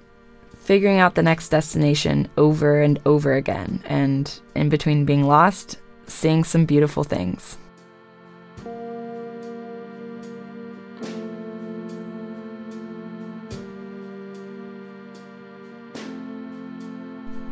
Figuring 0.57 0.99
out 0.99 1.15
the 1.15 1.23
next 1.23 1.49
destination 1.49 2.29
over 2.37 2.81
and 2.81 2.99
over 3.05 3.35
again, 3.35 3.83
and 3.87 4.41
in 4.55 4.69
between 4.69 5.05
being 5.05 5.25
lost, 5.25 5.79
seeing 6.07 6.45
some 6.45 6.65
beautiful 6.65 7.05
things. 7.05 7.59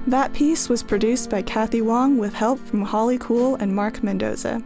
That 0.07 0.33
piece 0.33 0.69
was 0.69 0.83
produced 0.83 1.29
by 1.29 1.43
Kathy 1.43 1.81
Wong 1.81 2.19
with 2.19 2.35
help 2.35 2.59
from 2.61 2.83
Holly 2.83 3.19
Cool 3.19 3.57
and 3.57 3.75
Mark 3.75 4.03
Mendoza. 4.03 4.63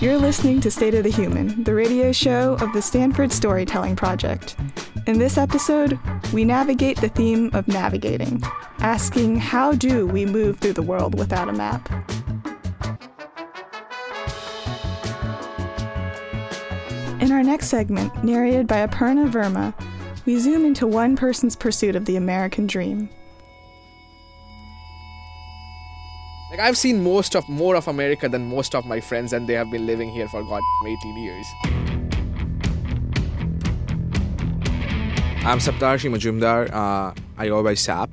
You're 0.00 0.16
listening 0.16 0.60
to 0.60 0.70
State 0.70 0.94
of 0.94 1.02
the 1.02 1.10
Human, 1.10 1.64
the 1.64 1.74
radio 1.74 2.12
show 2.12 2.52
of 2.60 2.72
the 2.72 2.80
Stanford 2.80 3.32
Storytelling 3.32 3.96
Project. 3.96 4.54
In 5.08 5.18
this 5.18 5.36
episode, 5.36 5.98
we 6.32 6.44
navigate 6.44 7.00
the 7.00 7.08
theme 7.08 7.50
of 7.52 7.66
navigating, 7.66 8.40
asking 8.78 9.38
how 9.38 9.72
do 9.72 10.06
we 10.06 10.24
move 10.24 10.60
through 10.60 10.74
the 10.74 10.82
world 10.82 11.18
without 11.18 11.48
a 11.48 11.52
map? 11.52 11.90
In 17.20 17.32
our 17.32 17.42
next 17.42 17.66
segment, 17.66 18.22
narrated 18.22 18.68
by 18.68 18.86
Aparna 18.86 19.28
Verma, 19.28 19.74
we 20.26 20.38
zoom 20.38 20.64
into 20.64 20.86
one 20.86 21.16
person's 21.16 21.56
pursuit 21.56 21.96
of 21.96 22.04
the 22.04 22.14
American 22.14 22.68
dream. 22.68 23.08
Like 26.58 26.66
I've 26.66 26.76
seen 26.76 27.04
most 27.04 27.36
of 27.36 27.48
more 27.48 27.76
of 27.76 27.86
America 27.86 28.28
than 28.28 28.50
most 28.50 28.74
of 28.74 28.84
my 28.84 28.98
friends, 28.98 29.32
and 29.32 29.46
they 29.46 29.54
have 29.54 29.70
been 29.70 29.86
living 29.86 30.10
here 30.10 30.26
for 30.26 30.42
god 30.42 30.60
18 30.84 31.16
years. 31.16 31.46
I'm 35.46 35.60
Saptarshi 35.60 36.10
Majumdar. 36.10 36.72
Uh, 36.72 37.14
I 37.36 37.46
go 37.46 37.62
by 37.62 37.74
SAP. 37.74 38.10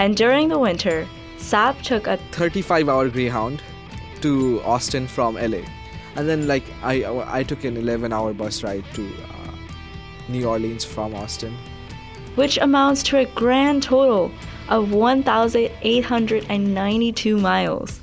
And 0.00 0.16
during 0.16 0.48
the 0.48 0.58
winter, 0.58 1.06
Sap 1.38 1.80
took 1.82 2.08
a 2.08 2.16
35 2.32 2.88
hour 2.88 3.08
Greyhound 3.08 3.62
to 4.20 4.60
Austin 4.64 5.06
from 5.06 5.36
LA. 5.36 5.62
And 6.16 6.28
then 6.28 6.48
like 6.48 6.64
I 6.82 7.04
I 7.38 7.44
took 7.44 7.62
an 7.62 7.76
11 7.76 8.12
hour 8.12 8.34
bus 8.34 8.64
ride 8.64 8.84
to 8.94 9.06
uh, 9.06 9.52
New 10.28 10.44
Orleans 10.44 10.84
from 10.84 11.14
Austin. 11.14 11.56
which 12.36 12.58
amounts 12.58 13.02
to 13.02 13.18
a 13.18 13.24
grand 13.34 13.82
total 13.82 14.30
of 14.68 14.92
1,892 14.92 17.38
miles. 17.38 18.00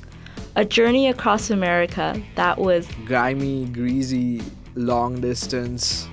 A 0.55 0.63
journey 0.63 1.07
across 1.07 1.49
America 1.49 2.21
that 2.35 2.59
was 2.59 2.87
Grimy, 3.05 3.65
greasy, 3.65 4.41
long 4.75 5.19
distance. 5.19 6.07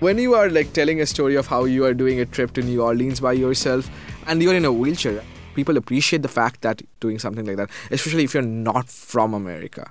When 0.00 0.18
you 0.18 0.34
are 0.34 0.48
like 0.48 0.72
telling 0.72 1.00
a 1.00 1.06
story 1.06 1.34
of 1.34 1.46
how 1.46 1.64
you 1.64 1.84
are 1.84 1.94
doing 1.94 2.20
a 2.20 2.26
trip 2.26 2.52
to 2.54 2.62
New 2.62 2.82
Orleans 2.82 3.20
by 3.20 3.32
yourself 3.32 3.90
and 4.26 4.42
you're 4.42 4.54
in 4.54 4.64
a 4.64 4.72
wheelchair, 4.72 5.22
people 5.54 5.76
appreciate 5.76 6.22
the 6.22 6.28
fact 6.28 6.62
that 6.62 6.82
doing 7.00 7.18
something 7.18 7.44
like 7.44 7.56
that, 7.56 7.70
especially 7.90 8.24
if 8.24 8.34
you're 8.34 8.42
not 8.42 8.88
from 8.88 9.34
America. 9.34 9.90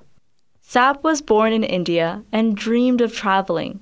Sap 0.61 1.03
was 1.03 1.21
born 1.21 1.53
in 1.53 1.63
India 1.63 2.23
and 2.31 2.55
dreamed 2.55 3.01
of 3.01 3.13
traveling 3.13 3.79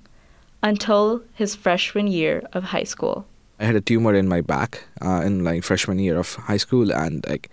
until 0.63 1.21
his 1.33 1.55
freshman 1.55 2.07
year 2.07 2.43
of 2.53 2.65
high 2.65 2.83
school. 2.83 3.25
I 3.61 3.65
had 3.65 3.75
a 3.75 3.81
tumor 3.81 4.15
in 4.15 4.27
my 4.27 4.41
back 4.41 4.85
uh, 5.01 5.21
in 5.23 5.43
like 5.43 5.63
freshman 5.63 5.99
year 5.99 6.17
of 6.17 6.33
high 6.33 6.57
school, 6.57 6.91
and 6.91 7.23
like 7.29 7.49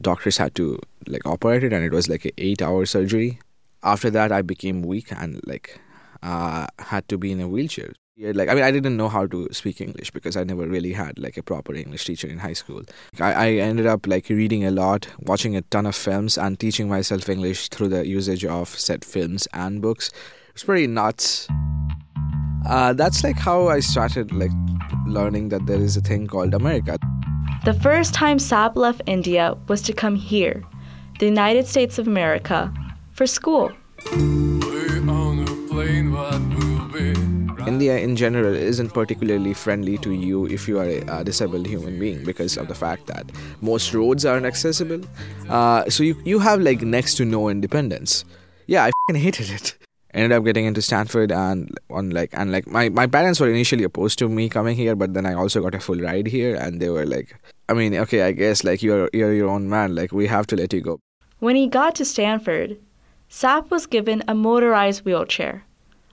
doctors 0.00 0.36
had 0.36 0.54
to 0.54 0.78
like 1.08 1.26
operate 1.26 1.64
it, 1.64 1.72
and 1.72 1.84
it 1.84 1.92
was 1.92 2.08
like 2.08 2.24
an 2.24 2.30
eight-hour 2.38 2.86
surgery. 2.86 3.40
After 3.82 4.10
that, 4.10 4.30
I 4.30 4.42
became 4.42 4.82
weak 4.82 5.10
and 5.10 5.40
like 5.44 5.80
uh, 6.22 6.68
had 6.78 7.08
to 7.08 7.18
be 7.18 7.32
in 7.32 7.40
a 7.40 7.48
wheelchair. 7.48 7.92
Like 8.16 8.48
I 8.48 8.54
mean, 8.54 8.62
I 8.62 8.70
didn't 8.70 8.96
know 8.96 9.08
how 9.08 9.26
to 9.26 9.48
speak 9.50 9.80
English 9.80 10.12
because 10.12 10.36
I 10.36 10.44
never 10.44 10.68
really 10.68 10.92
had 10.92 11.18
like 11.18 11.36
a 11.36 11.42
proper 11.42 11.74
English 11.74 12.04
teacher 12.04 12.28
in 12.28 12.38
high 12.38 12.52
school. 12.52 12.82
I, 13.18 13.32
I 13.32 13.48
ended 13.54 13.86
up 13.86 14.06
like 14.06 14.28
reading 14.28 14.64
a 14.64 14.70
lot, 14.70 15.08
watching 15.18 15.56
a 15.56 15.62
ton 15.62 15.86
of 15.86 15.96
films, 15.96 16.38
and 16.38 16.60
teaching 16.60 16.88
myself 16.88 17.28
English 17.28 17.70
through 17.70 17.88
the 17.88 18.06
usage 18.06 18.44
of 18.44 18.68
said 18.68 19.04
films 19.04 19.48
and 19.52 19.82
books. 19.82 20.12
It's 20.54 20.62
pretty 20.62 20.86
nuts. 20.86 21.48
Uh, 22.66 22.92
that's 22.92 23.24
like 23.24 23.38
how 23.38 23.68
I 23.68 23.80
started 23.80 24.32
like 24.32 24.52
learning 25.06 25.48
that 25.48 25.66
there 25.66 25.80
is 25.80 25.96
a 25.96 26.00
thing 26.00 26.26
called 26.26 26.54
America. 26.54 26.98
The 27.64 27.74
first 27.74 28.14
time 28.14 28.38
Sap 28.38 28.76
left 28.76 29.02
India 29.06 29.56
was 29.68 29.82
to 29.82 29.92
come 29.92 30.16
here, 30.16 30.62
the 31.18 31.26
United 31.26 31.66
States 31.66 31.98
of 31.98 32.06
America, 32.06 32.72
for 33.12 33.26
school. 33.26 33.70
India 37.66 37.98
in 37.98 38.16
general 38.16 38.54
isn't 38.54 38.92
particularly 38.92 39.54
friendly 39.54 39.98
to 39.98 40.12
you 40.12 40.46
if 40.46 40.66
you 40.66 40.78
are 40.78 40.88
a, 40.88 41.24
disabled 41.24 41.66
human 41.66 41.98
being 41.98 42.24
because 42.24 42.56
of 42.56 42.68
the 42.68 42.74
fact 42.74 43.06
that 43.06 43.30
most 43.60 43.92
roads 43.94 44.24
aren't 44.24 44.46
accessible. 44.46 45.00
Uh, 45.48 45.88
so 45.88 46.02
you 46.02 46.16
you 46.24 46.38
have 46.38 46.60
like 46.60 46.82
next 46.82 47.14
to 47.16 47.24
no 47.24 47.48
independence. 47.48 48.24
Yeah, 48.66 48.84
I 48.84 48.90
fing 49.06 49.20
hated 49.20 49.50
it. 49.50 49.76
Ended 50.12 50.32
up 50.32 50.44
getting 50.44 50.64
into 50.64 50.82
Stanford 50.82 51.30
and 51.30 51.70
on 51.88 52.10
like 52.10 52.30
and 52.32 52.50
like 52.50 52.66
my, 52.66 52.88
my 52.88 53.06
parents 53.06 53.38
were 53.38 53.48
initially 53.48 53.84
opposed 53.84 54.18
to 54.18 54.28
me 54.28 54.48
coming 54.48 54.76
here, 54.76 54.96
but 54.96 55.14
then 55.14 55.24
I 55.24 55.34
also 55.34 55.62
got 55.62 55.74
a 55.74 55.80
full 55.80 55.98
ride 55.98 56.26
here 56.26 56.56
and 56.56 56.80
they 56.80 56.88
were 56.88 57.06
like, 57.06 57.38
I 57.68 57.74
mean, 57.74 57.94
okay, 57.94 58.22
I 58.22 58.32
guess 58.32 58.64
like 58.64 58.82
you're 58.82 59.08
you're 59.12 59.32
your 59.32 59.48
own 59.48 59.68
man, 59.68 59.94
like 59.94 60.10
we 60.10 60.26
have 60.26 60.48
to 60.48 60.56
let 60.56 60.72
you 60.72 60.80
go. 60.80 60.98
When 61.38 61.54
he 61.54 61.68
got 61.68 61.94
to 61.94 62.04
Stanford, 62.04 62.76
Sap 63.28 63.70
was 63.70 63.86
given 63.86 64.24
a 64.26 64.34
motorized 64.34 65.04
wheelchair, 65.04 65.64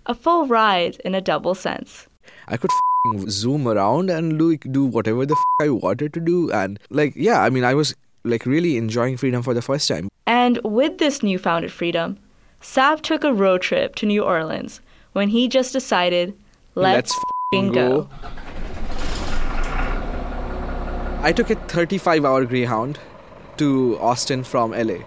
a 0.05 0.13
full 0.13 0.45
ride 0.45 1.01
in 1.03 1.15
a 1.15 1.21
double 1.21 1.55
sense. 1.55 2.07
I 2.47 2.57
could 2.57 2.69
f***ing 2.69 3.29
zoom 3.29 3.67
around 3.67 4.11
and 4.11 4.37
do, 4.37 4.57
do 4.57 4.85
whatever 4.85 5.25
the 5.25 5.33
f- 5.33 5.65
I 5.65 5.69
wanted 5.69 6.13
to 6.13 6.19
do. 6.19 6.51
And 6.51 6.79
like, 6.91 7.13
yeah, 7.15 7.41
I 7.41 7.49
mean, 7.49 7.63
I 7.63 7.73
was 7.73 7.95
like 8.23 8.45
really 8.45 8.77
enjoying 8.77 9.17
freedom 9.17 9.41
for 9.41 9.55
the 9.55 9.61
first 9.61 9.87
time. 9.87 10.09
And 10.27 10.59
with 10.63 10.99
this 10.99 11.23
newfounded 11.23 11.71
freedom, 11.71 12.19
Sap 12.70 12.99
took 13.01 13.24
a 13.24 13.34
road 13.34 13.61
trip 13.61 13.95
to 13.95 14.05
New 14.05 14.24
Orleans 14.24 14.82
when 15.13 15.30
he 15.30 15.47
just 15.47 15.72
decided, 15.72 16.38
let's, 16.76 17.11
f***ing 17.11 17.68
f***ing 17.68 17.72
go. 17.72 18.09
I 21.22 21.32
took 21.32 21.49
a 21.49 21.55
35 21.55 22.26
hour 22.26 22.43
Greyhound 22.43 22.99
to 23.55 23.97
Austin 23.99 24.43
from 24.43 24.72
LA. 24.72 24.97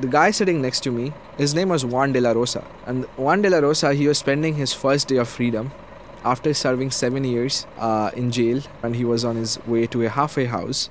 The 0.00 0.08
guy 0.08 0.30
sitting 0.30 0.62
next 0.62 0.80
to 0.84 0.90
me, 0.90 1.12
his 1.36 1.54
name 1.54 1.68
was 1.68 1.84
Juan 1.84 2.12
de 2.12 2.22
la 2.22 2.32
Rosa. 2.32 2.64
And 2.86 3.04
Juan 3.18 3.42
de 3.42 3.50
la 3.50 3.58
Rosa, 3.58 3.92
he 3.92 4.08
was 4.08 4.16
spending 4.16 4.54
his 4.54 4.72
first 4.72 5.08
day 5.08 5.18
of 5.18 5.28
freedom 5.28 5.72
after 6.24 6.54
serving 6.54 6.90
seven 6.90 7.22
years 7.22 7.66
uh, 7.78 8.12
in 8.16 8.32
jail, 8.32 8.62
and 8.82 8.96
he 8.96 9.04
was 9.04 9.26
on 9.26 9.36
his 9.36 9.58
way 9.66 9.86
to 9.88 10.02
a 10.04 10.08
halfway 10.08 10.46
house. 10.46 10.88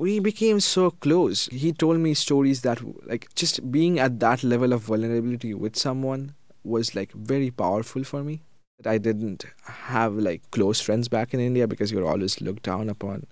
We 0.00 0.18
became 0.18 0.60
so 0.60 0.92
close. 0.92 1.46
He 1.52 1.74
told 1.74 1.98
me 2.00 2.14
stories 2.14 2.62
that, 2.62 2.78
like, 3.06 3.28
just 3.34 3.70
being 3.70 3.98
at 3.98 4.18
that 4.20 4.42
level 4.42 4.72
of 4.72 4.80
vulnerability 4.80 5.52
with 5.52 5.76
someone 5.76 6.34
was 6.64 6.94
like 6.94 7.12
very 7.12 7.50
powerful 7.50 8.02
for 8.04 8.22
me. 8.22 8.40
I 8.86 8.96
didn't 8.96 9.44
have 9.64 10.14
like 10.14 10.50
close 10.52 10.80
friends 10.80 11.08
back 11.08 11.34
in 11.34 11.40
India 11.40 11.68
because 11.68 11.92
you're 11.92 12.06
always 12.06 12.40
looked 12.40 12.62
down 12.62 12.88
upon. 12.88 13.26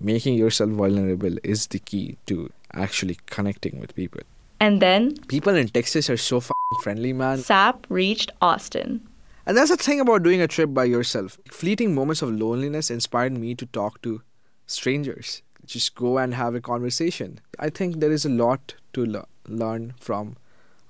Making 0.00 0.34
yourself 0.34 0.70
vulnerable 0.70 1.36
is 1.44 1.68
the 1.68 1.78
key 1.78 2.18
to 2.26 2.50
actually 2.72 3.18
connecting 3.26 3.78
with 3.78 3.94
people. 3.94 4.22
And 4.58 4.82
then 4.82 5.14
People 5.28 5.54
in 5.54 5.68
Texas 5.68 6.10
are 6.10 6.16
so 6.16 6.42
friendly, 6.82 7.12
man. 7.12 7.38
Sap 7.38 7.86
reached 7.88 8.32
Austin. 8.42 9.06
And 9.46 9.56
that's 9.56 9.70
the 9.70 9.76
thing 9.76 10.00
about 10.00 10.24
doing 10.24 10.40
a 10.40 10.48
trip 10.48 10.74
by 10.74 10.86
yourself. 10.86 11.38
Fleeting 11.52 11.94
moments 11.94 12.20
of 12.20 12.32
loneliness 12.32 12.90
inspired 12.90 13.38
me 13.38 13.54
to 13.54 13.66
talk 13.66 14.02
to 14.02 14.22
strangers. 14.66 15.42
Just 15.70 15.94
go 15.94 16.18
and 16.18 16.34
have 16.34 16.56
a 16.56 16.60
conversation. 16.60 17.38
I 17.60 17.70
think 17.70 18.00
there 18.00 18.10
is 18.10 18.24
a 18.24 18.28
lot 18.28 18.74
to 18.92 19.06
le- 19.06 19.26
learn 19.46 19.94
from 20.00 20.36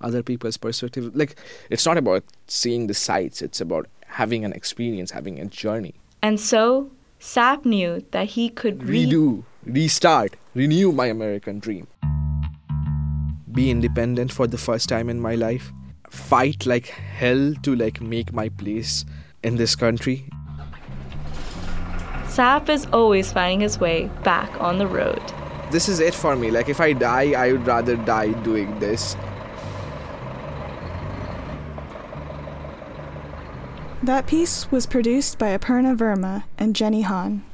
other 0.00 0.22
people's 0.22 0.56
perspective. 0.56 1.14
Like, 1.14 1.36
it's 1.68 1.84
not 1.84 1.98
about 1.98 2.24
seeing 2.46 2.86
the 2.86 2.94
sights, 2.94 3.42
it's 3.42 3.60
about 3.60 3.88
having 4.06 4.42
an 4.42 4.54
experience, 4.54 5.10
having 5.10 5.38
a 5.38 5.44
journey. 5.44 5.96
And 6.22 6.40
so, 6.40 6.90
Sap 7.18 7.66
knew 7.66 8.02
that 8.12 8.28
he 8.28 8.48
could 8.48 8.82
re- 8.84 9.04
Redo, 9.04 9.44
restart. 9.66 10.36
renew 10.54 10.92
my 10.92 11.08
American 11.08 11.58
dream. 11.58 11.86
Be 13.52 13.70
independent 13.70 14.32
for 14.32 14.46
the 14.46 14.56
first 14.56 14.88
time 14.88 15.10
in 15.10 15.20
my 15.20 15.34
life. 15.34 15.72
Fight 16.08 16.64
like 16.64 16.86
hell 16.86 17.52
to 17.64 17.76
like 17.76 18.00
make 18.00 18.32
my 18.32 18.48
place 18.48 19.04
in 19.42 19.56
this 19.56 19.76
country. 19.76 20.24
Sap 22.40 22.70
is 22.70 22.86
always 22.86 23.30
finding 23.30 23.60
his 23.60 23.78
way 23.78 24.08
back 24.24 24.58
on 24.62 24.78
the 24.78 24.86
road. 24.86 25.20
This 25.70 25.90
is 25.90 26.00
it 26.00 26.14
for 26.14 26.34
me. 26.34 26.50
Like 26.50 26.70
if 26.70 26.80
I 26.80 26.94
die, 26.94 27.32
I 27.32 27.52
would 27.52 27.66
rather 27.66 27.96
die 27.96 28.32
doing 28.32 28.78
this. 28.78 29.14
That 34.02 34.26
piece 34.26 34.72
was 34.72 34.86
produced 34.86 35.38
by 35.38 35.48
Aparna 35.54 35.94
Verma 35.94 36.44
and 36.56 36.74
Jenny 36.74 37.02
Hahn. 37.02 37.44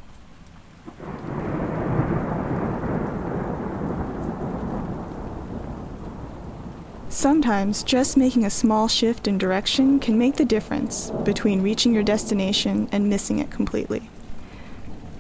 Sometimes 7.08 7.82
just 7.82 8.16
making 8.16 8.44
a 8.44 8.50
small 8.50 8.86
shift 8.86 9.26
in 9.26 9.36
direction 9.36 9.98
can 9.98 10.16
make 10.16 10.36
the 10.36 10.44
difference 10.44 11.10
between 11.24 11.60
reaching 11.60 11.92
your 11.92 12.04
destination 12.04 12.88
and 12.92 13.10
missing 13.10 13.40
it 13.40 13.50
completely. 13.50 14.08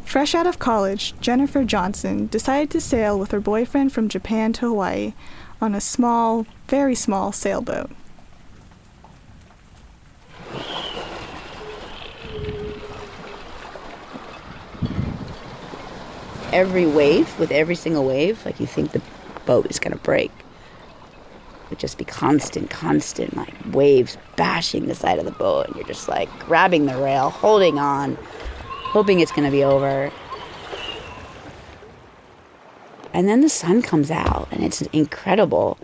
Fresh 0.06 0.36
out 0.36 0.46
of 0.46 0.60
college, 0.60 1.14
Jennifer 1.20 1.64
Johnson 1.64 2.28
decided 2.28 2.70
to 2.70 2.80
sail 2.80 3.18
with 3.18 3.32
her 3.32 3.40
boyfriend 3.40 3.92
from 3.92 4.08
Japan 4.08 4.52
to 4.54 4.68
Hawaii 4.68 5.14
on 5.60 5.74
a 5.74 5.80
small, 5.80 6.46
very 6.68 6.94
small 6.94 7.32
sailboat. 7.32 7.90
Every 16.52 16.86
wave, 16.86 17.38
with 17.38 17.50
every 17.50 17.74
single 17.74 18.04
wave, 18.06 18.46
like 18.46 18.60
you 18.60 18.66
think 18.66 18.92
the 18.92 19.02
boat 19.44 19.66
is 19.68 19.80
going 19.80 19.92
to 19.92 20.02
break. 20.02 20.30
It 21.64 21.70
would 21.70 21.78
just 21.80 21.98
be 21.98 22.04
constant, 22.04 22.70
constant, 22.70 23.36
like 23.36 23.52
waves 23.72 24.16
bashing 24.36 24.86
the 24.86 24.94
side 24.94 25.18
of 25.18 25.24
the 25.24 25.32
boat, 25.32 25.66
and 25.66 25.76
you're 25.76 25.84
just 25.84 26.08
like 26.08 26.30
grabbing 26.38 26.86
the 26.86 26.96
rail, 26.96 27.30
holding 27.30 27.80
on, 27.80 28.16
hoping 28.92 29.20
it's 29.20 29.32
going 29.32 29.44
to 29.44 29.50
be 29.50 29.64
over. 29.64 30.10
And 33.12 33.28
then 33.28 33.40
the 33.40 33.48
sun 33.48 33.82
comes 33.82 34.10
out, 34.10 34.48
and 34.50 34.62
it's 34.62 34.82
incredible 34.82 35.78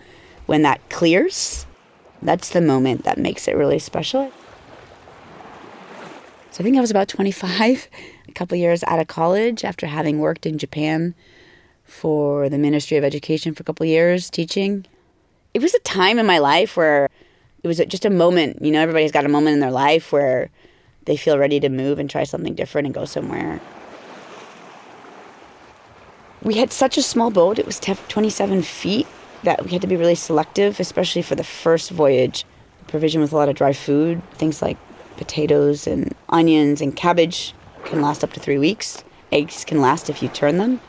when 0.47 0.63
that 0.63 0.87
clears. 0.91 1.67
That's 2.21 2.51
the 2.51 2.61
moment 2.61 3.05
that 3.05 3.19
makes 3.19 3.49
it 3.49 3.57
really 3.57 3.79
special. 3.79 4.33
So 6.51 6.61
I 6.61 6.63
think 6.63 6.77
I 6.77 6.81
was 6.81 6.91
about 6.91 7.09
25, 7.09 7.89
a 8.29 8.33
couple 8.33 8.59
years 8.59 8.85
out 8.85 9.01
of 9.01 9.07
college 9.07 9.65
after 9.65 9.87
having 9.87 10.19
worked 10.19 10.45
in 10.45 10.59
Japan 10.59 11.15
for 11.85 12.49
the 12.49 12.59
Ministry 12.59 12.97
of 12.97 13.05
Education 13.05 13.55
for 13.55 13.63
a 13.63 13.65
couple 13.65 13.87
years 13.87 14.29
teaching. 14.29 14.85
It 15.55 15.63
was 15.63 15.75
a 15.75 15.81
time 15.81 16.19
in 16.19 16.27
my 16.27 16.39
life 16.39 16.77
where 16.77 17.09
it 17.63 17.69
was 17.69 17.79
just 17.89 18.05
a 18.05 18.11
moment, 18.11 18.63
you 18.63 18.73
know, 18.73 18.81
everybody's 18.81 19.13
got 19.13 19.25
a 19.25 19.31
moment 19.31 19.55
in 19.55 19.61
their 19.61 19.71
life 19.71 20.13
where 20.13 20.51
they 21.05 21.17
feel 21.17 21.39
ready 21.39 21.61
to 21.61 21.69
move 21.69 21.99
and 21.99 22.09
try 22.09 22.25
something 22.25 22.55
different 22.55 22.87
and 22.87 22.95
go 22.95 23.05
somewhere. 23.05 23.61
We 26.43 26.55
had 26.55 26.73
such 26.73 26.97
a 26.97 27.03
small 27.03 27.31
boat, 27.31 27.59
it 27.59 27.67
was 27.67 27.79
27 27.79 28.63
feet, 28.63 29.07
that 29.45 29.65
we 29.65 29.71
had 29.71 29.81
to 29.83 29.87
be 29.87 29.97
really 29.97 30.15
selective, 30.15 30.81
especially 30.81 31.23
for 31.23 31.35
the 31.35 31.45
first 31.45 31.91
voyage. 31.91 32.45
Provision 32.89 33.21
with 33.21 33.33
a 33.33 33.37
lot 33.37 33.49
of 33.49 33.55
dry 33.55 33.73
food, 33.73 34.23
things 34.35 34.61
like 34.61 34.77
potatoes 35.17 35.87
and 35.87 36.15
onions 36.29 36.81
and 36.81 36.97
cabbage 36.97 37.55
can 37.85 38.03
last 38.03 38.25
up 38.25 38.33
to 38.33 38.41
three 38.41 38.59
weeks. 38.59 39.05
Eggs 39.31 39.65
can 39.65 39.81
last 39.81 40.11
if 40.11 40.23
you 40.23 40.29
turn 40.29 40.59
them. 40.59 40.81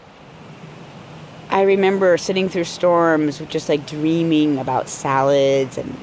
I 1.49 1.61
remember 1.61 2.17
sitting 2.17 2.49
through 2.49 2.63
storms, 2.63 3.39
just 3.49 3.69
like 3.69 3.85
dreaming 3.85 4.57
about 4.57 4.89
salads 4.89 5.77
and 5.77 5.95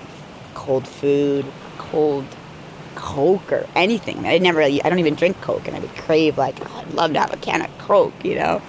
cold 0.54 0.86
food, 0.86 1.44
cold 1.76 2.24
Coke 3.00 3.50
or 3.50 3.66
anything. 3.74 4.26
I 4.26 4.38
never, 4.38 4.62
I 4.62 4.78
don't 4.78 4.98
even 4.98 5.14
drink 5.14 5.40
Coke, 5.40 5.66
and 5.66 5.74
I 5.74 5.80
would 5.80 5.94
crave 5.96 6.38
like, 6.38 6.56
oh, 6.60 6.78
I'd 6.78 6.94
love 6.94 7.14
to 7.14 7.20
have 7.20 7.32
a 7.32 7.36
can 7.38 7.62
of 7.62 7.78
Coke, 7.78 8.12
you 8.22 8.36
know. 8.36 8.62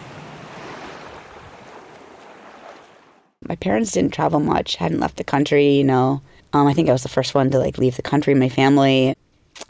My 3.47 3.55
parents 3.57 3.91
didn't 3.91 4.13
travel 4.13 4.39
much, 4.39 4.77
hadn't 4.77 4.99
left 4.99 5.17
the 5.17 5.23
country, 5.23 5.73
you 5.73 5.84
know. 5.84 6.21
Um, 6.53 6.67
I 6.67 6.73
think 6.73 6.89
I 6.89 6.93
was 6.93 7.03
the 7.03 7.09
first 7.09 7.36
one 7.36 7.49
to 7.51 7.59
like 7.59 7.77
leave 7.77 7.97
the 7.97 8.01
country. 8.01 8.34
My 8.34 8.49
family, 8.49 9.15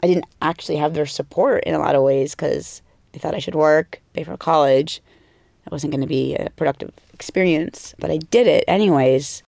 I 0.02 0.06
didn't 0.06 0.26
actually 0.40 0.76
have 0.76 0.94
their 0.94 1.06
support 1.06 1.64
in 1.64 1.74
a 1.74 1.78
lot 1.78 1.96
of 1.96 2.02
ways 2.02 2.34
because 2.34 2.82
they 3.10 3.18
thought 3.18 3.34
I 3.34 3.40
should 3.40 3.54
work, 3.54 4.00
pay 4.12 4.24
for 4.24 4.36
college. 4.36 5.02
It 5.66 5.72
wasn't 5.72 5.92
going 5.92 6.02
to 6.02 6.06
be 6.06 6.36
a 6.36 6.50
productive 6.50 6.92
experience, 7.12 7.94
but 7.98 8.10
I 8.10 8.18
did 8.18 8.46
it 8.46 8.64
anyways. 8.68 9.42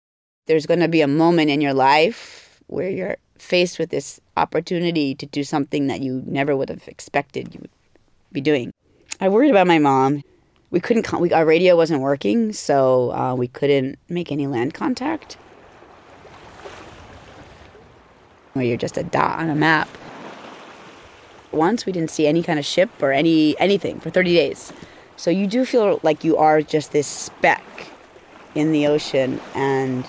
There's 0.47 0.65
going 0.65 0.79
to 0.79 0.87
be 0.87 1.01
a 1.01 1.07
moment 1.07 1.49
in 1.49 1.61
your 1.61 1.73
life 1.73 2.61
where 2.67 2.89
you're 2.89 3.17
faced 3.41 3.79
with 3.79 3.89
this 3.89 4.21
opportunity 4.37 5.15
to 5.15 5.25
do 5.25 5.43
something 5.43 5.87
that 5.87 6.01
you 6.01 6.23
never 6.25 6.55
would 6.55 6.69
have 6.69 6.87
expected 6.87 7.53
you 7.53 7.59
would 7.61 7.71
be 8.31 8.39
doing. 8.39 8.71
I 9.19 9.29
worried 9.29 9.49
about 9.49 9.67
my 9.67 9.79
mom. 9.79 10.23
We 10.69 10.79
couldn't, 10.79 11.11
we, 11.19 11.33
our 11.33 11.45
radio 11.45 11.75
wasn't 11.75 12.01
working, 12.01 12.53
so 12.53 13.11
uh, 13.11 13.35
we 13.35 13.47
couldn't 13.47 13.99
make 14.07 14.31
any 14.31 14.47
land 14.47 14.73
contact. 14.73 15.37
Where 18.53 18.63
you're 18.63 18.77
just 18.77 18.95
a 18.95 19.03
dot 19.03 19.39
on 19.39 19.49
a 19.49 19.55
map. 19.55 19.89
Once 21.51 21.85
we 21.85 21.91
didn't 21.91 22.11
see 22.11 22.27
any 22.27 22.43
kind 22.43 22.59
of 22.59 22.65
ship 22.65 22.89
or 23.01 23.11
any 23.11 23.59
anything 23.59 23.99
for 23.99 24.09
30 24.09 24.33
days. 24.33 24.71
So 25.17 25.29
you 25.29 25.47
do 25.47 25.65
feel 25.65 25.99
like 26.03 26.23
you 26.23 26.37
are 26.37 26.61
just 26.61 26.93
this 26.93 27.07
speck 27.07 27.63
in 28.55 28.71
the 28.71 28.87
ocean 28.87 29.41
and 29.55 30.05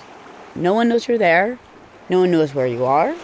no 0.55 0.73
one 0.73 0.87
knows 0.87 1.07
you're 1.07 1.17
there. 1.17 1.59
No 2.09 2.19
one 2.19 2.31
knows 2.31 2.53
where 2.53 2.67
you 2.67 2.85
are. 2.85 3.15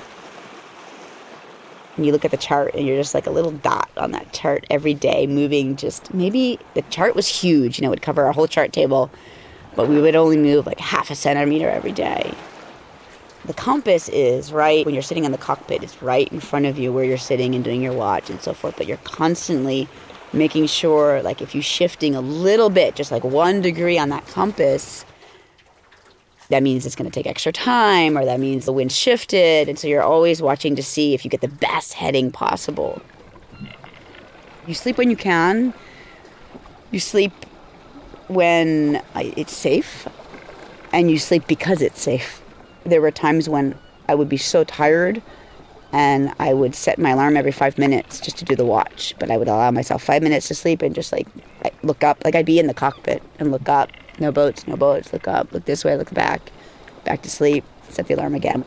And 1.97 2.05
you 2.05 2.11
look 2.11 2.23
at 2.23 2.31
the 2.31 2.37
chart 2.37 2.75
and 2.75 2.87
you're 2.87 2.97
just 2.97 3.13
like 3.13 3.27
a 3.27 3.31
little 3.31 3.51
dot 3.51 3.89
on 3.97 4.11
that 4.11 4.31
chart 4.31 4.65
every 4.69 4.93
day, 4.93 5.27
moving 5.27 5.75
just 5.75 6.13
maybe 6.13 6.57
the 6.73 6.81
chart 6.83 7.13
was 7.15 7.27
huge, 7.27 7.77
you 7.77 7.81
know, 7.81 7.89
it 7.89 7.91
would 7.91 8.01
cover 8.01 8.25
our 8.25 8.31
whole 8.31 8.47
chart 8.47 8.71
table, 8.71 9.11
but 9.75 9.89
we 9.89 9.99
would 9.99 10.15
only 10.15 10.37
move 10.37 10.65
like 10.65 10.79
half 10.79 11.11
a 11.11 11.15
centimeter 11.15 11.69
every 11.69 11.91
day. 11.91 12.33
The 13.45 13.53
compass 13.53 14.07
is 14.09 14.53
right 14.53 14.85
when 14.85 14.93
you're 14.93 15.01
sitting 15.01 15.25
in 15.25 15.31
the 15.31 15.37
cockpit, 15.37 15.83
it's 15.83 16.01
right 16.01 16.31
in 16.31 16.39
front 16.39 16.65
of 16.65 16.77
you 16.77 16.93
where 16.93 17.03
you're 17.03 17.17
sitting 17.17 17.55
and 17.55 17.63
doing 17.63 17.81
your 17.81 17.93
watch 17.93 18.29
and 18.29 18.41
so 18.41 18.53
forth, 18.53 18.75
but 18.77 18.87
you're 18.87 18.97
constantly 18.97 19.89
making 20.31 20.67
sure, 20.67 21.21
like, 21.21 21.41
if 21.41 21.55
you're 21.55 21.63
shifting 21.63 22.15
a 22.15 22.21
little 22.21 22.69
bit, 22.69 22.95
just 22.95 23.11
like 23.11 23.23
one 23.23 23.61
degree 23.61 23.97
on 23.97 24.09
that 24.09 24.25
compass, 24.27 25.03
that 26.49 26.63
means 26.63 26.85
it's 26.85 26.95
going 26.95 27.09
to 27.09 27.13
take 27.13 27.27
extra 27.27 27.51
time 27.51 28.17
or 28.17 28.25
that 28.25 28.39
means 28.39 28.65
the 28.65 28.73
wind 28.73 28.91
shifted. 28.91 29.69
And 29.69 29.77
so 29.77 29.87
you're 29.87 30.03
always 30.03 30.41
watching 30.41 30.75
to 30.75 30.83
see 30.83 31.13
if 31.13 31.23
you 31.23 31.31
get 31.31 31.41
the 31.41 31.47
best 31.47 31.93
heading 31.93 32.31
possible. 32.31 33.01
You 34.67 34.73
sleep 34.73 34.97
when 34.97 35.09
you 35.09 35.15
can, 35.15 35.73
you 36.91 36.99
sleep 36.99 37.31
when 38.27 39.01
it's 39.15 39.55
safe, 39.55 40.07
and 40.91 41.09
you 41.09 41.17
sleep 41.17 41.47
because 41.47 41.81
it's 41.81 42.01
safe. 42.01 42.41
There 42.83 43.01
were 43.01 43.11
times 43.11 43.47
when 43.47 43.77
I 44.07 44.15
would 44.15 44.29
be 44.29 44.37
so 44.37 44.63
tired 44.63 45.21
and 45.91 46.33
I 46.39 46.53
would 46.53 46.75
set 46.75 46.99
my 46.99 47.11
alarm 47.11 47.35
every 47.37 47.51
five 47.51 47.77
minutes 47.77 48.19
just 48.19 48.37
to 48.37 48.45
do 48.45 48.55
the 48.55 48.65
watch. 48.65 49.15
But 49.19 49.31
I 49.31 49.37
would 49.37 49.47
allow 49.47 49.71
myself 49.71 50.03
five 50.03 50.21
minutes 50.21 50.47
to 50.49 50.55
sleep 50.55 50.81
and 50.81 50.93
just 50.93 51.11
like 51.11 51.27
look 51.83 52.03
up, 52.03 52.23
like 52.23 52.35
I'd 52.35 52.45
be 52.45 52.59
in 52.59 52.67
the 52.67 52.73
cockpit 52.73 53.23
and 53.39 53.51
look 53.51 53.67
up. 53.67 53.89
No 54.19 54.31
boats, 54.31 54.67
no 54.67 54.75
boats. 54.75 55.13
Look 55.13 55.27
up, 55.27 55.51
look 55.51 55.65
this 55.65 55.85
way, 55.85 55.95
look 55.95 56.13
back, 56.13 56.51
back 57.05 57.21
to 57.23 57.29
sleep. 57.29 57.63
Set 57.89 58.07
the 58.07 58.15
alarm 58.15 58.35
again. 58.35 58.65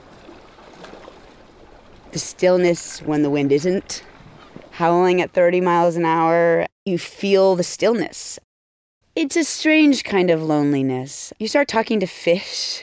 The 2.12 2.18
stillness 2.18 3.00
when 3.00 3.22
the 3.22 3.30
wind 3.30 3.52
isn't 3.52 4.02
howling 4.72 5.20
at 5.20 5.32
30 5.32 5.60
miles 5.60 5.96
an 5.96 6.04
hour, 6.04 6.66
you 6.84 6.98
feel 6.98 7.54
the 7.54 7.62
stillness. 7.62 8.38
It's 9.14 9.36
a 9.36 9.44
strange 9.44 10.04
kind 10.04 10.30
of 10.30 10.42
loneliness. 10.42 11.32
You 11.38 11.46
start 11.46 11.68
talking 11.68 12.00
to 12.00 12.06
fish. 12.06 12.82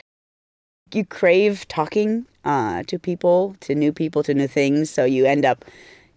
You 0.94 1.04
crave 1.04 1.66
talking 1.68 2.26
uh, 2.44 2.84
to 2.84 2.98
people, 2.98 3.56
to 3.60 3.74
new 3.74 3.92
people, 3.92 4.22
to 4.22 4.34
new 4.34 4.46
things. 4.46 4.90
So 4.90 5.04
you 5.04 5.26
end 5.26 5.44
up 5.44 5.64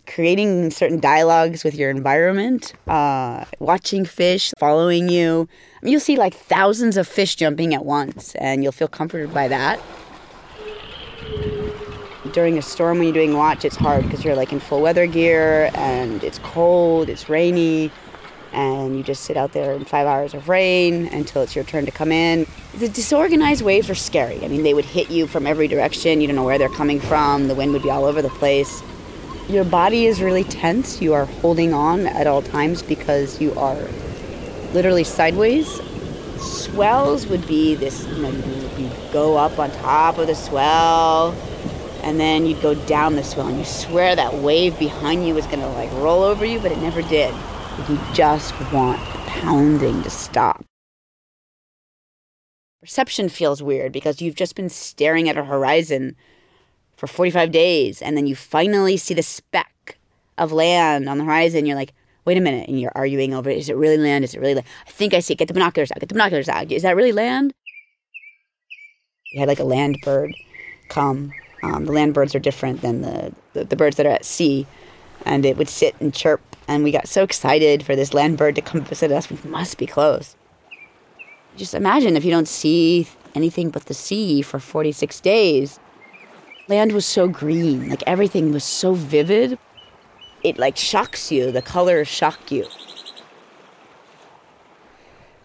creating 0.06 0.70
certain 0.70 0.99
dialogues 0.99 1.64
with 1.64 1.76
your 1.76 1.89
environment, 1.89 2.74
uh, 2.88 3.45
watching 3.60 4.06
fish 4.06 4.54
following 4.60 5.10
you. 5.10 5.47
You'll 5.84 6.00
see 6.00 6.16
like 6.16 6.34
thousands 6.34 6.96
of 6.96 7.08
fish 7.08 7.36
jumping 7.36 7.74
at 7.74 7.84
once, 7.84 8.36
and 8.36 8.64
you'll 8.64 8.72
feel 8.72 8.88
comforted 8.88 9.34
by 9.34 9.50
that. 9.50 9.82
During 12.32 12.58
a 12.58 12.62
storm, 12.62 13.00
when 13.00 13.08
you're 13.08 13.14
doing 13.14 13.36
watch, 13.36 13.66
it's 13.66 13.76
hard 13.76 14.04
because 14.04 14.24
you're 14.24 14.36
like 14.36 14.54
in 14.54 14.60
full 14.60 14.82
weather 14.82 15.06
gear 15.06 15.70
and 15.76 16.24
it's 16.24 16.40
cold, 16.40 17.10
it's 17.10 17.28
rainy, 17.28 17.92
and 18.54 18.96
you 18.96 19.04
just 19.04 19.24
sit 19.24 19.36
out 19.36 19.52
there 19.52 19.74
in 19.74 19.84
five 19.84 20.08
hours 20.08 20.34
of 20.34 20.48
rain 20.48 21.08
until 21.08 21.42
it's 21.42 21.54
your 21.54 21.66
turn 21.66 21.86
to 21.86 21.92
come 21.92 22.12
in. 22.12 22.48
The 22.78 22.88
disorganized 22.88 23.62
waves 23.62 23.90
are 23.90 23.96
scary. 23.96 24.44
I 24.44 24.48
mean, 24.48 24.64
they 24.64 24.74
would 24.74 24.86
hit 24.86 25.12
you 25.12 25.28
from 25.28 25.46
every 25.46 25.68
direction. 25.68 26.22
You 26.22 26.28
don't 26.28 26.38
know 26.38 26.46
where 26.46 26.58
they're 26.58 26.70
coming 26.70 27.02
from. 27.02 27.50
The 27.50 27.56
wind 27.56 27.74
would 27.74 27.84
be 27.84 27.90
all 27.90 28.06
over 28.06 28.22
the 28.22 28.30
place. 28.30 28.82
Your 29.50 29.66
body 29.66 30.06
is 30.06 30.22
really 30.22 30.46
tense. 30.46 31.02
You 31.02 31.14
are 31.14 31.26
holding 31.26 31.74
on 31.74 32.08
at 32.08 32.26
all 32.26 32.42
times 32.42 32.82
because 32.82 33.42
you 33.42 33.54
are 33.60 33.78
literally 34.74 35.03
sideways 35.03 35.80
swells 36.43 37.28
would 37.28 37.45
be 37.47 37.76
this, 37.76 38.05
you 38.07 38.24
know, 38.24 38.30
you, 38.30 38.86
you 38.86 38.91
go 39.11 39.38
up 39.38 39.57
on 39.59 39.71
top 39.71 40.17
of 40.17 40.28
the 40.28 40.36
swell, 40.36 41.32
and 42.03 42.19
then 42.19 42.45
you'd 42.45 42.61
go 42.61 42.74
down 42.86 43.15
the 43.15 43.24
swell, 43.24 43.47
and 43.47 43.57
you 43.57 43.65
swear 43.65 44.15
that 44.15 44.34
wave 44.36 44.78
behind 44.78 45.26
you 45.26 45.34
was 45.34 45.45
gonna 45.47 45.71
like 45.74 45.91
roll 45.93 46.24
over 46.24 46.45
you, 46.45 46.59
but 46.59 46.71
it 46.71 46.80
never 46.80 47.01
did. 47.01 47.34
You 47.89 47.99
just 48.13 48.53
want 48.71 48.99
the 48.99 49.19
pounding 49.28 50.03
to 50.03 50.09
stop. 50.09 50.63
Perception 52.82 53.30
feels 53.30 53.63
weird 53.63 53.93
because 53.93 54.21
you've 54.21 54.36
just 54.36 54.55
been 54.55 54.69
staring 54.69 55.30
at 55.30 55.38
a 55.38 55.45
horizon 55.45 56.15
for 56.97 57.07
45 57.07 57.51
days, 57.51 58.01
and 58.01 58.17
then 58.17 58.28
you 58.28 58.36
finally 58.36 58.97
see 58.97 59.13
the 59.13 59.24
speck 59.24 59.97
of 60.38 60.51
land 60.51 61.07
on 61.07 61.17
the 61.17 61.24
horizon. 61.24 61.65
You're 61.65 61.78
like, 61.78 61.93
wait 62.26 62.38
a 62.38 62.41
minute, 62.41 62.67
and 62.69 62.80
you're 62.80 62.91
arguing 62.95 63.34
over 63.34 63.49
is 63.49 63.69
it 63.69 63.76
really 63.76 63.97
land? 63.97 64.24
Is 64.24 64.34
it 64.34 64.39
really 64.39 64.55
land? 64.55 64.67
I 64.88 64.91
think 64.91 65.13
I 65.13 65.19
see 65.19 65.34
it. 65.34 65.38
Get 65.38 65.47
the 65.47 65.53
binoculars 65.53 65.91
out. 65.91 65.99
Get 65.99 66.09
the 66.09 66.15
binoculars 66.15 66.49
out. 66.49 66.71
Is 66.71 66.84
that 66.84 66.95
really 66.95 67.11
land? 67.11 67.53
We 69.34 69.39
had 69.39 69.47
like 69.47 69.59
a 69.59 69.65
land 69.65 69.97
bird 70.03 70.36
come. 70.89 71.32
Um, 71.63 71.86
the 71.86 71.91
land 71.91 72.13
birds 72.13 72.36
are 72.36 72.39
different 72.39 72.82
than 72.82 73.01
the, 73.01 73.34
the, 73.53 73.63
the 73.63 73.76
birds 73.76 73.97
that 73.97 74.05
are 74.05 74.09
at 74.09 74.26
sea. 74.26 74.67
And 75.26 75.45
it 75.45 75.57
would 75.57 75.69
sit 75.69 75.95
and 75.99 76.13
chirp. 76.13 76.41
And 76.67 76.84
we 76.84 76.91
got 76.91 77.07
so 77.07 77.24
excited 77.24 77.84
for 77.84 77.95
this 77.95 78.13
land 78.13 78.38
bird 78.38 78.55
to 78.55 78.61
come 78.61 78.82
visit 78.82 79.11
us. 79.11 79.30
We 79.30 79.38
must 79.49 79.78
be 79.78 79.88
close. 79.88 80.36
Just 81.55 81.74
imagine 81.74 82.17
if 82.17 82.26
you 82.26 82.32
don't 82.32 82.47
see 82.47 83.07
anything 83.36 83.69
but 83.69 83.86
the 83.86 83.93
sea 83.93 84.41
for 84.41 84.59
46 84.59 85.19
days. 85.21 85.80
Land 86.67 86.93
was 86.93 87.05
so 87.05 87.28
green, 87.28 87.89
like 87.89 88.03
everything 88.07 88.53
was 88.53 88.63
so 88.63 88.93
vivid 88.93 89.57
it 90.44 90.58
like 90.58 90.78
shocks 90.78 91.32
you. 91.32 91.52
The 91.52 91.62
colors 91.62 92.08
shock 92.08 92.52
you. 92.52 92.66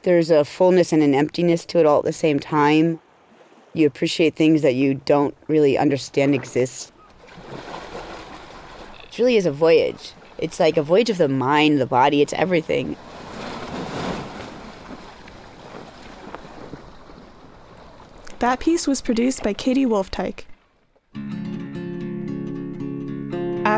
There's 0.02 0.30
a 0.30 0.44
fullness 0.44 0.92
and 0.92 1.02
an 1.02 1.14
emptiness 1.14 1.64
to 1.66 1.78
it 1.78 1.86
all 1.86 1.98
at 1.98 2.04
the 2.04 2.12
same 2.12 2.38
time. 2.38 3.00
You 3.74 3.86
appreciate 3.86 4.34
things 4.34 4.62
that 4.62 4.74
you 4.74 4.94
don't 4.94 5.36
really 5.46 5.76
understand 5.78 6.34
exist. 6.34 6.92
It 9.08 9.18
really 9.18 9.36
is 9.36 9.46
a 9.46 9.52
voyage. 9.52 10.12
It's 10.38 10.60
like 10.60 10.76
a 10.76 10.82
voyage 10.82 11.10
of 11.10 11.18
the 11.18 11.28
mind, 11.28 11.80
the 11.80 11.86
body, 11.86 12.22
it's 12.22 12.32
everything. 12.32 12.96
That 18.38 18.60
piece 18.60 18.86
was 18.86 19.00
produced 19.00 19.42
by 19.42 19.52
Katie 19.52 19.84
Wolfteich. 19.84 20.44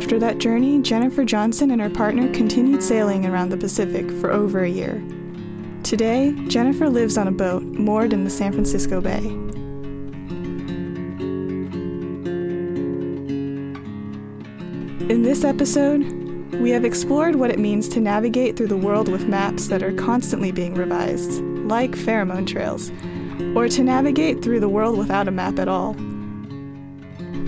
After 0.02 0.18
that 0.20 0.38
journey, 0.38 0.80
Jennifer 0.80 1.26
Johnson 1.26 1.70
and 1.70 1.78
her 1.78 1.90
partner 1.90 2.32
continued 2.32 2.82
sailing 2.82 3.26
around 3.26 3.50
the 3.50 3.58
Pacific 3.58 4.10
for 4.12 4.32
over 4.32 4.64
a 4.64 4.68
year. 4.68 4.94
Today, 5.82 6.34
Jennifer 6.48 6.88
lives 6.88 7.18
on 7.18 7.28
a 7.28 7.30
boat 7.30 7.62
moored 7.62 8.14
in 8.14 8.24
the 8.24 8.30
San 8.30 8.50
Francisco 8.50 9.02
Bay. 9.02 9.18
In 15.12 15.20
this 15.22 15.44
episode, 15.44 16.00
we 16.54 16.70
have 16.70 16.86
explored 16.86 17.36
what 17.36 17.50
it 17.50 17.58
means 17.58 17.86
to 17.90 18.00
navigate 18.00 18.56
through 18.56 18.68
the 18.68 18.78
world 18.78 19.08
with 19.08 19.28
maps 19.28 19.68
that 19.68 19.82
are 19.82 19.92
constantly 19.92 20.50
being 20.50 20.72
revised, 20.72 21.42
like 21.42 21.90
pheromone 21.90 22.46
trails, 22.46 22.90
or 23.54 23.68
to 23.68 23.82
navigate 23.84 24.42
through 24.42 24.60
the 24.60 24.68
world 24.68 24.96
without 24.96 25.28
a 25.28 25.30
map 25.30 25.58
at 25.58 25.68
all. 25.68 25.94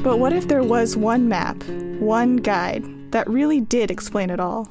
But 0.03 0.18
what 0.18 0.32
if 0.32 0.48
there 0.48 0.62
was 0.62 0.96
one 0.96 1.28
map 1.28 1.62
one 2.03 2.36
guide 2.36 2.84
that 3.12 3.28
really 3.30 3.61
did 3.61 3.90
explain 3.90 4.30
it 4.30 4.40
all. 4.40 4.68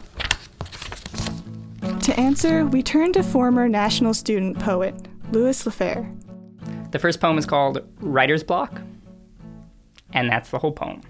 To 2.02 2.20
answer, 2.20 2.66
we 2.66 2.84
turn 2.84 3.14
to 3.14 3.24
former 3.24 3.70
national 3.70 4.14
student 4.14 4.60
poet 4.60 4.94
Louis 5.32 5.64
Lafair. 5.64 6.14
The 6.92 7.00
first 7.00 7.22
poem 7.22 7.38
is 7.38 7.46
called 7.46 7.88
Writer's 8.02 8.44
Block, 8.44 8.82
and 10.12 10.30
that's 10.30 10.50
the 10.50 10.60
whole 10.60 10.74
poem. 10.74 11.02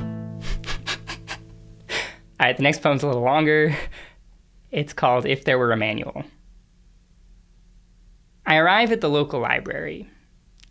All 2.40 2.46
right, 2.46 2.56
the 2.56 2.62
next 2.64 2.82
poem's 2.82 3.04
a 3.04 3.06
little 3.06 3.22
longer. 3.22 3.76
It's 4.72 4.92
called 4.92 5.24
If 5.24 5.44
There 5.44 5.58
Were 5.58 5.70
a 5.70 5.76
Manual. 5.76 6.24
I 8.44 8.56
arrive 8.56 8.90
at 8.90 9.00
the 9.00 9.08
local 9.08 9.40
library. 9.40 10.10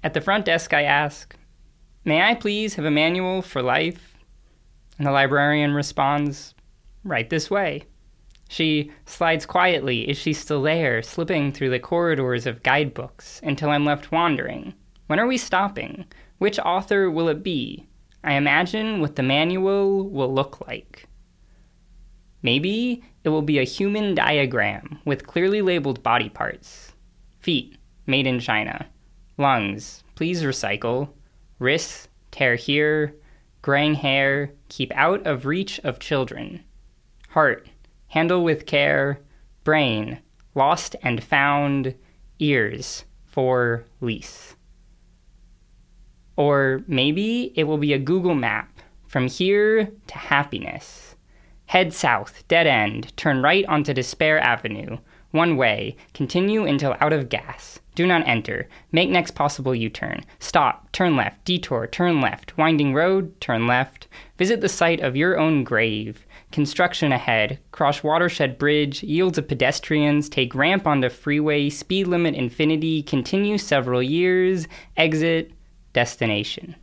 At 0.03 0.13
the 0.13 0.21
front 0.21 0.45
desk, 0.45 0.73
I 0.73 0.83
ask, 0.83 1.35
May 2.07 2.21
I 2.21 2.35
please 2.35 2.75
have 2.75 2.85
a 2.85 2.89
manual 2.89 3.41
for 3.41 3.61
life? 3.61 4.15
And 4.97 5.05
the 5.05 5.11
librarian 5.11 5.73
responds, 5.73 6.55
Right 7.03 7.29
this 7.29 7.51
way. 7.51 7.83
She 8.47 8.93
slides 9.05 9.45
quietly, 9.45 10.09
is 10.09 10.17
she 10.17 10.31
still 10.31 10.61
there, 10.61 11.01
slipping 11.01 11.51
through 11.51 11.69
the 11.69 11.81
corridors 11.81 12.45
of 12.45 12.63
guidebooks 12.63 13.41
until 13.43 13.71
I'm 13.71 13.83
left 13.83 14.09
wandering. 14.09 14.73
When 15.07 15.19
are 15.19 15.27
we 15.27 15.37
stopping? 15.37 16.05
Which 16.37 16.59
author 16.59 17.11
will 17.11 17.27
it 17.27 17.43
be? 17.43 17.89
I 18.23 18.35
imagine 18.35 19.01
what 19.01 19.17
the 19.17 19.21
manual 19.23 20.09
will 20.09 20.33
look 20.33 20.65
like. 20.65 21.09
Maybe 22.41 23.03
it 23.25 23.29
will 23.29 23.41
be 23.41 23.59
a 23.59 23.63
human 23.63 24.15
diagram 24.15 25.01
with 25.03 25.27
clearly 25.27 25.61
labeled 25.61 26.03
body 26.03 26.29
parts. 26.29 26.93
Feet, 27.41 27.77
made 28.05 28.27
in 28.27 28.39
China. 28.39 28.87
Lungs, 29.37 30.05
please 30.15 30.43
recycle. 30.43 31.09
Wrists, 31.59 32.07
tear 32.31 32.55
here 32.55 33.15
graying 33.67 33.95
hair, 33.95 34.53
keep 34.69 34.89
out 34.95 35.27
of 35.27 35.45
reach 35.45 35.77
of 35.79 35.99
children. 35.99 36.63
Heart, 37.31 37.67
handle 38.07 38.41
with 38.41 38.65
care. 38.65 39.19
Brain, 39.65 40.19
lost 40.55 40.95
and 41.03 41.21
found. 41.21 41.93
Ears, 42.39 43.03
for 43.25 43.83
lease. 43.99 44.55
Or 46.37 46.81
maybe 46.87 47.51
it 47.55 47.65
will 47.65 47.77
be 47.77 47.91
a 47.91 47.99
Google 47.99 48.35
map 48.35 48.79
from 49.05 49.27
here 49.27 49.91
to 50.07 50.17
happiness. 50.17 51.17
Head 51.65 51.93
south, 51.93 52.47
dead 52.47 52.67
end, 52.67 53.11
turn 53.17 53.41
right 53.41 53.65
onto 53.65 53.93
Despair 53.93 54.39
Avenue. 54.39 54.99
One 55.31 55.57
way, 55.57 55.97
continue 56.13 56.63
until 56.63 56.95
out 57.01 57.11
of 57.11 57.27
gas. 57.27 57.79
Do 57.97 58.05
not 58.05 58.27
enter. 58.27 58.69
Make 58.91 59.09
next 59.09 59.31
possible 59.31 59.73
U 59.73 59.89
turn. 59.89 60.23
Stop. 60.37 60.91
Turn 60.91 61.15
left. 61.15 61.43
Detour. 61.45 61.87
Turn 61.87 62.21
left. 62.21 62.55
Winding 62.55 62.93
road. 62.93 63.41
Turn 63.41 63.65
left. 63.65 64.07
Visit 64.37 64.61
the 64.61 64.69
site 64.69 64.99
of 64.99 65.15
your 65.15 65.39
own 65.39 65.63
grave. 65.63 66.27
Construction 66.51 67.11
ahead. 67.11 67.57
Cross 67.71 68.03
watershed 68.03 68.59
bridge. 68.59 69.01
Yields 69.01 69.39
of 69.39 69.47
pedestrians. 69.47 70.29
Take 70.29 70.53
ramp 70.53 70.85
onto 70.85 71.09
freeway. 71.09 71.71
Speed 71.71 72.05
limit 72.05 72.35
infinity. 72.35 73.01
Continue 73.01 73.57
several 73.57 74.03
years. 74.03 74.67
Exit. 74.95 75.51
Destination. 75.93 76.75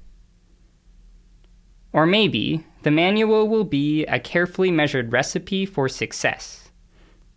Or 1.92 2.06
maybe 2.06 2.66
the 2.82 2.90
manual 2.90 3.46
will 3.46 3.62
be 3.62 4.04
a 4.06 4.18
carefully 4.18 4.72
measured 4.72 5.12
recipe 5.12 5.64
for 5.64 5.88
success 5.88 6.64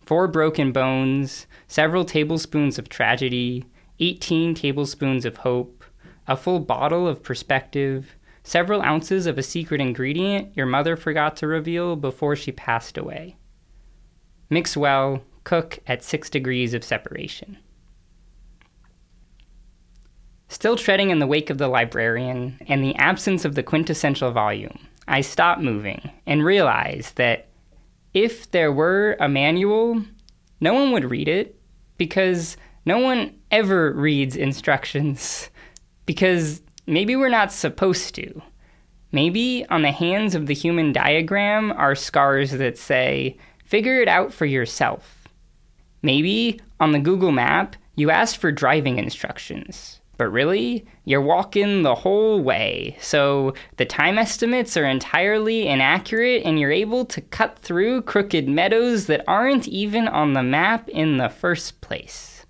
four 0.08 0.26
broken 0.26 0.72
bones, 0.72 1.46
several 1.68 2.04
tablespoons 2.04 2.78
of 2.78 2.88
tragedy, 2.88 3.64
18 4.00 4.54
tablespoons 4.54 5.24
of 5.24 5.38
hope, 5.38 5.84
a 6.26 6.36
full 6.36 6.60
bottle 6.60 7.06
of 7.06 7.22
perspective, 7.22 8.16
several 8.42 8.82
ounces 8.82 9.26
of 9.26 9.38
a 9.38 9.42
secret 9.42 9.80
ingredient 9.80 10.56
your 10.56 10.66
mother 10.66 10.96
forgot 10.96 11.36
to 11.36 11.46
reveal 11.46 11.94
before 11.94 12.34
she 12.34 12.50
passed 12.50 12.96
away. 12.96 13.36
Mix 14.50 14.76
well, 14.76 15.22
cook 15.44 15.78
at 15.86 16.02
6 16.02 16.30
degrees 16.30 16.72
of 16.72 16.82
separation. 16.82 17.58
Still 20.48 20.76
treading 20.76 21.10
in 21.10 21.18
the 21.18 21.26
wake 21.26 21.50
of 21.50 21.58
the 21.58 21.68
librarian 21.68 22.58
and 22.66 22.82
the 22.82 22.94
absence 22.96 23.44
of 23.44 23.54
the 23.54 23.62
quintessential 23.62 24.30
volume, 24.30 24.78
I 25.06 25.20
stop 25.20 25.58
moving 25.58 26.10
and 26.26 26.42
realize 26.42 27.12
that 27.16 27.48
if 28.14 28.50
there 28.50 28.72
were 28.72 29.16
a 29.20 29.28
manual, 29.28 30.02
no 30.60 30.72
one 30.72 30.92
would 30.92 31.10
read 31.10 31.28
it 31.28 31.57
because 31.98 32.56
no 32.86 32.98
one 32.98 33.38
ever 33.50 33.92
reads 33.92 34.34
instructions 34.34 35.50
because 36.06 36.62
maybe 36.86 37.14
we're 37.16 37.28
not 37.28 37.52
supposed 37.52 38.14
to. 38.14 38.42
Maybe 39.12 39.66
on 39.66 39.82
the 39.82 39.92
hands 39.92 40.34
of 40.34 40.46
the 40.46 40.54
human 40.54 40.92
diagram 40.92 41.72
are 41.72 41.94
scars 41.94 42.52
that 42.52 42.78
say, 42.78 43.36
figure 43.64 44.00
it 44.00 44.08
out 44.08 44.32
for 44.32 44.46
yourself. 44.46 45.28
Maybe 46.02 46.60
on 46.80 46.92
the 46.92 46.98
Google 46.98 47.32
map, 47.32 47.76
you 47.96 48.10
ask 48.10 48.38
for 48.38 48.52
driving 48.52 48.98
instructions. 48.98 50.00
But 50.18 50.30
really, 50.30 50.84
you're 51.04 51.22
walking 51.22 51.82
the 51.82 51.94
whole 51.94 52.42
way, 52.42 52.96
so 53.00 53.54
the 53.76 53.86
time 53.86 54.18
estimates 54.18 54.76
are 54.76 54.84
entirely 54.84 55.68
inaccurate 55.68 56.42
and 56.44 56.58
you're 56.58 56.72
able 56.72 57.04
to 57.06 57.20
cut 57.20 57.56
through 57.60 58.02
crooked 58.02 58.48
meadows 58.48 59.06
that 59.06 59.24
aren't 59.28 59.68
even 59.68 60.08
on 60.08 60.32
the 60.32 60.42
map 60.42 60.88
in 60.88 61.18
the 61.18 61.28
first 61.28 61.80
place. 61.80 62.44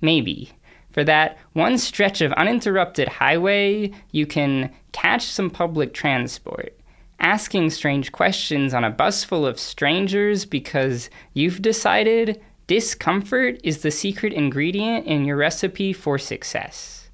Maybe. 0.00 0.50
For 0.90 1.04
that 1.04 1.38
one 1.52 1.78
stretch 1.78 2.20
of 2.20 2.32
uninterrupted 2.32 3.06
highway, 3.06 3.92
you 4.10 4.26
can 4.26 4.74
catch 4.90 5.26
some 5.26 5.50
public 5.50 5.94
transport, 5.94 6.76
asking 7.20 7.70
strange 7.70 8.10
questions 8.10 8.74
on 8.74 8.82
a 8.82 8.90
bus 8.90 9.22
full 9.22 9.46
of 9.46 9.60
strangers 9.60 10.44
because 10.44 11.10
you've 11.34 11.62
decided 11.62 12.40
Discomfort 12.68 13.58
is 13.64 13.78
the 13.78 13.90
secret 13.90 14.34
ingredient 14.34 15.06
in 15.06 15.24
your 15.24 15.38
recipe 15.38 15.94
for 15.94 16.18
success. 16.18 17.08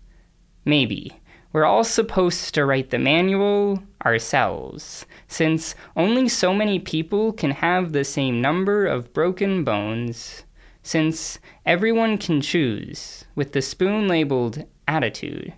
Maybe. 0.64 1.12
We're 1.52 1.64
all 1.64 1.84
supposed 1.84 2.54
to 2.54 2.66
write 2.66 2.90
the 2.90 2.98
manual 2.98 3.80
ourselves, 4.04 5.06
since 5.28 5.76
only 5.96 6.28
so 6.28 6.52
many 6.52 6.80
people 6.80 7.32
can 7.32 7.52
have 7.52 7.92
the 7.92 8.02
same 8.02 8.40
number 8.40 8.84
of 8.84 9.12
broken 9.12 9.62
bones, 9.62 10.42
since 10.82 11.38
everyone 11.64 12.18
can 12.18 12.40
choose, 12.40 13.24
with 13.36 13.52
the 13.52 13.62
spoon 13.62 14.08
labeled 14.08 14.64
attitude, 14.88 15.54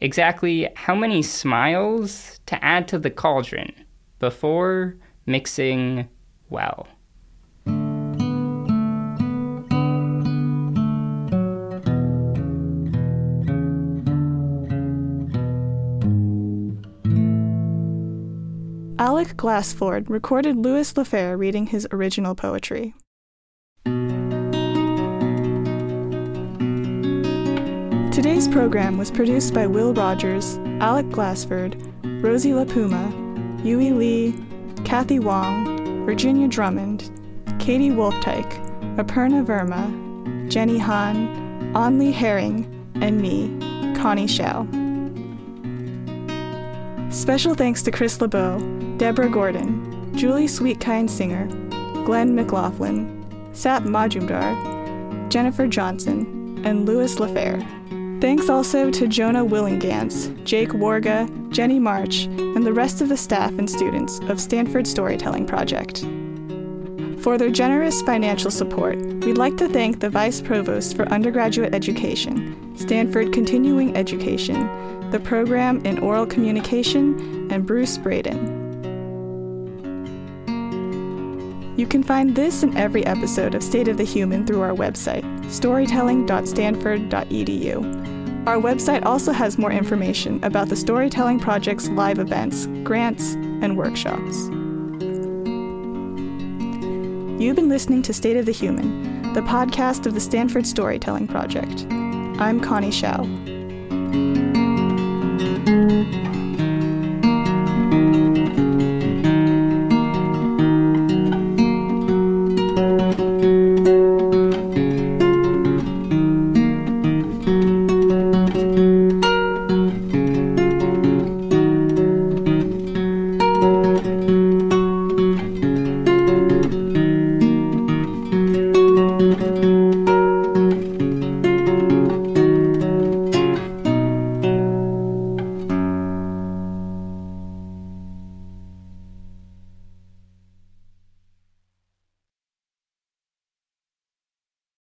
exactly 0.00 0.70
how 0.76 0.94
many 0.94 1.22
smiles 1.22 2.38
to 2.46 2.64
add 2.64 2.86
to 2.86 3.00
the 3.00 3.10
cauldron 3.10 3.74
before 4.20 4.96
mixing 5.26 6.08
well. 6.48 6.86
Alec 19.00 19.34
Glassford 19.34 20.10
recorded 20.10 20.56
Louis 20.56 20.92
Lafair 20.92 21.38
reading 21.38 21.68
his 21.68 21.88
original 21.90 22.34
poetry. 22.34 22.94
Today's 28.12 28.46
program 28.46 28.98
was 28.98 29.10
produced 29.10 29.54
by 29.54 29.66
Will 29.66 29.94
Rogers, 29.94 30.58
Alec 30.80 31.08
Glassford, 31.08 31.82
Rosie 32.22 32.50
LaPuma, 32.50 33.64
Yui 33.64 33.92
Lee, 33.92 34.34
Kathy 34.84 35.18
Wong, 35.18 36.04
Virginia 36.04 36.46
Drummond, 36.46 37.10
Katie 37.58 37.88
Wolftyke, 37.88 38.52
Aparna 38.96 39.42
Verma, 39.42 40.50
Jenny 40.50 40.76
Han, 40.76 41.72
Onley 41.72 42.12
Herring, 42.12 42.66
and 42.96 43.22
me, 43.22 43.48
Connie 43.98 44.26
Shao. 44.26 44.68
Special 47.10 47.56
thanks 47.56 47.82
to 47.82 47.90
Chris 47.90 48.20
LeBeau, 48.20 48.60
Deborah 48.96 49.28
Gordon, 49.28 50.16
Julie 50.16 50.46
Sweetkind 50.46 51.10
Singer, 51.10 51.48
Glenn 52.04 52.36
McLaughlin, 52.36 53.26
Sap 53.52 53.82
Majumdar, 53.82 55.28
Jennifer 55.28 55.66
Johnson, 55.66 56.62
and 56.64 56.86
Louis 56.86 57.18
LaFair. 57.18 57.60
Thanks 58.20 58.48
also 58.48 58.92
to 58.92 59.08
Jonah 59.08 59.44
Willihnganz, 59.44 60.44
Jake 60.44 60.68
Warga, 60.68 61.28
Jenny 61.50 61.80
March, 61.80 62.26
and 62.26 62.64
the 62.64 62.72
rest 62.72 63.00
of 63.00 63.08
the 63.08 63.16
staff 63.16 63.58
and 63.58 63.68
students 63.68 64.20
of 64.28 64.40
Stanford 64.40 64.86
Storytelling 64.86 65.46
Project. 65.46 66.06
For 67.22 67.36
their 67.36 67.50
generous 67.50 68.02
financial 68.02 68.52
support, 68.52 68.96
we'd 69.24 69.36
like 69.36 69.56
to 69.56 69.68
thank 69.68 69.98
the 69.98 70.10
Vice 70.10 70.40
Provost 70.40 70.94
for 70.94 71.08
Undergraduate 71.08 71.74
Education, 71.74 72.76
Stanford 72.76 73.32
Continuing 73.32 73.96
Education, 73.96 74.68
the 75.10 75.20
Program 75.20 75.84
in 75.84 75.98
Oral 75.98 76.26
Communication, 76.26 77.50
and 77.50 77.66
Bruce 77.66 77.98
Braden. 77.98 78.58
You 81.76 81.86
can 81.86 82.02
find 82.02 82.34
this 82.36 82.62
and 82.62 82.76
every 82.76 83.06
episode 83.06 83.54
of 83.54 83.62
State 83.62 83.88
of 83.88 83.96
the 83.96 84.04
Human 84.04 84.46
through 84.46 84.60
our 84.60 84.74
website, 84.74 85.24
storytelling.stanford.edu. 85.50 88.46
Our 88.46 88.56
website 88.56 89.04
also 89.04 89.32
has 89.32 89.58
more 89.58 89.72
information 89.72 90.42
about 90.44 90.68
the 90.68 90.76
Storytelling 90.76 91.38
Project's 91.38 91.88
live 91.88 92.18
events, 92.18 92.66
grants, 92.84 93.34
and 93.34 93.76
workshops. 93.76 94.48
You've 97.40 97.56
been 97.56 97.70
listening 97.70 98.02
to 98.02 98.12
State 98.12 98.36
of 98.36 98.44
the 98.44 98.52
Human, 98.52 99.32
the 99.32 99.40
podcast 99.40 100.04
of 100.04 100.14
the 100.14 100.20
Stanford 100.20 100.66
Storytelling 100.66 101.28
Project. 101.28 101.86
I'm 102.38 102.60
Connie 102.60 102.90
Shao. 102.90 103.24
Thank 105.66 106.14
you. 106.14 106.29